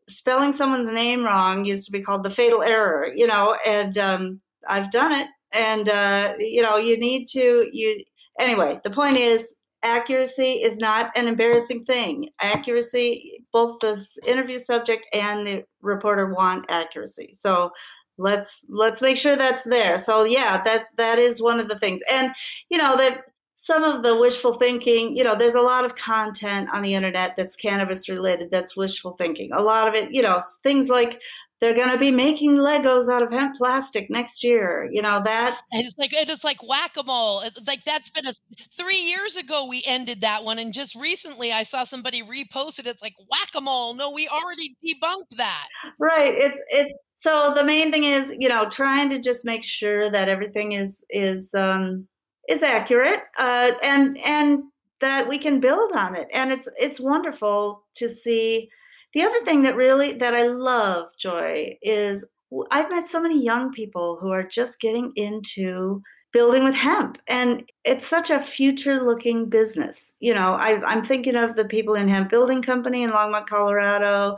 spelling 0.09 0.53
someone's 0.53 0.93
name 0.93 1.25
wrong 1.25 1.65
used 1.65 1.87
to 1.87 1.93
be 1.93 2.03
called 2.03 2.25
the 2.25 2.31
fatal 2.31 2.63
error. 2.63 3.11
You 3.15 3.27
know, 3.27 3.57
and 3.67 3.97
um, 3.99 4.41
I've 4.69 4.91
done 4.91 5.13
it, 5.13 5.29
and 5.53 5.89
uh, 5.89 6.35
you 6.39 6.63
know, 6.63 6.77
you 6.77 6.99
need 6.99 7.27
to 7.29 7.69
you. 7.73 8.05
Anyway, 8.39 8.79
the 8.85 8.91
point 8.91 9.17
is 9.17 9.58
accuracy 9.83 10.55
is 10.55 10.79
not 10.79 11.11
an 11.17 11.29
embarrassing 11.29 11.83
thing. 11.85 12.29
Accuracy, 12.41 13.45
both 13.53 13.79
the 13.81 13.99
interview 14.27 14.59
subject 14.59 15.07
and 15.13 15.47
the 15.47 15.65
reporter 15.83 16.33
want 16.33 16.67
accuracy. 16.69 17.31
So 17.33 17.71
let's 18.19 18.65
let's 18.69 19.01
make 19.01 19.17
sure 19.17 19.37
that's 19.37 19.65
there. 19.65 19.97
So 19.99 20.25
yeah, 20.25 20.61
that 20.63 20.87
that 20.97 21.19
is 21.19 21.43
one 21.43 21.61
of 21.61 21.69
the 21.69 21.79
things. 21.79 22.01
And 22.11 22.33
you 22.69 22.79
know 22.79 22.97
that 22.97 23.23
some 23.61 23.83
of 23.83 24.05
the 24.05 24.17
wishful 24.17 24.55
thinking, 24.55 25.17
you 25.17 25.25
know, 25.25 25.35
there's 25.35 25.57
a 25.57 25.61
lot 25.61 25.85
of 25.85 25.97
content 25.97 26.69
on 26.73 26.81
the 26.81 26.95
internet 26.95 27.35
that's 27.37 27.57
cannabis 27.57 28.09
related 28.09 28.53
that's 28.53 28.77
wishful 28.77 29.17
thinking. 29.19 29.51
A 29.53 29.61
lot 29.61 29.89
of 29.89 29.95
it, 29.95 30.11
you 30.13 30.23
know, 30.23 30.41
things 30.63 30.89
like 30.89 31.21
they're 31.61 31.75
going 31.75 31.91
to 31.91 31.99
be 31.99 32.13
making 32.13 32.55
Legos 32.55 33.13
out 33.13 33.21
of 33.21 33.33
hemp 33.33 33.57
plastic 33.57 34.11
next 34.11 34.45
year. 34.45 34.89
You 34.93 35.03
know 35.03 35.21
that. 35.25 35.59
And 35.73 35.85
it's 35.85 35.99
like 35.99 36.11
it's 36.13 36.45
like 36.45 36.59
whack 36.63 36.93
a 36.97 37.03
mole. 37.03 37.43
Like 37.67 37.83
that's 37.83 38.11
been 38.11 38.29
a 38.29 38.33
three 38.77 39.01
years 39.01 39.35
ago 39.35 39.67
we 39.67 39.83
ended 39.85 40.21
that 40.21 40.45
one, 40.45 40.61
and 40.61 40.73
just 40.73 40.95
recently 40.95 41.51
I 41.51 41.65
saw 41.65 41.83
somebody 41.83 42.23
repost 42.23 42.79
it. 42.79 42.87
It's 42.87 43.03
like 43.03 43.15
whack 43.29 43.51
a 43.57 43.61
mole. 43.61 43.93
No, 43.93 44.13
we 44.13 44.29
already 44.29 44.77
debunked 44.87 45.37
that. 45.37 45.67
Right. 45.99 46.33
It's 46.33 46.63
it's 46.69 47.07
so 47.15 47.53
the 47.57 47.65
main 47.65 47.91
thing 47.91 48.05
is 48.05 48.37
you 48.39 48.49
know 48.49 48.69
trying 48.69 49.11
to 49.11 49.19
just 49.19 49.45
make 49.45 49.65
sure 49.65 50.09
that 50.11 50.29
everything 50.29 50.73
is 50.73 51.05
is 51.11 51.57
um 51.57 52.07
is 52.49 52.63
accurate 52.63 53.21
uh 53.39 53.71
and 53.83 54.19
and 54.27 54.63
that 55.01 55.29
we 55.29 55.39
can 55.39 55.61
build 55.61 55.93
on 55.93 56.17
it. 56.17 56.29
And 56.33 56.53
it's 56.53 56.69
it's 56.79 57.01
wonderful 57.01 57.85
to 57.95 58.09
see. 58.09 58.71
The 59.15 59.23
other 59.23 59.41
thing 59.45 59.63
that 59.63 59.77
really 59.77 60.13
that 60.15 60.35
I 60.35 60.45
love, 60.45 61.09
Joy, 61.19 61.79
is 61.83 62.29
I've 62.71 62.91
met 62.91 63.07
so 63.07 63.23
many 63.23 63.43
young 63.43 63.73
people 63.73 64.19
who 64.21 64.31
are 64.31 64.43
just 64.43 64.81
getting 64.81 65.13
into 65.17 66.03
building 66.33 66.63
with 66.63 66.75
hemp 66.75 67.19
and 67.27 67.63
it's 67.85 68.07
such 68.07 68.29
a 68.29 68.41
future 68.41 69.03
looking 69.03 69.49
business. 69.49 70.15
You 70.21 70.35
know 70.35 70.55
I, 70.55 70.93
am 70.93 71.05
thinking 71.05 71.37
of 71.37 71.57
the 71.57 71.65
people 71.65 71.95
in 71.95 72.09
hemp 72.09 72.31
building 72.31 72.61
company 72.61 73.03
in 73.03 73.11
longmont 73.11 73.47
colorado 73.47 74.37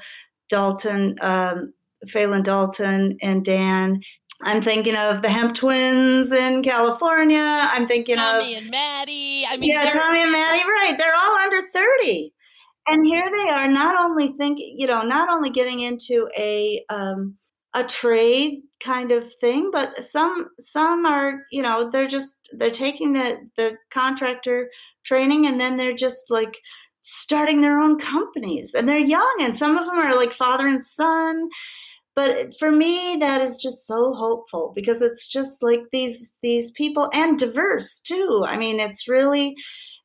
dalton 0.48 1.16
um, 1.20 1.72
phelan 2.06 2.42
dalton 2.42 3.16
and 3.22 3.44
dan 3.44 4.00
I'm 4.42 4.62
thinking 4.62 4.96
of 4.96 5.22
the 5.22 5.28
hemp 5.28 5.54
twins 5.54 6.32
in 6.32 6.62
California. 6.62 7.38
I'm 7.44 7.86
thinking 7.86 8.16
Tommy 8.16 8.56
of 8.56 8.62
and 8.62 8.70
Maddie. 8.70 9.44
I 9.46 9.56
mean, 9.56 9.70
yeah, 9.70 9.90
Tommy 9.90 10.22
and 10.22 10.32
Maddie. 10.32 10.62
Right, 10.66 10.94
they're 10.98 11.14
all 11.14 11.36
under 11.36 11.68
thirty, 11.68 12.32
and 12.88 13.04
here 13.04 13.30
they 13.30 13.50
are, 13.50 13.68
not 13.70 13.96
only 13.96 14.28
thinking, 14.38 14.76
you 14.78 14.86
know, 14.86 15.02
not 15.02 15.28
only 15.28 15.50
getting 15.50 15.80
into 15.80 16.28
a 16.38 16.82
um, 16.88 17.36
a 17.74 17.84
trade 17.84 18.62
kind 18.82 19.12
of 19.12 19.30
thing, 19.40 19.70
but 19.72 20.02
some 20.02 20.48
some 20.58 21.04
are, 21.04 21.42
you 21.52 21.60
know, 21.60 21.90
they're 21.90 22.08
just 22.08 22.48
they're 22.56 22.70
taking 22.70 23.12
the 23.12 23.46
the 23.58 23.76
contractor 23.92 24.70
training, 25.04 25.46
and 25.46 25.60
then 25.60 25.76
they're 25.76 25.94
just 25.94 26.30
like 26.30 26.58
starting 27.02 27.60
their 27.60 27.78
own 27.78 27.98
companies, 27.98 28.74
and 28.74 28.88
they're 28.88 28.98
young, 28.98 29.36
and 29.42 29.54
some 29.54 29.76
of 29.76 29.84
them 29.84 29.98
are 29.98 30.16
like 30.16 30.32
father 30.32 30.66
and 30.66 30.84
son 30.84 31.48
but 32.14 32.54
for 32.58 32.72
me 32.72 33.16
that 33.20 33.40
is 33.40 33.60
just 33.62 33.86
so 33.86 34.12
hopeful 34.14 34.72
because 34.74 35.02
it's 35.02 35.26
just 35.26 35.62
like 35.62 35.82
these 35.92 36.36
these 36.42 36.70
people 36.72 37.08
and 37.12 37.38
diverse 37.38 38.00
too 38.00 38.44
i 38.46 38.56
mean 38.56 38.80
it's 38.80 39.08
really 39.08 39.54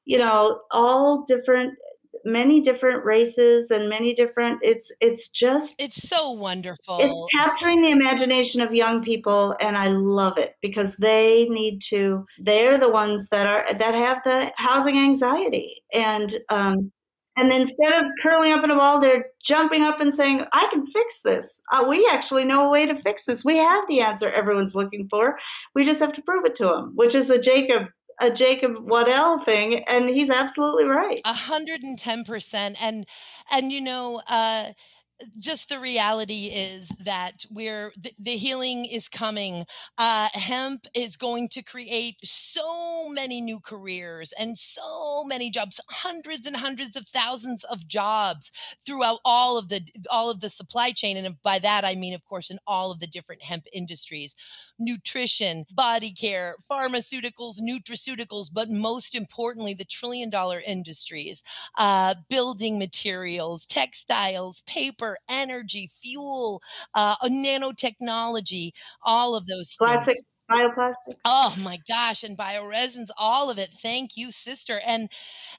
you 0.05 0.17
know 0.17 0.59
all 0.71 1.23
different 1.27 1.73
many 2.25 2.59
different 2.59 3.05
races 3.05 3.69
and 3.69 3.87
many 3.87 4.13
different 4.13 4.57
it's 4.63 4.93
it's 4.99 5.29
just 5.29 5.79
it's 5.81 6.09
so 6.09 6.31
wonderful. 6.31 6.97
it's 6.99 7.23
capturing 7.33 7.83
the 7.83 7.91
imagination 7.91 8.61
of 8.61 8.73
young 8.73 9.01
people 9.03 9.55
and 9.61 9.77
i 9.77 9.87
love 9.87 10.37
it 10.37 10.55
because 10.61 10.97
they 10.97 11.45
need 11.49 11.79
to 11.79 12.25
they're 12.39 12.79
the 12.79 12.89
ones 12.89 13.29
that 13.29 13.45
are 13.45 13.63
that 13.77 13.93
have 13.93 14.17
the 14.23 14.51
housing 14.57 14.97
anxiety 14.97 15.83
and 15.93 16.37
um 16.49 16.91
and 17.37 17.51
instead 17.51 17.93
of 17.93 18.05
curling 18.21 18.53
up 18.53 18.63
in 18.63 18.71
a 18.71 18.77
ball, 18.77 18.99
they're 18.99 19.25
jumping 19.43 19.83
up 19.83 19.99
and 19.99 20.13
saying, 20.13 20.45
I 20.53 20.67
can 20.71 20.85
fix 20.85 21.21
this. 21.21 21.61
Uh, 21.71 21.85
we 21.87 22.07
actually 22.11 22.45
know 22.45 22.67
a 22.67 22.71
way 22.71 22.85
to 22.85 22.95
fix 22.95 23.25
this. 23.25 23.43
We 23.43 23.57
have 23.57 23.87
the 23.87 24.01
answer 24.01 24.29
everyone's 24.29 24.75
looking 24.75 25.07
for. 25.09 25.37
We 25.73 25.85
just 25.85 25.99
have 25.99 26.13
to 26.13 26.21
prove 26.21 26.45
it 26.45 26.55
to 26.55 26.65
them, 26.65 26.93
which 26.95 27.15
is 27.15 27.29
a 27.29 27.39
Jacob 27.39 27.87
a 28.21 28.31
Jacob 28.31 28.77
Waddell 28.79 29.39
thing, 29.39 29.83
and 29.89 30.07
he's 30.07 30.29
absolutely 30.29 30.85
right. 30.85 31.19
A 31.25 31.33
hundred 31.33 31.81
and 31.81 31.99
ten 31.99 32.23
percent. 32.23 32.77
And 32.81 33.05
and 33.51 33.73
you 33.73 33.81
know, 33.81 34.21
uh 34.29 34.67
just 35.37 35.69
the 35.69 35.79
reality 35.79 36.47
is 36.47 36.89
that 37.03 37.45
we're 37.49 37.93
the, 38.01 38.11
the 38.19 38.37
healing 38.37 38.85
is 38.85 39.07
coming. 39.07 39.65
Uh, 39.97 40.29
hemp 40.33 40.87
is 40.93 41.15
going 41.15 41.47
to 41.49 41.61
create 41.63 42.15
so 42.23 43.09
many 43.09 43.41
new 43.41 43.59
careers 43.59 44.33
and 44.37 44.57
so 44.57 45.23
many 45.25 45.49
jobs 45.49 45.79
hundreds 45.89 46.45
and 46.45 46.55
hundreds 46.55 46.95
of 46.97 47.07
thousands 47.07 47.63
of 47.65 47.87
jobs 47.87 48.51
throughout 48.85 49.19
all 49.23 49.57
of 49.57 49.69
the 49.69 49.81
all 50.09 50.29
of 50.29 50.41
the 50.41 50.49
supply 50.49 50.91
chain 50.91 51.17
and 51.17 51.41
by 51.43 51.59
that 51.59 51.85
i 51.85 51.95
mean 51.95 52.13
of 52.13 52.23
course 52.25 52.49
in 52.49 52.59
all 52.67 52.91
of 52.91 52.99
the 52.99 53.07
different 53.07 53.41
hemp 53.41 53.65
industries. 53.73 54.35
Nutrition 54.77 55.65
body 55.71 56.11
care 56.11 56.55
pharmaceuticals 56.69 57.55
nutraceuticals 57.61 58.49
but 58.51 58.69
most 58.69 59.15
importantly 59.15 59.73
the 59.73 59.85
trillion 59.85 60.29
dollar 60.29 60.61
industries. 60.65 61.43
Uh, 61.77 62.15
building 62.29 62.77
materials 62.77 63.65
textiles 63.65 64.61
paper 64.67 65.04
energy, 65.29 65.89
fuel, 66.01 66.61
uh, 66.93 67.15
nanotechnology, 67.23 68.71
all 69.01 69.35
of 69.35 69.47
those 69.47 69.75
plastics, 69.75 70.37
things. 70.49 70.71
bioplastics. 70.75 71.19
Oh 71.25 71.55
my 71.59 71.79
gosh, 71.87 72.23
and 72.23 72.37
bioresins, 72.37 73.07
all 73.17 73.49
of 73.49 73.57
it. 73.57 73.69
Thank 73.73 74.11
you, 74.15 74.31
sister. 74.31 74.81
And 74.85 75.09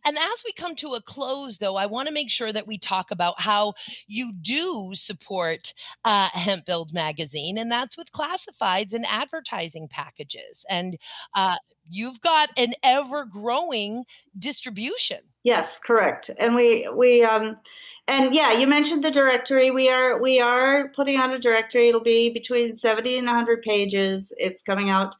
and 0.04 0.16
as 0.16 0.42
we 0.44 0.52
come 0.52 0.74
to 0.76 0.94
a 0.94 1.02
close, 1.02 1.58
though, 1.58 1.76
I 1.76 1.86
want 1.86 2.08
to 2.08 2.14
make 2.14 2.30
sure 2.30 2.52
that 2.52 2.66
we 2.66 2.78
talk 2.78 3.10
about 3.10 3.40
how 3.40 3.74
you 4.06 4.32
do 4.40 4.90
support 4.94 5.74
uh, 6.04 6.28
Hemp 6.32 6.66
Build 6.66 6.92
magazine, 6.92 7.58
and 7.58 7.70
that's 7.70 7.96
with 7.96 8.12
classifieds 8.12 8.92
and 8.92 9.06
advertising 9.06 9.88
packages. 9.88 10.64
And 10.68 10.98
uh, 11.34 11.56
you've 11.88 12.20
got 12.20 12.50
an 12.56 12.74
ever 12.82 13.24
growing 13.24 14.04
distribution. 14.38 15.18
Yes, 15.44 15.78
correct. 15.78 16.30
And 16.38 16.54
we 16.54 16.88
we 16.94 17.22
um 17.22 17.54
and 18.08 18.34
yeah, 18.34 18.52
you 18.52 18.66
mentioned 18.66 19.02
the 19.02 19.10
directory. 19.10 19.70
We 19.70 19.88
are 19.88 20.20
we 20.20 20.40
are 20.40 20.88
putting 20.94 21.16
out 21.16 21.34
a 21.34 21.38
directory. 21.38 21.88
It'll 21.88 22.00
be 22.00 22.30
between 22.30 22.74
70 22.74 23.18
and 23.18 23.26
100 23.26 23.62
pages. 23.62 24.32
It's 24.38 24.62
coming 24.62 24.90
out 24.90 25.16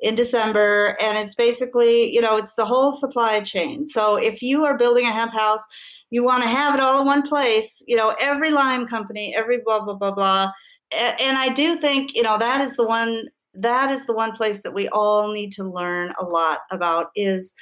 in 0.00 0.14
December 0.14 0.96
and 1.00 1.16
it's 1.16 1.34
basically, 1.34 2.12
you 2.12 2.20
know, 2.20 2.36
it's 2.36 2.54
the 2.54 2.64
whole 2.64 2.90
supply 2.90 3.40
chain. 3.40 3.86
So 3.86 4.16
if 4.16 4.42
you 4.42 4.64
are 4.64 4.76
building 4.76 5.06
a 5.06 5.12
hemp 5.12 5.32
house, 5.32 5.66
you 6.10 6.24
want 6.24 6.42
to 6.42 6.48
have 6.48 6.74
it 6.74 6.80
all 6.80 7.00
in 7.00 7.06
one 7.06 7.22
place, 7.22 7.82
you 7.86 7.96
know, 7.96 8.14
every 8.18 8.50
lime 8.50 8.86
company, 8.86 9.34
every 9.36 9.60
blah 9.64 9.80
blah 9.80 9.94
blah 9.94 10.12
blah. 10.12 10.52
And 10.92 11.38
I 11.38 11.48
do 11.50 11.76
think, 11.76 12.14
you 12.14 12.22
know, 12.22 12.38
that 12.38 12.60
is 12.60 12.76
the 12.76 12.84
one 12.84 13.28
that 13.54 13.90
is 13.90 14.06
the 14.06 14.14
one 14.14 14.32
place 14.32 14.62
that 14.62 14.72
we 14.72 14.88
all 14.88 15.30
need 15.30 15.52
to 15.52 15.64
learn 15.64 16.12
a 16.18 16.24
lot 16.24 16.60
about 16.70 17.08
is 17.14 17.54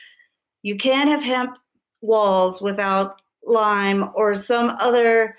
you 0.62 0.77
can't 0.77 1.09
have 1.09 1.23
hemp 1.23 1.57
walls 2.01 2.62
without 2.62 3.21
lime 3.51 4.11
or 4.14 4.34
some 4.34 4.76
other 4.80 5.36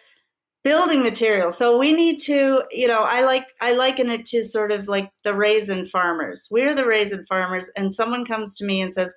building 0.64 1.02
material. 1.02 1.52
So 1.52 1.78
we 1.78 1.92
need 1.92 2.20
to, 2.22 2.64
you 2.72 2.88
know, 2.88 3.02
I 3.02 3.22
like 3.22 3.48
I 3.62 3.74
liken 3.74 4.10
it 4.10 4.26
to 4.28 4.44
sort 4.44 4.72
of 4.72 4.88
like 4.88 5.12
the 5.24 5.34
raisin 5.34 5.86
farmers. 5.86 6.48
We're 6.52 6.76
the 6.76 6.86
raisin 6.86 7.26
farmers, 7.26 7.72
and 7.76 7.94
someone 7.94 8.26
comes 8.26 8.56
to 8.56 8.66
me 8.66 8.82
and 8.82 8.94
says, 8.94 9.16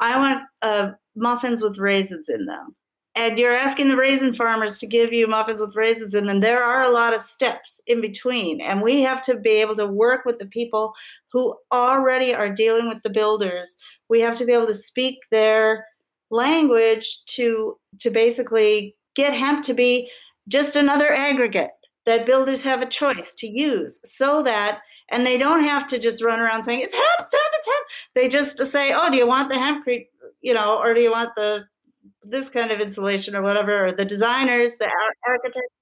"I 0.00 0.18
want 0.18 0.44
uh, 0.62 0.92
muffins 1.14 1.62
with 1.62 1.78
raisins 1.78 2.28
in 2.28 2.46
them." 2.46 2.74
And 3.14 3.36
you're 3.36 3.52
asking 3.52 3.88
the 3.88 3.96
raisin 3.96 4.32
farmers 4.32 4.78
to 4.78 4.86
give 4.86 5.12
you 5.12 5.26
muffins 5.26 5.60
with 5.60 5.74
raisins 5.74 6.14
in 6.14 6.26
them. 6.26 6.38
There 6.38 6.62
are 6.62 6.82
a 6.82 6.92
lot 6.92 7.14
of 7.14 7.20
steps 7.20 7.80
in 7.86 8.00
between, 8.00 8.60
and 8.60 8.80
we 8.80 9.02
have 9.02 9.20
to 9.22 9.38
be 9.38 9.50
able 9.60 9.74
to 9.76 9.86
work 9.86 10.24
with 10.24 10.38
the 10.38 10.46
people 10.46 10.94
who 11.32 11.56
already 11.72 12.32
are 12.32 12.48
dealing 12.48 12.88
with 12.88 13.02
the 13.02 13.10
builders. 13.10 13.76
We 14.08 14.20
have 14.20 14.38
to 14.38 14.44
be 14.44 14.52
able 14.52 14.68
to 14.68 14.74
speak 14.74 15.18
their 15.30 15.84
language 16.30 17.24
to 17.26 17.76
to 18.00 18.10
basically 18.10 18.94
get 19.14 19.32
hemp 19.32 19.64
to 19.64 19.74
be 19.74 20.10
just 20.48 20.76
another 20.76 21.12
aggregate 21.12 21.70
that 22.06 22.26
builders 22.26 22.62
have 22.62 22.80
a 22.80 22.86
choice 22.86 23.34
to 23.34 23.48
use 23.48 24.00
so 24.04 24.42
that 24.42 24.80
and 25.10 25.26
they 25.26 25.38
don't 25.38 25.62
have 25.62 25.86
to 25.86 25.98
just 25.98 26.22
run 26.22 26.38
around 26.38 26.62
saying 26.62 26.80
it's 26.80 26.94
hemp, 26.94 27.20
it's 27.20 27.34
hemp, 27.34 27.52
it's 27.54 27.66
hemp. 27.66 27.86
They 28.14 28.28
just 28.28 28.58
say, 28.66 28.92
"Oh, 28.94 29.10
do 29.10 29.16
you 29.16 29.26
want 29.26 29.48
the 29.48 29.54
hempcrete, 29.56 30.06
you 30.42 30.54
know, 30.54 30.78
or 30.78 30.94
do 30.94 31.00
you 31.00 31.10
want 31.10 31.30
the 31.34 31.66
this 32.22 32.50
kind 32.50 32.70
of 32.70 32.80
insulation 32.80 33.34
or 33.34 33.42
whatever?" 33.42 33.86
Or 33.86 33.92
the 33.92 34.04
designers, 34.04 34.76
the 34.76 34.90
architects, 35.26 35.72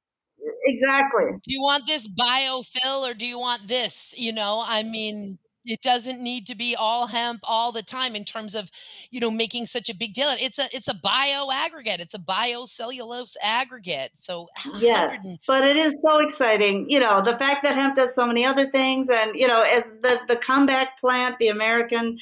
exactly. 0.65 1.25
Do 1.43 1.53
you 1.53 1.61
want 1.61 1.87
this 1.87 2.09
biofill 2.09 3.09
or 3.09 3.15
do 3.15 3.27
you 3.27 3.39
want 3.39 3.67
this? 3.67 4.15
You 4.17 4.33
know, 4.33 4.63
I 4.67 4.83
mean, 4.83 5.39
it 5.67 5.83
doesn't 5.83 6.23
need 6.23 6.47
to 6.47 6.55
be 6.55 6.75
all 6.77 7.07
hemp 7.07 7.41
all 7.45 7.73
the 7.73 7.83
time 7.83 8.15
in 8.15 8.25
terms 8.25 8.55
of 8.55 8.71
you 9.11 9.21
know 9.21 9.31
making 9.31 9.67
such 9.67 9.89
a 9.89 9.95
big 9.95 10.15
deal 10.15 10.29
it's 10.41 10.59
a 10.59 10.69
it's 10.73 10.89
a 10.89 10.95
bio 10.95 11.51
aggregate 11.53 12.01
it's 12.01 12.15
a 12.15 12.19
biocellulose 12.19 13.35
aggregate 13.43 14.11
so 14.17 14.49
yes 14.79 15.37
but 15.47 15.65
it 15.65 15.77
is 15.77 16.03
so 16.03 16.19
exciting 16.19 16.89
you 16.89 17.01
know 17.01 17.23
the 17.23 17.37
fact 17.37 17.63
that 17.63 17.75
hemp 17.75 17.95
does 17.95 18.15
so 18.15 18.27
many 18.27 18.45
other 18.45 18.67
things 18.71 19.09
and 19.11 19.35
you 19.35 19.47
know 19.47 19.63
as 19.63 19.91
the 20.03 20.21
the 20.29 20.37
comeback 20.37 20.99
plant 20.99 21.37
the 21.39 21.49
american 21.49 22.17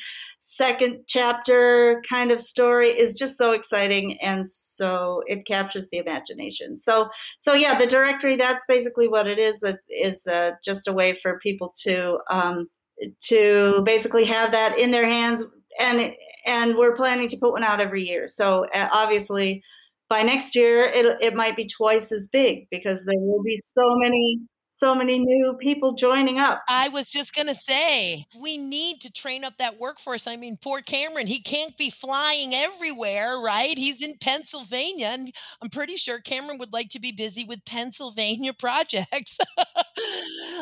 second 0.46 1.02
chapter 1.06 2.02
kind 2.08 2.30
of 2.30 2.38
story 2.38 2.88
is 2.88 3.18
just 3.18 3.38
so 3.38 3.52
exciting 3.52 4.18
and 4.20 4.46
so 4.48 5.22
it 5.26 5.46
captures 5.46 5.88
the 5.88 5.96
imagination. 5.96 6.78
So 6.78 7.08
so 7.38 7.54
yeah 7.54 7.78
the 7.78 7.86
directory 7.86 8.36
that's 8.36 8.64
basically 8.68 9.08
what 9.08 9.26
it 9.26 9.38
is 9.38 9.62
it 9.62 9.78
is 9.88 10.26
uh, 10.26 10.52
just 10.62 10.86
a 10.86 10.92
way 10.92 11.14
for 11.14 11.38
people 11.38 11.72
to 11.84 12.18
um, 12.30 12.68
to 13.22 13.82
basically 13.84 14.24
have 14.24 14.52
that 14.52 14.78
in 14.78 14.90
their 14.90 15.06
hands 15.06 15.44
and 15.80 16.12
and 16.46 16.76
we're 16.76 16.94
planning 16.94 17.28
to 17.28 17.36
put 17.36 17.52
one 17.52 17.64
out 17.64 17.80
every 17.80 18.06
year. 18.06 18.28
So 18.28 18.66
uh, 18.74 18.88
obviously 18.92 19.62
by 20.08 20.22
next 20.22 20.54
year 20.54 20.82
it, 20.84 21.16
it 21.20 21.34
might 21.34 21.56
be 21.56 21.66
twice 21.66 22.12
as 22.12 22.28
big 22.28 22.68
because 22.70 23.04
there 23.04 23.18
will 23.18 23.42
be 23.42 23.58
so 23.58 23.82
many 23.96 24.40
so 24.74 24.92
many 24.92 25.20
new 25.20 25.54
people 25.60 25.92
joining 25.92 26.40
up. 26.40 26.60
I 26.68 26.88
was 26.88 27.08
just 27.08 27.32
going 27.32 27.46
to 27.46 27.54
say, 27.54 28.26
we 28.36 28.58
need 28.58 29.00
to 29.02 29.12
train 29.12 29.44
up 29.44 29.56
that 29.58 29.78
workforce. 29.78 30.26
I 30.26 30.34
mean, 30.34 30.56
poor 30.60 30.80
Cameron, 30.80 31.28
he 31.28 31.40
can't 31.40 31.76
be 31.78 31.90
flying 31.90 32.54
everywhere, 32.54 33.38
right? 33.38 33.78
He's 33.78 34.02
in 34.02 34.14
Pennsylvania, 34.20 35.10
and 35.12 35.32
I'm 35.62 35.70
pretty 35.70 35.96
sure 35.96 36.18
Cameron 36.18 36.58
would 36.58 36.72
like 36.72 36.88
to 36.90 37.00
be 37.00 37.12
busy 37.12 37.44
with 37.44 37.64
Pennsylvania 37.64 38.52
projects, 38.58 39.38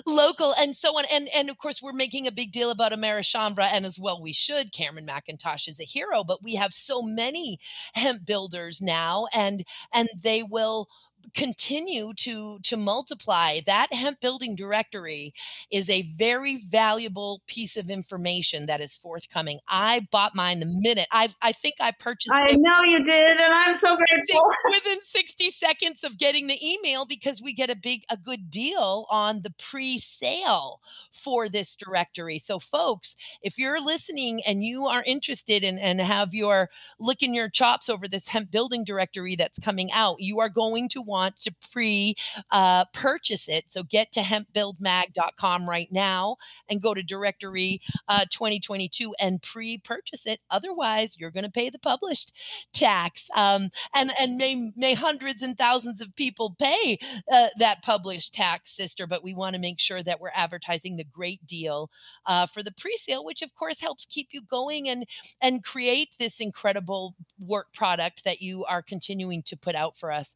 local, 0.07 0.55
and 0.59 0.77
so 0.77 0.91
on. 0.99 1.07
And 1.11 1.29
and 1.35 1.49
of 1.49 1.57
course, 1.57 1.81
we're 1.81 1.95
making 1.95 2.27
a 2.27 2.33
big 2.33 2.53
deal 2.53 2.71
about 2.71 2.93
Americhanvre, 2.93 3.67
and 3.73 3.87
as 3.87 3.99
well 3.99 4.21
we 4.21 4.35
should. 4.35 4.75
Cameron 4.75 5.09
McIntosh 5.09 5.69
is 5.69 5.81
a 5.81 5.85
hero, 5.85 6.23
but 6.23 6.43
we 6.43 6.55
have 6.55 6.75
so 6.75 7.01
many 7.03 7.57
hemp 7.95 8.27
builders 8.27 8.83
now, 8.83 9.27
and 9.33 9.65
and 9.95 10.11
they 10.23 10.43
will 10.43 10.87
continue 11.35 12.13
to 12.15 12.59
to 12.63 12.77
multiply 12.77 13.61
that 13.67 13.93
hemp 13.93 14.21
building 14.21 14.57
directory 14.57 15.33
is 15.71 15.89
a 15.89 16.03
very 16.17 16.57
valuable 16.57 17.43
piece 17.47 17.77
of 17.77 17.91
information 17.91 18.67
that 18.67 18.81
is 18.81 18.97
forthcoming. 18.97 19.59
I 19.69 20.07
bought 20.11 20.35
mine 20.35 20.61
the 20.61 20.67
minute 20.67 21.07
i 21.11 21.29
i 21.43 21.53
think 21.53 21.75
i 21.81 21.93
purchased 21.99 22.33
i 22.33 22.55
know 22.57 22.83
you 22.83 23.05
did 23.05 23.37
and 23.37 23.55
i'm 23.55 23.75
so 23.75 23.97
grateful. 23.97 24.43
within 24.71 24.99
60 25.05 25.51
seconds 25.51 26.05
of 26.05 26.19
getting 26.19 26.47
the 26.47 26.59
email 26.65 27.05
because 27.05 27.41
we 27.43 27.53
get 27.53 27.71
a 27.71 27.77
big 27.77 28.03
a 28.11 28.17
good 28.17 28.51
deal 28.51 29.07
on 29.11 29.43
the 29.43 29.53
pre-sale 29.59 30.81
for 31.11 31.49
this 31.49 31.77
directory. 31.77 32.39
So 32.39 32.59
folks 32.59 33.17
if 33.43 33.59
you're 33.59 33.81
listening 33.81 34.43
and 34.47 34.65
you 34.65 34.87
are 34.87 35.03
interested 35.07 35.65
in 35.65 35.79
and 35.79 36.01
have 36.01 36.35
your 36.35 36.71
licking 36.99 37.35
your 37.35 37.49
chops 37.49 37.89
over 37.89 38.09
this 38.09 38.29
hemp 38.29 38.51
building 38.51 38.85
directory 38.85 39.37
that's 39.37 39.59
coming 39.59 39.91
out 39.93 40.17
you 40.21 40.41
are 40.41 40.49
going 40.49 40.89
to 40.89 41.03
want 41.13 41.37
to 41.37 41.55
pre 41.71 42.17
uh, 42.51 42.87
purchase 42.95 43.49
it. 43.49 43.67
So 43.69 43.83
get 43.83 44.11
to 44.13 44.21
hempbuildmag.com 44.21 45.69
right 45.69 45.89
now 45.93 46.37
and 46.69 46.81
go 46.81 46.95
to 46.95 47.03
directory 47.03 47.81
uh, 48.09 48.25
2022 48.31 49.15
and 49.21 49.41
pre 49.43 49.79
purchase 49.79 50.27
it. 50.27 50.41
Otherwise, 50.51 51.17
you're 51.19 51.31
going 51.31 51.45
to 51.45 51.51
pay 51.51 51.69
the 51.69 51.79
published 51.79 52.35
tax. 52.73 53.29
Um, 53.37 53.69
and 53.95 54.11
and 54.19 54.39
may, 54.39 54.71
may 54.77 54.95
hundreds 54.95 55.43
and 55.43 55.57
thousands 55.57 56.01
of 56.01 56.17
people 56.17 56.57
pay 56.59 56.99
uh, 57.31 57.49
that 57.59 57.83
published 57.83 58.33
tax, 58.33 58.75
sister. 58.75 59.07
But 59.07 59.23
we 59.23 59.35
want 59.35 59.55
to 59.55 59.61
make 59.61 59.79
sure 59.79 60.03
that 60.03 60.21
we're 60.21 60.31
advertising 60.35 60.97
the 60.97 61.05
great 61.05 61.47
deal 61.47 61.91
uh, 62.27 62.47
for 62.47 62.63
the 62.63 62.73
pre 62.73 62.97
sale, 62.97 63.25
which 63.25 63.43
of 63.43 63.55
course 63.55 63.81
helps 63.81 64.07
keep 64.07 64.29
you 64.33 64.41
going 64.43 64.89
and, 64.89 65.05
and 65.43 65.63
create 65.63 66.17
this 66.19 66.41
incredible 66.41 67.15
work 67.39 67.73
product 67.75 68.25
that 68.25 68.41
you 68.41 68.65
are 68.65 68.83
continuing 68.83 69.43
to 69.43 69.57
put 69.57 69.75
out 69.75 69.97
for 69.99 70.11
us. 70.11 70.35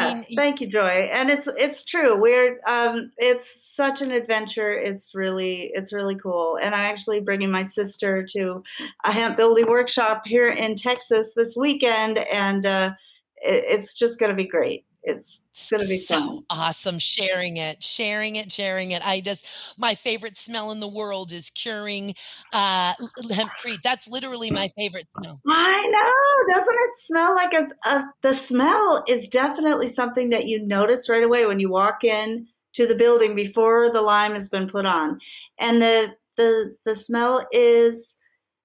Yes, 0.00 0.26
thank 0.34 0.60
you, 0.60 0.66
Joy. 0.66 1.08
And 1.12 1.30
it's 1.30 1.48
it's 1.48 1.84
true. 1.84 2.20
We're 2.20 2.58
um, 2.66 3.12
it's 3.18 3.74
such 3.74 4.02
an 4.02 4.10
adventure. 4.10 4.72
It's 4.72 5.14
really 5.14 5.70
it's 5.74 5.92
really 5.92 6.16
cool. 6.16 6.56
And 6.56 6.74
I'm 6.74 6.90
actually 6.90 7.20
bringing 7.20 7.50
my 7.50 7.62
sister 7.62 8.24
to 8.32 8.62
a 9.04 9.12
hemp 9.12 9.36
building 9.36 9.66
workshop 9.66 10.22
here 10.26 10.48
in 10.48 10.74
Texas 10.74 11.32
this 11.34 11.56
weekend, 11.56 12.18
and 12.32 12.66
uh, 12.66 12.92
it, 13.36 13.64
it's 13.66 13.98
just 13.98 14.18
going 14.18 14.30
to 14.30 14.36
be 14.36 14.46
great 14.46 14.84
it's 15.02 15.44
going 15.70 15.82
to 15.82 15.88
be 15.88 15.98
fun. 15.98 16.22
So 16.22 16.44
awesome 16.50 16.98
sharing 16.98 17.56
it, 17.56 17.82
sharing 17.82 18.36
it, 18.36 18.52
sharing 18.52 18.90
it. 18.90 19.02
I 19.04 19.20
just 19.20 19.46
my 19.76 19.94
favorite 19.94 20.36
smell 20.36 20.72
in 20.72 20.80
the 20.80 20.88
world 20.88 21.32
is 21.32 21.50
curing 21.50 22.14
uh, 22.52 22.94
hempcrete. 22.94 23.82
That's 23.82 24.06
literally 24.08 24.50
my 24.50 24.68
favorite 24.76 25.08
smell. 25.18 25.40
I 25.46 25.88
know, 25.88 26.54
doesn't 26.54 26.74
it 26.74 26.96
smell 26.96 27.34
like 27.34 27.52
a, 27.52 27.88
a 27.88 28.04
the 28.22 28.34
smell 28.34 29.04
is 29.08 29.28
definitely 29.28 29.88
something 29.88 30.30
that 30.30 30.46
you 30.46 30.64
notice 30.64 31.08
right 31.08 31.24
away 31.24 31.46
when 31.46 31.60
you 31.60 31.70
walk 31.70 32.04
in 32.04 32.46
to 32.74 32.86
the 32.86 32.94
building 32.94 33.34
before 33.34 33.90
the 33.90 34.02
lime 34.02 34.32
has 34.32 34.48
been 34.48 34.68
put 34.68 34.86
on, 34.86 35.18
and 35.58 35.80
the 35.80 36.14
the 36.36 36.76
the 36.84 36.94
smell 36.94 37.46
is 37.52 38.18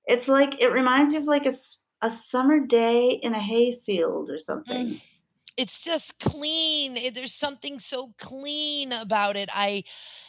it's 0.05 0.27
like 0.27 0.61
it 0.61 0.71
reminds 0.71 1.13
you 1.13 1.19
of 1.19 1.27
like 1.27 1.45
a 1.45 1.53
a 2.01 2.09
summer 2.09 2.59
day 2.59 3.11
in 3.23 3.33
a 3.33 3.39
hayfield 3.39 4.29
or 4.29 4.37
something. 4.37 4.87
Mm 4.87 5.01
it's 5.57 5.83
just 5.83 6.17
clean. 6.19 6.97
Eh, 6.97 7.11
there's 7.13 7.33
something 7.33 7.79
so 7.79 8.13
clean 8.17 8.91
about 8.91 9.37
it. 9.37 9.49
I, 9.53 9.83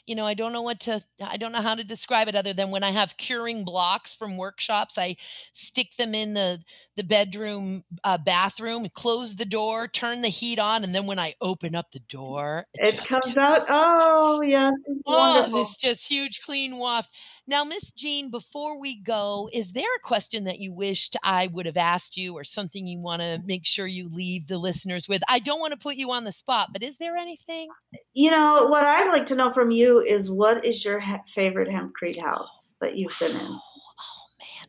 you 0.07 0.15
know, 0.15 0.27
I 0.27 0.35
don't 0.35 0.53
know 0.53 0.63
what 0.63 0.81
to, 0.81 1.01
I 1.21 1.37
don't 1.37 1.53
know 1.53 1.61
how 1.61 1.75
to 1.75 1.85
describe 1.85 2.29
it 2.29 2.37
other 2.37 2.53
than 2.53 2.71
when 2.71 2.85
I 2.85 2.91
have 2.91 3.17
curing 3.17 3.65
blocks 3.65 4.15
from 4.15 4.37
workshops, 4.37 4.99
I 4.99 5.17
stick 5.53 5.97
them 5.97 6.15
in 6.15 6.35
the 6.35 6.63
the 6.97 7.05
bedroom 7.05 7.83
uh, 8.05 8.19
bathroom, 8.19 8.87
close 8.95 9.35
the 9.35 9.45
door, 9.45 9.89
turn 9.89 10.23
the 10.23 10.29
heat 10.29 10.59
on, 10.59 10.85
and 10.85 10.95
then 10.95 11.07
when 11.07 11.19
I 11.19 11.35
open 11.41 11.75
up 11.75 11.93
the 11.93 12.01
door, 12.01 12.67
it, 12.75 12.95
it 12.95 13.05
comes 13.05 13.37
out. 13.37 13.65
Oh 13.69 14.41
yes, 14.43 14.75
it's 14.87 15.03
oh, 15.07 15.19
wonderful. 15.19 15.63
It's 15.63 15.77
just 15.77 16.09
huge, 16.09 16.41
clean 16.43 16.79
waft. 16.79 17.11
Now, 17.49 17.63
Miss 17.63 17.93
Jean, 17.93 18.31
before 18.31 18.81
we 18.81 19.01
go, 19.01 19.49
is 19.53 19.73
there 19.73 19.85
a 19.97 20.07
question 20.07 20.45
that 20.45 20.59
you 20.59 20.73
wished 20.73 21.17
I 21.23 21.47
would 21.47 21.67
have 21.67 21.77
asked 21.77 22.17
you 22.17 22.35
or 22.35 22.43
something 22.43 22.87
you 22.87 22.99
want 22.99 23.23
to 23.23 23.41
make 23.45 23.65
sure 23.65 23.87
you 23.87 24.09
leave 24.13 24.49
the 24.49 24.59
listeners 24.59 25.09
with? 25.09 25.23
I 25.29 25.39
don't 25.39 25.61
want 25.61 25.73
to 25.73 25.79
put 25.79 25.95
you 25.95 26.11
on 26.11 26.25
the 26.25 26.33
spot, 26.33 26.71
but 26.73 26.83
is 26.83 26.97
there 26.97 27.17
anything? 27.17 27.69
You 28.15 28.33
know, 28.33 28.67
what 28.67 28.85
I'd 28.85 29.13
like 29.13 29.27
to 29.27 29.37
know 29.37 29.53
from 29.53 29.71
you 29.71 30.01
is 30.01 30.29
what 30.29 30.65
is 30.65 30.85
your 30.85 31.01
favorite 31.29 31.69
hempcrete 31.69 32.21
house 32.21 32.77
that 32.81 32.97
you've 32.97 33.17
been 33.21 33.37
in? 33.37 33.59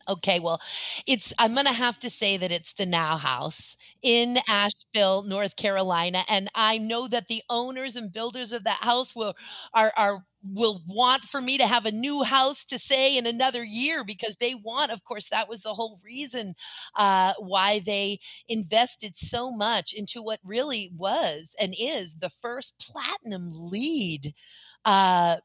Okay, 0.09 0.39
well, 0.39 0.61
it's 1.05 1.33
I'm 1.37 1.53
gonna 1.53 1.73
have 1.73 1.99
to 1.99 2.09
say 2.09 2.37
that 2.37 2.51
it's 2.51 2.71
the 2.73 2.85
Now 2.85 3.17
House 3.17 3.75
in 4.01 4.37
Asheville, 4.47 5.23
North 5.23 5.57
Carolina, 5.57 6.23
and 6.29 6.49
I 6.55 6.77
know 6.77 7.09
that 7.09 7.27
the 7.27 7.43
owners 7.49 7.97
and 7.97 8.11
builders 8.13 8.53
of 8.53 8.63
that 8.63 8.79
house 8.81 9.13
will 9.15 9.35
are 9.73 9.91
are 9.97 10.23
will 10.53 10.81
want 10.87 11.23
for 11.23 11.41
me 11.41 11.57
to 11.57 11.67
have 11.67 11.85
a 11.85 11.91
new 11.91 12.23
house 12.23 12.63
to 12.65 12.79
say 12.79 13.17
in 13.17 13.25
another 13.25 13.65
year 13.65 14.05
because 14.05 14.37
they 14.37 14.55
want 14.55 14.91
of 14.91 15.03
course 15.03 15.27
that 15.29 15.49
was 15.49 15.61
the 15.63 15.73
whole 15.73 15.99
reason 16.05 16.53
uh, 16.95 17.33
why 17.39 17.79
they 17.85 18.17
invested 18.47 19.17
so 19.17 19.51
much 19.51 19.91
into 19.93 20.21
what 20.21 20.39
really 20.45 20.89
was 20.95 21.53
and 21.59 21.75
is 21.77 22.15
the 22.19 22.29
first 22.29 22.75
platinum 22.79 23.49
LEED 23.51 24.33
uh, 24.85 25.37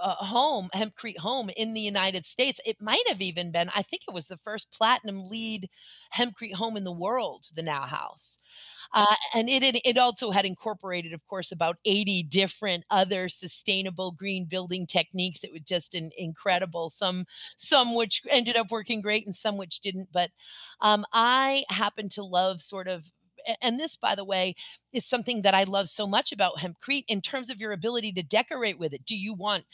uh, 0.00 0.14
home, 0.16 0.68
hempcrete 0.74 1.18
home 1.18 1.50
in 1.56 1.74
the 1.74 1.80
United 1.80 2.26
States. 2.26 2.60
It 2.64 2.80
might 2.80 3.06
have 3.08 3.20
even 3.20 3.50
been, 3.50 3.70
I 3.74 3.82
think 3.82 4.02
it 4.08 4.14
was 4.14 4.26
the 4.26 4.38
first 4.38 4.70
platinum 4.72 5.28
LEED 5.28 5.68
hempcrete 6.14 6.54
home 6.54 6.76
in 6.76 6.84
the 6.84 6.92
world, 6.92 7.46
the 7.54 7.62
Now 7.62 7.82
House. 7.82 8.38
Uh, 8.94 9.14
and 9.34 9.48
it, 9.48 9.62
it, 9.84 9.98
also 9.98 10.30
had 10.30 10.46
incorporated, 10.46 11.12
of 11.12 11.26
course, 11.26 11.52
about 11.52 11.76
80 11.84 12.22
different 12.24 12.84
other 12.90 13.28
sustainable 13.28 14.12
green 14.12 14.46
building 14.46 14.86
techniques. 14.86 15.44
It 15.44 15.52
was 15.52 15.62
just 15.62 15.94
an 15.94 16.10
incredible. 16.16 16.88
Some 16.88 17.26
some 17.56 17.94
which 17.94 18.22
ended 18.30 18.56
up 18.56 18.70
working 18.70 19.02
great, 19.02 19.26
and 19.26 19.34
some 19.34 19.58
which 19.58 19.80
didn't. 19.80 20.08
But 20.10 20.30
um, 20.80 21.04
I 21.12 21.64
happen 21.68 22.08
to 22.10 22.24
love 22.24 22.62
sort 22.62 22.88
of 22.88 23.10
and 23.60 23.78
this, 23.78 23.96
by 23.96 24.14
the 24.14 24.24
way, 24.24 24.54
is 24.92 25.04
something 25.04 25.42
that 25.42 25.54
I 25.54 25.64
love 25.64 25.88
so 25.88 26.06
much 26.06 26.32
about 26.32 26.58
hempcrete 26.58 27.04
in 27.08 27.20
terms 27.20 27.50
of 27.50 27.60
your 27.60 27.72
ability 27.72 28.12
to 28.12 28.22
decorate 28.22 28.78
with 28.78 28.94
it. 28.94 29.04
Do 29.04 29.16
you 29.16 29.34
want 29.34 29.64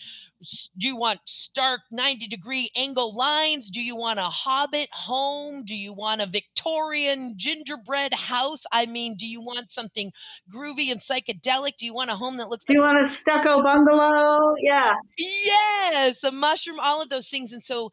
do 0.76 0.86
you 0.88 0.96
want 0.96 1.20
stark 1.24 1.80
90 1.90 2.26
degree 2.26 2.70
angle 2.76 3.14
lines? 3.14 3.70
Do 3.70 3.80
you 3.80 3.96
want 3.96 4.18
a 4.18 4.22
hobbit 4.22 4.88
home? 4.92 5.62
Do 5.64 5.76
you 5.76 5.92
want 5.92 6.20
a 6.20 6.26
Victorian 6.26 7.34
gingerbread 7.36 8.12
house? 8.12 8.64
I 8.72 8.86
mean, 8.86 9.16
do 9.16 9.26
you 9.26 9.40
want 9.40 9.72
something 9.72 10.12
groovy 10.52 10.90
and 10.90 11.00
psychedelic? 11.00 11.76
Do 11.78 11.86
you 11.86 11.94
want 11.94 12.10
a 12.10 12.16
home 12.16 12.36
that 12.38 12.48
looks 12.48 12.64
Do 12.64 12.74
you 12.74 12.82
want 12.82 12.98
a 12.98 13.04
stucco 13.04 13.62
bungalow? 13.62 14.54
Yeah. 14.58 14.94
Yes, 15.16 16.22
a 16.24 16.32
mushroom, 16.32 16.78
all 16.82 17.00
of 17.00 17.08
those 17.08 17.28
things. 17.28 17.52
And 17.52 17.64
so 17.64 17.92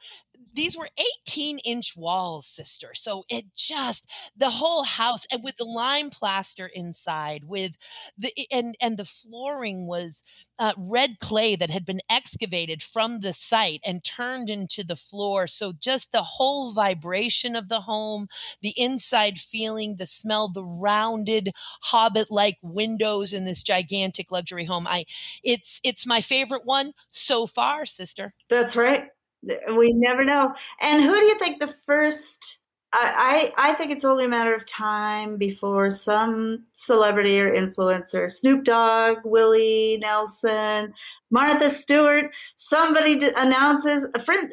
these 0.53 0.77
were 0.77 0.89
18 1.27 1.59
inch 1.59 1.95
walls, 1.95 2.45
sister. 2.45 2.91
So 2.93 3.23
it 3.29 3.45
just 3.55 4.05
the 4.35 4.49
whole 4.49 4.83
house 4.83 5.25
and 5.31 5.43
with 5.43 5.57
the 5.57 5.65
lime 5.65 6.09
plaster 6.09 6.69
inside, 6.73 7.43
with 7.45 7.77
the 8.17 8.31
and 8.51 8.75
and 8.81 8.97
the 8.97 9.05
flooring 9.05 9.87
was 9.87 10.23
uh, 10.59 10.73
red 10.77 11.19
clay 11.19 11.55
that 11.55 11.69
had 11.69 11.85
been 11.85 12.01
excavated 12.09 12.83
from 12.83 13.19
the 13.21 13.33
site 13.33 13.81
and 13.85 14.03
turned 14.03 14.49
into 14.49 14.83
the 14.83 14.95
floor. 14.95 15.47
So 15.47 15.73
just 15.79 16.11
the 16.11 16.21
whole 16.21 16.71
vibration 16.71 17.55
of 17.55 17.67
the 17.67 17.81
home, 17.81 18.27
the 18.61 18.73
inside 18.77 19.39
feeling, 19.39 19.95
the 19.97 20.05
smell, 20.05 20.49
the 20.49 20.65
rounded 20.65 21.51
hobbit-like 21.81 22.57
windows 22.61 23.33
in 23.33 23.45
this 23.45 23.63
gigantic 23.63 24.31
luxury 24.31 24.65
home. 24.65 24.87
I 24.87 25.05
it's 25.43 25.79
it's 25.83 26.05
my 26.05 26.21
favorite 26.21 26.65
one 26.65 26.91
so 27.11 27.47
far, 27.47 27.85
sister. 27.85 28.33
That's 28.49 28.75
right 28.75 29.09
we 29.43 29.93
never 29.93 30.23
know. 30.23 30.53
And 30.81 31.01
who 31.01 31.19
do 31.19 31.25
you 31.25 31.39
think 31.39 31.59
the 31.59 31.67
first? 31.67 32.59
I, 32.93 33.53
I, 33.57 33.73
think 33.73 33.91
it's 33.91 34.03
only 34.03 34.25
a 34.25 34.29
matter 34.29 34.53
of 34.53 34.65
time 34.65 35.37
before 35.37 35.89
some 35.89 36.65
celebrity 36.73 37.39
or 37.39 37.55
influencer, 37.55 38.29
Snoop 38.29 38.65
Dogg, 38.65 39.19
Willie 39.23 39.97
Nelson, 40.01 40.93
Martha 41.29 41.69
Stewart, 41.69 42.35
somebody 42.57 43.17
announces. 43.37 44.07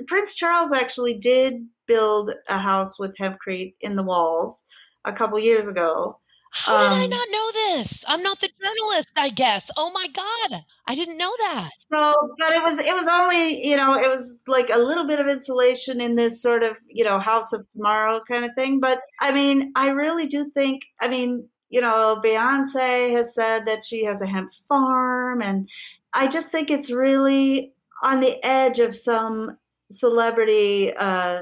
Prince 0.07 0.37
Charles 0.37 0.73
actually 0.73 1.15
did 1.15 1.67
build 1.89 2.31
a 2.49 2.59
house 2.59 2.97
with 2.97 3.17
hempcrete 3.17 3.75
in 3.81 3.97
the 3.97 4.05
walls 4.05 4.67
a 5.05 5.13
couple 5.13 5.39
years 5.41 5.67
ago. 5.67 6.21
How 6.51 6.77
um, 6.77 6.83
did 6.83 7.01
I 7.01 7.05
um, 7.05 7.11
not 7.11 7.27
know 7.31 7.53
this? 7.53 8.05
I'm 8.09 8.23
not 8.23 8.41
the 8.41 8.49
journalist, 8.61 9.11
I 9.17 9.31
guess. 9.31 9.71
Oh 9.77 9.91
my 9.91 10.07
god, 10.09 10.63
I 10.87 10.95
didn't 10.95 11.19
know 11.19 11.33
that. 11.41 11.71
So, 11.77 12.15
but 12.39 12.53
it 12.53 12.63
was 12.63 12.79
it 12.79 12.95
was 12.95 13.09
only 13.09 13.67
you 13.67 13.77
know 13.77 13.95
it 13.95 14.09
was 14.09 14.41
like 14.47 14.71
a 14.71 14.79
little 14.79 15.07
bit 15.07 15.21
of 15.21 15.29
insulation 15.29 16.01
in 16.01 16.15
this 16.15 16.43
sort 16.43 16.63
of 16.63 16.77
you 16.89 17.05
know 17.05 17.19
house 17.19 17.53
of 17.53 17.67
tomorrow 17.73 18.21
kind 18.27 18.45
of 18.45 18.53
thing. 18.55 18.81
But 18.81 19.01
I 19.21 19.33
mean, 19.33 19.73
I 19.77 19.91
really 19.91 20.27
do 20.27 20.51
think. 20.51 20.87
I 21.01 21.09
mean, 21.09 21.49
you 21.69 21.81
know, 21.81 22.21
Beyonce 22.25 23.13
has 23.15 23.35
said 23.35 23.67
that 23.67 23.85
she 23.85 24.05
has 24.05 24.23
a 24.23 24.27
hemp 24.27 24.53
farm, 24.69 25.43
and 25.43 25.69
I 26.15 26.29
just 26.29 26.51
think 26.51 26.71
it's 26.71 26.91
really 26.91 27.73
on 28.03 28.21
the 28.21 28.43
edge 28.45 28.79
of 28.79 28.95
some 28.95 29.59
celebrity 29.91 30.93
uh, 30.95 31.41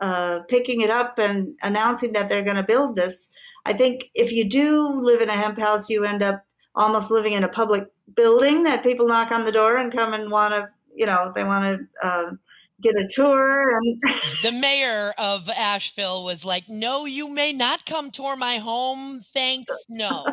uh, 0.00 0.40
picking 0.48 0.80
it 0.80 0.90
up 0.90 1.18
and 1.18 1.56
announcing 1.62 2.12
that 2.12 2.28
they're 2.28 2.44
going 2.44 2.56
to 2.56 2.62
build 2.62 2.96
this 2.96 3.30
I 3.68 3.74
think 3.74 4.10
if 4.14 4.32
you 4.32 4.48
do 4.48 4.98
live 4.98 5.20
in 5.20 5.28
a 5.28 5.36
hemp 5.36 5.58
house, 5.58 5.90
you 5.90 6.02
end 6.02 6.22
up 6.22 6.42
almost 6.74 7.10
living 7.10 7.34
in 7.34 7.44
a 7.44 7.48
public 7.48 7.84
building 8.16 8.62
that 8.62 8.82
people 8.82 9.06
knock 9.06 9.30
on 9.30 9.44
the 9.44 9.52
door 9.52 9.76
and 9.76 9.92
come 9.92 10.14
and 10.14 10.30
want 10.30 10.54
to, 10.54 10.70
you 10.96 11.04
know, 11.04 11.30
they 11.34 11.44
want 11.44 11.64
to 12.02 12.08
um, 12.08 12.38
get 12.82 12.94
a 12.94 13.08
tour. 13.10 13.78
And 13.78 14.00
the 14.42 14.52
mayor 14.52 15.12
of 15.18 15.48
Asheville 15.48 16.24
was 16.24 16.44
like, 16.44 16.64
"No, 16.68 17.04
you 17.04 17.32
may 17.32 17.52
not 17.52 17.86
come 17.86 18.10
tour 18.10 18.36
my 18.36 18.56
home. 18.56 19.20
Thanks, 19.32 19.74
no." 19.88 20.24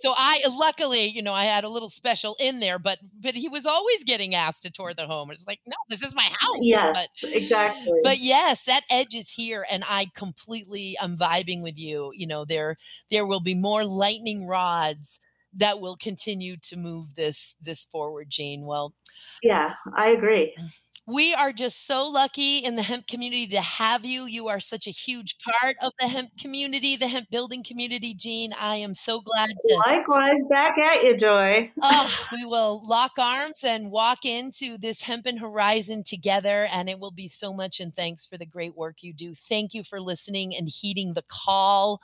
so 0.00 0.14
I 0.16 0.42
luckily, 0.50 1.06
you 1.06 1.22
know, 1.22 1.32
I 1.32 1.44
had 1.44 1.64
a 1.64 1.68
little 1.68 1.90
special 1.90 2.36
in 2.40 2.60
there, 2.60 2.78
but 2.78 2.98
but 3.20 3.34
he 3.34 3.48
was 3.48 3.66
always 3.66 4.04
getting 4.04 4.34
asked 4.34 4.62
to 4.62 4.70
tour 4.70 4.94
the 4.94 5.06
home. 5.06 5.30
It's 5.30 5.46
like, 5.46 5.60
no, 5.66 5.76
this 5.88 6.02
is 6.02 6.14
my 6.14 6.28
house. 6.40 6.58
Yes, 6.60 7.18
but, 7.22 7.32
exactly. 7.32 8.00
But 8.02 8.18
yes, 8.18 8.64
that 8.64 8.82
edge 8.90 9.14
is 9.14 9.30
here, 9.30 9.66
and 9.70 9.84
I 9.88 10.06
completely 10.14 10.96
i'm 11.00 11.16
vibing 11.16 11.62
with 11.62 11.78
you. 11.78 12.12
You 12.14 12.26
know, 12.26 12.44
there 12.44 12.76
there 13.10 13.26
will 13.26 13.40
be 13.40 13.54
more 13.54 13.84
lightning 13.84 14.46
rods 14.46 15.20
that 15.54 15.80
will 15.80 15.96
continue 15.96 16.56
to 16.62 16.76
move 16.76 17.14
this 17.16 17.56
this 17.60 17.86
forward, 17.90 18.28
jane 18.30 18.64
Well, 18.64 18.94
yeah, 19.42 19.74
I 19.96 20.10
agree. 20.10 20.54
Mm. 20.58 20.70
We 21.10 21.34
are 21.34 21.52
just 21.52 21.88
so 21.88 22.06
lucky 22.06 22.58
in 22.58 22.76
the 22.76 22.82
hemp 22.82 23.08
community 23.08 23.48
to 23.48 23.60
have 23.60 24.04
you. 24.04 24.26
You 24.26 24.46
are 24.46 24.60
such 24.60 24.86
a 24.86 24.92
huge 24.92 25.38
part 25.38 25.74
of 25.82 25.92
the 25.98 26.06
hemp 26.06 26.30
community, 26.38 26.94
the 26.94 27.08
hemp 27.08 27.28
building 27.30 27.64
community, 27.64 28.14
Jean. 28.14 28.52
I 28.52 28.76
am 28.76 28.94
so 28.94 29.20
glad 29.20 29.48
to. 29.48 29.76
Likewise, 29.88 30.40
back 30.48 30.78
at 30.78 31.02
you, 31.02 31.16
Joy. 31.16 31.72
oh, 31.82 32.28
we 32.32 32.44
will 32.44 32.80
lock 32.86 33.12
arms 33.18 33.58
and 33.64 33.90
walk 33.90 34.24
into 34.24 34.78
this 34.78 35.02
hempen 35.02 35.36
horizon 35.36 36.04
together, 36.06 36.68
and 36.70 36.88
it 36.88 37.00
will 37.00 37.10
be 37.10 37.26
so 37.26 37.52
much. 37.52 37.80
And 37.80 37.92
thanks 37.96 38.24
for 38.24 38.38
the 38.38 38.46
great 38.46 38.76
work 38.76 39.02
you 39.02 39.12
do. 39.12 39.34
Thank 39.34 39.74
you 39.74 39.82
for 39.82 40.00
listening 40.00 40.54
and 40.54 40.68
heeding 40.68 41.14
the 41.14 41.24
call. 41.26 42.00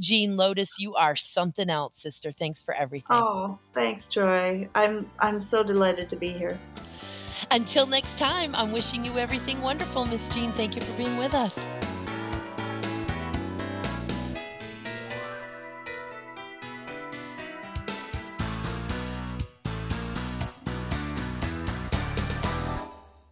Jean 0.00 0.36
Lotus, 0.36 0.80
you 0.80 0.96
are 0.96 1.14
something 1.14 1.70
else, 1.70 2.02
sister. 2.02 2.32
Thanks 2.32 2.60
for 2.60 2.74
everything. 2.74 3.18
Oh, 3.18 3.60
thanks, 3.72 4.08
Joy. 4.08 4.68
I'm 4.74 5.08
I'm 5.20 5.40
so 5.40 5.62
delighted 5.62 6.08
to 6.08 6.16
be 6.16 6.30
here. 6.30 6.58
Until 7.50 7.86
next 7.86 8.18
time, 8.18 8.54
I'm 8.54 8.72
wishing 8.72 9.04
you 9.04 9.18
everything 9.18 9.62
wonderful, 9.62 10.04
Miss 10.04 10.28
Jean. 10.28 10.52
Thank 10.52 10.76
you 10.76 10.82
for 10.82 10.92
being 10.98 11.16
with 11.16 11.34
us. 11.34 11.77